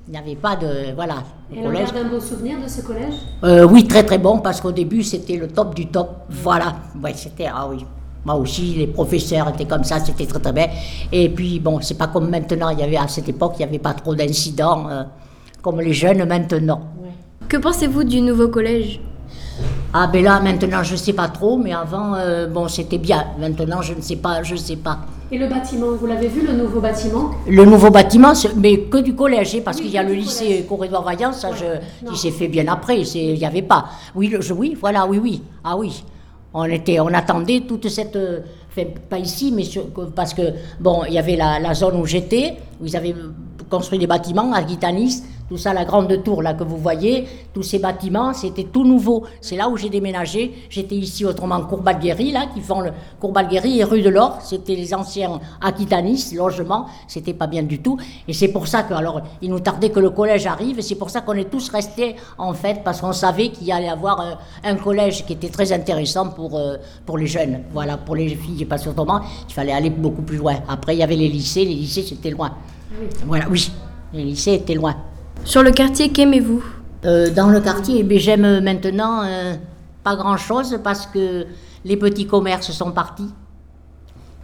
Il 0.09 0.13
n'y 0.13 0.17
avait 0.17 0.37
pas 0.37 0.57
de. 0.57 0.95
Voilà. 0.95 1.17
le 1.51 1.59
Et 1.59 1.67
on 1.67 1.71
garde 1.71 1.95
un 1.95 2.09
beau 2.09 2.19
souvenir 2.19 2.57
de 2.63 2.67
ce 2.67 2.81
collège? 2.81 3.13
Euh, 3.45 3.65
oui, 3.65 3.87
très 3.87 4.03
très 4.03 4.17
bon, 4.17 4.39
parce 4.39 4.59
qu'au 4.59 4.73
début, 4.73 5.03
c'était 5.03 5.37
le 5.37 5.49
top 5.49 5.75
du 5.75 5.89
top. 5.89 6.23
Voilà, 6.31 6.77
ouais, 7.03 7.13
c'était, 7.15 7.47
ah 7.47 7.69
oui. 7.69 7.85
Moi 8.25 8.35
aussi, 8.37 8.75
les 8.75 8.87
professeurs 8.87 9.51
étaient 9.51 9.67
comme 9.67 9.85
ça, 9.85 10.01
c'était 10.01 10.25
très 10.25 10.41
très 10.41 10.53
bien. 10.53 10.69
Et 11.13 11.29
puis, 11.29 11.61
bon, 11.61 11.83
c'est 11.83 11.99
pas 11.99 12.07
comme 12.07 12.31
maintenant, 12.31 12.71
il 12.71 12.79
y 12.79 12.83
avait, 12.83 12.97
à 12.97 13.07
cette 13.07 13.29
époque, 13.29 13.57
il 13.57 13.59
n'y 13.59 13.65
avait 13.67 13.79
pas 13.79 13.93
trop 13.93 14.15
d'incidents, 14.15 14.89
euh, 14.89 15.03
comme 15.61 15.79
les 15.83 15.93
jeunes 15.93 16.25
maintenant. 16.25 16.81
Que 17.47 17.59
pensez-vous 17.59 18.05
du 18.05 18.23
nouveau 18.23 18.49
collège? 18.49 19.01
Ah, 19.93 20.07
ben 20.07 20.25
là, 20.25 20.41
maintenant, 20.41 20.83
je 20.83 20.97
sais 20.97 21.13
pas 21.13 21.29
trop, 21.29 21.59
mais 21.59 21.75
avant, 21.75 22.15
euh, 22.15 22.47
bon, 22.47 22.67
c'était 22.69 22.99
bien. 22.99 23.27
Maintenant, 23.39 23.83
je 23.83 23.93
ne 23.93 24.01
sais 24.01 24.17
pas, 24.17 24.43
je 24.43 24.57
sais 24.57 24.77
pas. 24.77 25.01
Et 25.31 25.37
le 25.37 25.47
bâtiment, 25.47 25.89
vous 25.93 26.07
l'avez 26.07 26.29
vu, 26.29 26.47
le 26.47 26.55
nouveau 26.55 26.81
bâtiment 26.81 27.33
Le 27.47 27.65
nouveau 27.67 27.91
bâtiment, 27.91 28.33
mais 28.57 28.81
que 28.85 28.99
du 28.99 29.15
collège, 29.15 29.55
hein, 29.57 29.61
parce 29.63 29.77
qu'il 29.79 29.91
y 29.91 29.99
a 29.99 30.03
le 30.03 30.15
lycée 30.15 30.65
Corridor 30.67 31.03
Vaillant, 31.05 31.33
ça, 31.33 31.51
je, 31.55 32.17
s'est 32.17 32.31
fait 32.31 32.49
bien 32.49 32.67
après, 32.69 33.01
il 33.03 33.35
n'y 33.35 33.45
avait 33.45 33.61
pas. 33.63 33.87
Oui, 34.15 34.29
le- 34.29 34.41
je- 34.41 34.55
oui, 34.55 34.75
voilà, 34.81 35.07
oui, 35.07 35.19
oui. 35.23 35.43
Ah 35.63 35.77
oui. 35.77 36.03
On, 36.55 36.65
était, 36.65 36.99
on 37.01 37.09
attendait 37.09 37.61
toute 37.61 37.89
cette. 37.89 38.17
euh, 38.17 38.41
Enfin, 38.71 38.87
pas 39.11 39.19
ici, 39.19 39.53
mais 39.55 39.65
sur- 39.65 39.87
parce 40.15 40.33
que, 40.35 40.43
bon, 40.79 41.03
il 41.09 41.15
y 41.15 41.19
avait 41.19 41.37
la, 41.37 41.59
la 41.59 41.75
zone 41.75 42.01
où 42.01 42.07
j'étais, 42.07 42.55
où 42.81 42.87
ils 42.87 42.97
avaient 42.97 43.15
construit 43.69 43.99
des 43.99 44.07
bâtiments 44.07 44.53
à 44.53 44.63
Guitanis, 44.63 45.23
tout 45.49 45.57
ça, 45.57 45.73
la 45.73 45.85
grande 45.85 46.23
tour 46.23 46.43
là 46.43 46.53
que 46.53 46.63
vous 46.63 46.77
voyez, 46.77 47.27
tous 47.55 47.63
ces 47.63 47.79
bâtiments, 47.79 48.35
c'était 48.35 48.65
tout 48.65 48.85
nouveau. 48.85 49.25
C'est 49.41 49.57
là 49.57 49.69
où 49.69 49.77
j'ai 49.79 49.89
déménagé. 49.89 50.53
J'étais 50.69 50.95
ici 50.95 51.25
autrement 51.25 51.61
Courbalguéry, 51.63 52.33
là, 52.33 52.47
qui 52.53 52.61
font 52.61 52.81
le 52.81 52.91
Courbalguéry 53.19 53.81
et 53.81 53.85
rue 53.85 54.03
de 54.03 54.11
l'Or. 54.11 54.39
C'était 54.43 54.75
les 54.75 54.93
anciens 54.93 55.41
Aquitanis, 55.63 56.35
logements. 56.35 56.87
C'était 57.07 57.33
pas 57.33 57.47
bien 57.47 57.63
du 57.63 57.81
tout. 57.81 57.97
Et 58.29 58.35
c'est 58.35 58.49
pour 58.49 58.69
ça 58.69 58.83
que, 58.83 58.93
alors, 58.93 59.23
il 59.41 59.51
nous 59.51 59.61
tardait 59.61 59.89
que 59.89 60.01
le 60.01 60.11
collège 60.11 60.47
arrive. 60.47 60.79
Et 60.79 60.83
c'est 60.83 60.97
pour 60.97 61.09
ça 61.09 61.23
qu'on 61.23 61.33
est 61.33 61.51
tous 61.51 61.71
restés, 61.71 62.17
en 62.37 62.53
fait, 62.53 62.83
parce 62.85 63.01
qu'on 63.01 63.15
savait 63.15 63.49
qu'il 63.49 63.67
y 63.69 63.73
allait 63.73 63.89
avoir 63.89 64.21
un, 64.21 64.39
un 64.65 64.75
collège 64.77 65.25
qui 65.25 65.33
était 65.33 65.49
très 65.49 65.73
intéressant 65.73 66.29
pour, 66.29 66.59
euh, 66.59 66.77
pour 67.07 67.17
les 67.17 67.27
jeunes. 67.27 67.63
Voilà, 67.73 67.97
pour 67.97 68.17
les 68.17 68.29
filles, 68.29 68.67
parce 68.67 68.85
qu'autrement, 68.85 69.23
il 69.49 69.55
fallait 69.55 69.73
aller 69.73 69.91
beaucoup 69.91 70.23
plus 70.23 70.37
loin. 70.37 70.57
Après, 70.69 70.95
il 70.95 70.99
y 70.99 71.03
avait 71.03 71.17
les 71.17 71.29
lycées. 71.29 71.65
Les 71.65 71.75
lycées, 71.75 72.03
c'était 72.03 72.31
loin. 72.31 72.53
Voilà, 73.25 73.47
oui. 73.49 73.71
Les 74.13 74.25
lycées 74.25 74.55
étaient 74.55 74.75
loin. 74.75 74.95
Sur 75.45 75.63
le 75.63 75.71
quartier, 75.71 76.11
qu'aimez-vous? 76.11 76.63
Euh, 77.05 77.31
dans 77.31 77.49
le 77.49 77.61
quartier, 77.61 78.07
j'aime 78.19 78.61
maintenant 78.61 79.23
euh, 79.25 79.55
pas 80.05 80.17
grand-chose 80.17 80.81
parce 80.83 81.07
que 81.07 81.47
les 81.85 81.97
petits 81.97 82.27
commerces 82.27 82.71
sont 82.73 82.93
partis. 82.93 83.31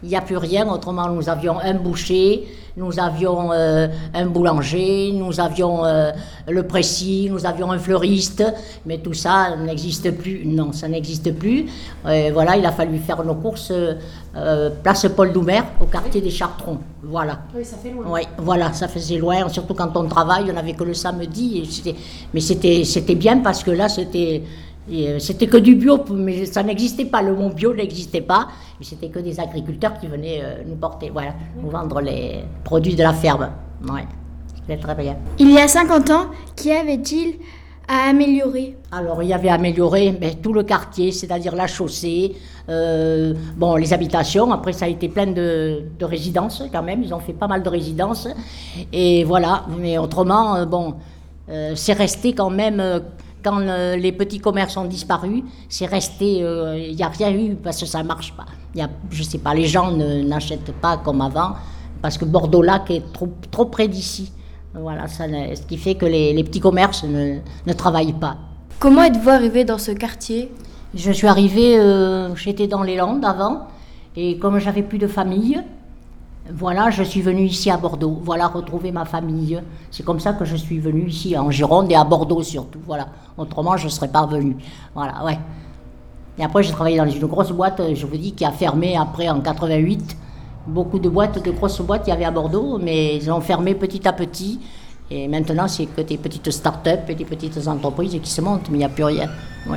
Il 0.04 0.08
n'y 0.08 0.16
a 0.16 0.20
plus 0.20 0.36
rien. 0.36 0.68
Autrement, 0.68 1.08
nous 1.08 1.30
avions 1.30 1.58
un 1.58 1.72
boucher, 1.72 2.46
nous 2.76 3.00
avions 3.00 3.52
euh, 3.52 3.88
un 4.12 4.26
boulanger, 4.26 5.12
nous 5.14 5.40
avions 5.40 5.82
euh, 5.86 6.12
le 6.46 6.62
précis, 6.64 7.28
nous 7.30 7.46
avions 7.46 7.72
un 7.72 7.78
fleuriste, 7.78 8.44
mais 8.84 8.98
tout 8.98 9.14
ça 9.14 9.56
n'existe 9.56 10.10
plus. 10.10 10.44
Non, 10.44 10.72
ça 10.72 10.88
n'existe 10.88 11.34
plus. 11.34 11.66
Voilà, 12.04 12.58
il 12.58 12.66
a 12.66 12.72
fallu 12.72 12.98
faire 12.98 13.24
nos 13.24 13.34
courses 13.34 13.72
euh, 14.36 14.70
place 14.82 15.06
Paul 15.16 15.32
Doumer, 15.32 15.62
au 15.80 15.86
quartier 15.86 16.20
des 16.20 16.30
Chartrons. 16.30 16.80
Voilà. 17.02 17.38
Oui, 17.56 17.64
ça 17.64 17.76
fait 17.76 17.90
loin. 17.90 18.04
Oui, 18.08 18.20
voilà, 18.36 18.72
ça 18.72 18.88
faisait 18.88 19.16
loin, 19.16 19.48
surtout 19.48 19.74
quand 19.74 19.96
on 19.96 20.06
travaille, 20.06 20.50
on 20.50 20.54
n'avait 20.54 20.74
que 20.74 20.84
le 20.84 20.92
samedi. 20.92 21.62
Et 21.86 21.94
mais 22.34 22.40
c'était 22.40 23.14
bien 23.14 23.38
parce 23.38 23.62
que 23.62 23.70
là, 23.70 23.88
c'était 23.88 24.42
euh, 24.92 25.18
c'était 25.18 25.46
que 25.46 25.56
du 25.56 25.76
bio, 25.76 26.04
mais 26.12 26.44
ça 26.46 26.62
n'existait 26.62 27.06
pas. 27.06 27.22
Le 27.22 27.34
mot 27.34 27.48
bio 27.48 27.74
n'existait 27.74 28.20
pas. 28.20 28.48
Mais 28.78 28.84
c'était 28.84 29.08
que 29.08 29.18
des 29.18 29.40
agriculteurs 29.40 29.98
qui 29.98 30.06
venaient 30.06 30.40
euh, 30.42 30.62
nous 30.66 30.76
porter, 30.76 31.10
voilà, 31.10 31.34
nous 31.60 31.70
vendre 31.70 32.00
les 32.00 32.44
produits 32.62 32.94
de 32.94 33.02
la 33.02 33.14
ferme. 33.14 33.50
Ouais, 33.82 34.04
c'était 34.54 34.76
très 34.76 34.94
bien. 34.94 35.16
Il 35.38 35.50
y 35.50 35.58
a 35.58 35.68
50 35.68 36.10
ans, 36.10 36.26
qu'y 36.54 36.70
avait-il 36.72 37.36
à 37.88 38.10
améliorer? 38.10 38.76
Alors, 38.92 39.22
il 39.22 39.28
y 39.28 39.32
avait 39.32 39.48
amélioré 39.48 40.16
mais, 40.18 40.34
tout 40.34 40.52
le 40.52 40.62
quartier, 40.62 41.12
c'est-à-dire 41.12 41.54
la 41.54 41.66
chaussée, 41.66 42.34
euh, 42.68 43.34
bon, 43.56 43.76
les 43.76 43.92
habitations. 43.92 44.52
Après, 44.52 44.72
ça 44.72 44.84
a 44.84 44.88
été 44.88 45.08
plein 45.08 45.26
de, 45.26 45.82
de 45.98 46.04
résidences 46.04 46.62
quand 46.70 46.82
même. 46.82 47.02
Ils 47.02 47.14
ont 47.14 47.20
fait 47.20 47.32
pas 47.32 47.46
mal 47.46 47.62
de 47.62 47.68
résidences. 47.70 48.28
Et 48.92 49.24
voilà. 49.24 49.64
Mais 49.78 49.96
autrement, 49.96 50.64
bon, 50.66 50.94
c'est 51.74 51.92
resté 51.92 52.32
quand 52.32 52.50
même. 52.50 52.82
Quand 53.44 53.60
euh, 53.60 53.96
les 53.96 54.12
petits 54.12 54.38
commerces 54.40 54.76
ont 54.76 54.86
disparu, 54.86 55.44
c'est 55.68 55.86
resté. 55.86 56.42
euh, 56.42 56.78
Il 56.78 56.96
n'y 56.96 57.02
a 57.02 57.08
rien 57.08 57.30
eu 57.32 57.54
parce 57.54 57.78
que 57.80 57.86
ça 57.86 58.02
ne 58.02 58.08
marche 58.08 58.32
pas. 58.36 58.46
Y 58.74 58.80
a, 58.82 58.88
je 59.10 59.22
sais 59.22 59.38
pas, 59.38 59.54
les 59.54 59.66
gens 59.66 59.90
ne- 59.92 60.22
n'achètent 60.22 60.72
pas 60.80 60.96
comme 60.96 61.20
avant 61.20 61.52
parce 62.02 62.18
que 62.18 62.24
Bordeaux-Lac 62.24 62.90
est 62.90 63.12
trop, 63.12 63.28
trop 63.50 63.66
près 63.66 63.86
d'ici. 63.88 64.32
Voilà, 64.74 65.06
ça, 65.06 65.28
ne- 65.28 65.54
ce 65.54 65.62
qui 65.62 65.76
fait 65.76 65.94
que 65.94 66.06
les, 66.06 66.32
les 66.32 66.42
petits 66.42 66.60
commerces 66.60 67.04
ne, 67.04 67.36
ne 67.66 67.72
travaillent 67.72 68.12
pas. 68.26 68.36
Comment 68.80 69.04
êtes-vous 69.04 69.30
arrivé 69.30 69.64
dans 69.64 69.78
ce 69.78 69.92
quartier? 69.92 70.50
Je 70.94 71.12
suis 71.12 71.26
arrivée, 71.28 71.78
euh, 71.78 72.34
j'étais 72.34 72.66
dans 72.66 72.82
les 72.82 72.96
Landes 72.96 73.24
avant, 73.24 73.68
et 74.16 74.38
comme 74.38 74.58
j'avais 74.58 74.82
plus 74.82 74.98
de 74.98 75.06
famille, 75.06 75.60
voilà, 76.52 76.90
je 76.90 77.02
suis 77.02 77.22
venue 77.22 77.44
ici 77.44 77.70
à 77.70 77.78
Bordeaux. 77.78 78.18
Voilà, 78.22 78.48
retrouver 78.48 78.92
ma 78.92 79.06
famille. 79.06 79.62
C'est 79.90 80.04
comme 80.04 80.20
ça 80.20 80.34
que 80.34 80.44
je 80.44 80.56
suis 80.56 80.78
venue 80.78 81.08
ici, 81.08 81.36
en 81.38 81.50
Gironde 81.50 81.90
et 81.90 81.94
à 81.94 82.04
Bordeaux 82.04 82.42
surtout. 82.42 82.80
Voilà. 82.86 83.08
Autrement, 83.38 83.76
je 83.78 83.86
ne 83.86 83.90
serais 83.90 84.08
pas 84.08 84.26
venue. 84.26 84.56
Voilà, 84.94 85.24
ouais. 85.24 85.38
Et 86.38 86.44
après, 86.44 86.62
j'ai 86.62 86.72
travaillé 86.72 86.98
dans 86.98 87.08
une 87.08 87.26
grosse 87.26 87.50
boîte, 87.50 87.80
euh, 87.80 87.94
je 87.94 88.04
vous 88.06 88.16
dis, 88.16 88.32
qui 88.32 88.44
a 88.44 88.50
fermé 88.50 88.96
après 88.96 89.28
en 89.28 89.40
88. 89.40 90.16
Beaucoup 90.66 90.98
de 90.98 91.08
boîtes, 91.08 91.42
de 91.42 91.50
grosses 91.50 91.80
boîtes, 91.80 92.02
il 92.06 92.10
y 92.10 92.12
avait 92.12 92.24
à 92.24 92.30
Bordeaux, 92.30 92.78
mais 92.78 93.16
ils 93.16 93.30
ont 93.30 93.40
fermé 93.40 93.74
petit 93.74 94.06
à 94.06 94.12
petit. 94.12 94.60
Et 95.10 95.28
maintenant, 95.28 95.68
c'est 95.68 95.86
que 95.86 96.00
des 96.02 96.18
petites 96.18 96.50
start-up 96.50 97.08
et 97.08 97.14
des 97.14 97.24
petites 97.24 97.66
entreprises 97.68 98.18
qui 98.20 98.30
se 98.30 98.40
montent, 98.40 98.68
mais 98.70 98.76
il 98.76 98.78
n'y 98.78 98.84
a 98.84 98.88
plus 98.88 99.04
rien. 99.04 99.28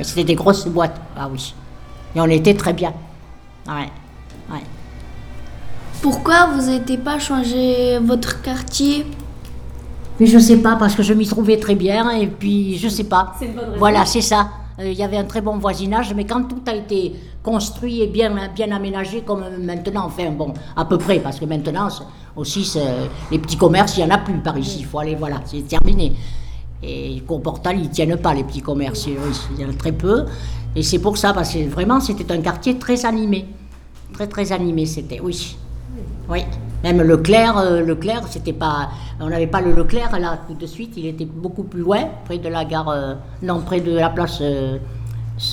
C'était 0.02 0.24
des 0.24 0.34
grosses 0.34 0.66
boîtes, 0.66 1.00
ah 1.16 1.28
oui. 1.30 1.54
Et 2.14 2.20
on 2.20 2.26
était 2.26 2.54
très 2.54 2.72
bien. 2.72 2.92
Ouais, 3.66 3.90
ouais. 4.50 4.62
Pourquoi 6.02 6.46
vous 6.54 6.70
n'avez 6.70 6.96
pas 6.98 7.18
changé 7.18 7.98
votre 7.98 8.40
quartier? 8.42 9.06
Mais 10.20 10.26
je 10.26 10.38
sais 10.38 10.56
pas, 10.58 10.76
parce 10.76 10.94
que 10.94 11.02
je 11.02 11.12
m'y 11.12 11.26
trouvais 11.26 11.58
très 11.58 11.74
bien, 11.74 12.10
et 12.10 12.26
puis 12.26 12.76
je 12.76 12.88
sais 12.88 13.04
pas. 13.04 13.34
C'est 13.38 13.46
une 13.46 13.52
bonne 13.54 13.64
raison. 13.66 13.78
Voilà, 13.78 14.04
c'est 14.04 14.20
ça. 14.20 14.48
Euh, 14.80 14.90
Il 14.90 14.98
y 14.98 15.02
avait 15.02 15.16
un 15.16 15.24
très 15.24 15.40
bon 15.40 15.58
voisinage, 15.58 16.12
mais 16.14 16.24
quand 16.24 16.44
tout 16.44 16.62
a 16.66 16.74
été 16.74 17.14
construit 17.42 18.02
et 18.02 18.06
bien, 18.06 18.32
bien 18.54 18.70
aménagé 18.72 19.22
comme 19.22 19.44
maintenant, 19.60 20.06
enfin 20.06 20.30
bon, 20.30 20.54
à 20.76 20.84
peu 20.84 20.98
près, 20.98 21.18
parce 21.20 21.38
que 21.40 21.44
maintenant 21.44 21.88
aussi 22.36 22.64
c'est- 22.64 23.08
les 23.30 23.38
petits 23.38 23.56
commerces, 23.56 23.96
il 23.96 24.04
n'y 24.04 24.10
en 24.10 24.14
a 24.14 24.18
plus 24.18 24.38
par 24.38 24.56
ici. 24.58 24.78
Il 24.80 24.86
faut 24.86 24.98
aller, 24.98 25.14
voilà, 25.16 25.40
c'est 25.44 25.62
terminé. 25.66 26.12
Et 26.82 27.20
Courportal, 27.26 27.76
ils 27.78 27.88
ne 27.88 27.92
tiennent 27.92 28.16
pas 28.18 28.34
les 28.34 28.44
petits 28.44 28.60
commerces, 28.62 29.06
il 29.06 29.60
y 29.60 29.64
en 29.64 29.70
a 29.70 29.72
très 29.72 29.92
peu. 29.92 30.26
Et 30.76 30.82
c'est 30.82 31.00
pour 31.00 31.16
ça, 31.16 31.32
parce 31.32 31.52
que 31.54 31.66
vraiment 31.68 32.00
c'était 32.00 32.30
un 32.32 32.40
quartier 32.40 32.76
très 32.78 33.04
animé. 33.04 33.46
Très 34.12 34.26
très 34.28 34.52
animé 34.52 34.86
c'était, 34.86 35.20
oui. 35.20 35.56
Oui, 36.30 36.44
même 36.84 37.00
Leclerc, 37.00 37.56
euh, 37.56 37.82
Leclerc, 37.82 38.24
c'était 38.28 38.52
pas, 38.52 38.90
on 39.18 39.30
n'avait 39.30 39.46
pas 39.46 39.62
le 39.62 39.72
Leclerc 39.72 40.18
là 40.20 40.38
tout 40.46 40.52
de 40.52 40.66
suite, 40.66 40.92
il 40.98 41.06
était 41.06 41.24
beaucoup 41.24 41.62
plus 41.62 41.80
loin, 41.80 42.00
près 42.26 42.36
de 42.36 42.48
la 42.50 42.66
gare, 42.66 42.90
euh, 42.90 43.14
non, 43.42 43.60
près 43.60 43.80
de 43.80 43.94
la 43.94 44.10
place, 44.10 44.42
euh, 44.42 44.78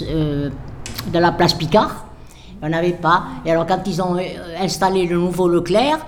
de 0.02 1.20
la 1.20 1.32
place 1.32 1.54
Picard. 1.54 2.06
On 2.62 2.68
n'avait 2.68 2.92
pas. 2.92 3.24
Et 3.46 3.52
alors 3.52 3.66
quand 3.66 3.82
ils 3.86 4.02
ont 4.02 4.18
installé 4.60 5.06
le 5.06 5.18
nouveau 5.18 5.48
Leclerc, 5.48 6.00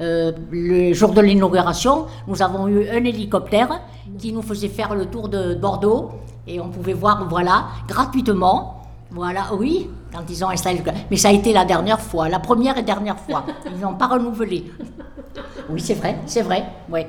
le 0.00 0.92
jour 0.92 1.12
de 1.12 1.20
l'inauguration, 1.20 2.06
nous 2.26 2.42
avons 2.42 2.66
eu 2.68 2.88
un 2.88 3.04
hélicoptère 3.04 3.80
qui 4.18 4.32
nous 4.32 4.42
faisait 4.42 4.68
faire 4.68 4.94
le 4.94 5.06
tour 5.06 5.28
de 5.28 5.54
Bordeaux 5.54 6.12
et 6.46 6.60
on 6.60 6.68
pouvait 6.68 6.92
voir, 6.94 7.26
voilà, 7.28 7.66
gratuitement. 7.88 8.82
Voilà, 9.10 9.42
oui, 9.56 9.88
quand 10.14 10.22
ils 10.28 10.44
ont 10.44 10.48
installé 10.50 10.78
le... 10.84 10.92
Mais 11.10 11.16
ça 11.16 11.28
a 11.28 11.32
été 11.32 11.52
la 11.52 11.64
dernière 11.64 12.00
fois, 12.00 12.28
la 12.28 12.38
première 12.38 12.78
et 12.78 12.82
dernière 12.82 13.18
fois. 13.18 13.44
Ils 13.74 13.80
n'ont 13.80 13.94
pas 13.94 14.06
renouvelé. 14.06 14.70
Oui, 15.68 15.80
c'est 15.80 15.94
vrai, 15.94 16.16
c'est 16.26 16.42
vrai, 16.42 16.64
oui. 16.90 17.00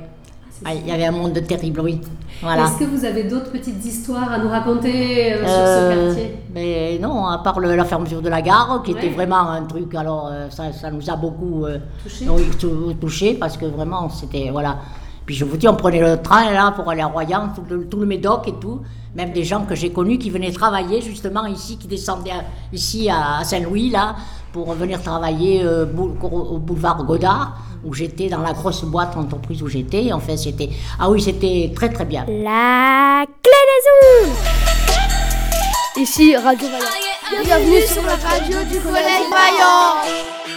Ah, 0.64 0.74
Il 0.74 0.88
y 0.88 0.92
avait 0.92 1.06
un 1.06 1.12
monde 1.12 1.34
terrible, 1.46 1.82
oui. 1.82 2.00
Voilà. 2.42 2.64
Est-ce 2.64 2.80
que 2.80 2.86
vous 2.86 3.04
avez 3.04 3.26
d'autres 3.26 3.52
petites 3.52 3.84
histoires 3.86 4.32
à 4.32 4.38
nous 4.40 4.48
raconter 4.50 5.34
euh, 5.34 5.38
sur 5.40 5.48
Euh, 5.50 6.12
ce 6.12 6.16
quartier? 6.16 6.38
Mais 6.54 6.98
non, 7.02 7.26
à 7.28 7.40
part 7.40 7.60
le- 7.60 7.76
la 7.76 7.84
fermeture 7.84 8.22
de 8.22 8.30
la 8.30 8.42
gare, 8.42 8.82
qui 8.84 8.92
était 8.92 9.10
vraiment 9.10 9.50
un 9.50 9.64
truc, 9.64 9.94
alors 9.96 10.30
euh, 10.32 10.50
ça, 10.50 10.72
ça 10.72 10.90
nous 10.92 11.10
a 11.10 11.16
beaucoup 11.18 11.66
euh, 11.66 11.80
Touché. 12.04 12.26
oui, 12.30 12.96
touché 13.00 13.34
parce 13.34 13.58
que 13.58 13.66
vraiment 13.66 14.10
c'était. 14.10 14.50
Voilà. 14.50 14.78
Puis 15.26 15.36
je 15.36 15.44
vous 15.44 15.58
dis, 15.58 15.68
on 15.68 15.76
prenait 15.76 16.00
le 16.02 16.22
train 16.22 16.52
là 16.54 16.72
pour 16.72 16.90
aller 16.90 17.02
à 17.02 17.08
Royan, 17.08 17.50
tout 17.54 17.64
le, 17.70 17.86
tout 17.88 18.00
le 18.00 18.06
Médoc 18.06 18.48
et 18.48 18.54
tout. 18.54 18.80
Même 19.16 19.32
des 19.32 19.46
gens 19.46 19.66
que 19.66 19.76
j'ai 19.76 19.92
connus 19.92 20.18
qui 20.18 20.30
venaient 20.30 20.52
travailler 20.52 21.02
justement 21.02 21.46
ici, 21.46 21.78
qui 21.78 21.88
descendaient 21.88 22.32
à- 22.32 22.44
ici 22.74 23.10
à, 23.10 23.44
Saint-Louis 23.46 23.90
là, 23.90 24.16
pour 24.52 24.74
venir 24.74 25.02
travailler 25.02 25.64
euh, 25.64 25.86
au 25.96 26.58
boulevard 26.58 27.04
Godard, 27.06 27.58
où 27.86 27.94
j'étais 27.94 28.28
dans 28.28 28.42
la 28.42 28.52
grosse 28.52 28.84
boîte 28.84 29.16
entreprise 29.16 29.62
où 29.64 29.68
j'étais. 29.68 30.12
Enfin, 30.12 30.36
c'était. 30.36 30.70
Ah 31.00 31.10
oui, 31.10 31.22
c'était 31.22 31.72
très 31.74 31.90
très 31.90 32.06
bien. 32.06 32.26
La 32.28 33.26
clé 33.42 33.52
des 33.72 34.28
ondes 34.28 34.34
Ici 35.98 36.36
Radio 36.36 36.68
Vaillant. 36.68 37.44
Bienvenue 37.44 37.82
sur 37.88 38.04
la 38.04 38.16
radio 38.16 38.58
du 38.70 38.80
Collège 38.82 39.30
Vaillant 39.32 40.55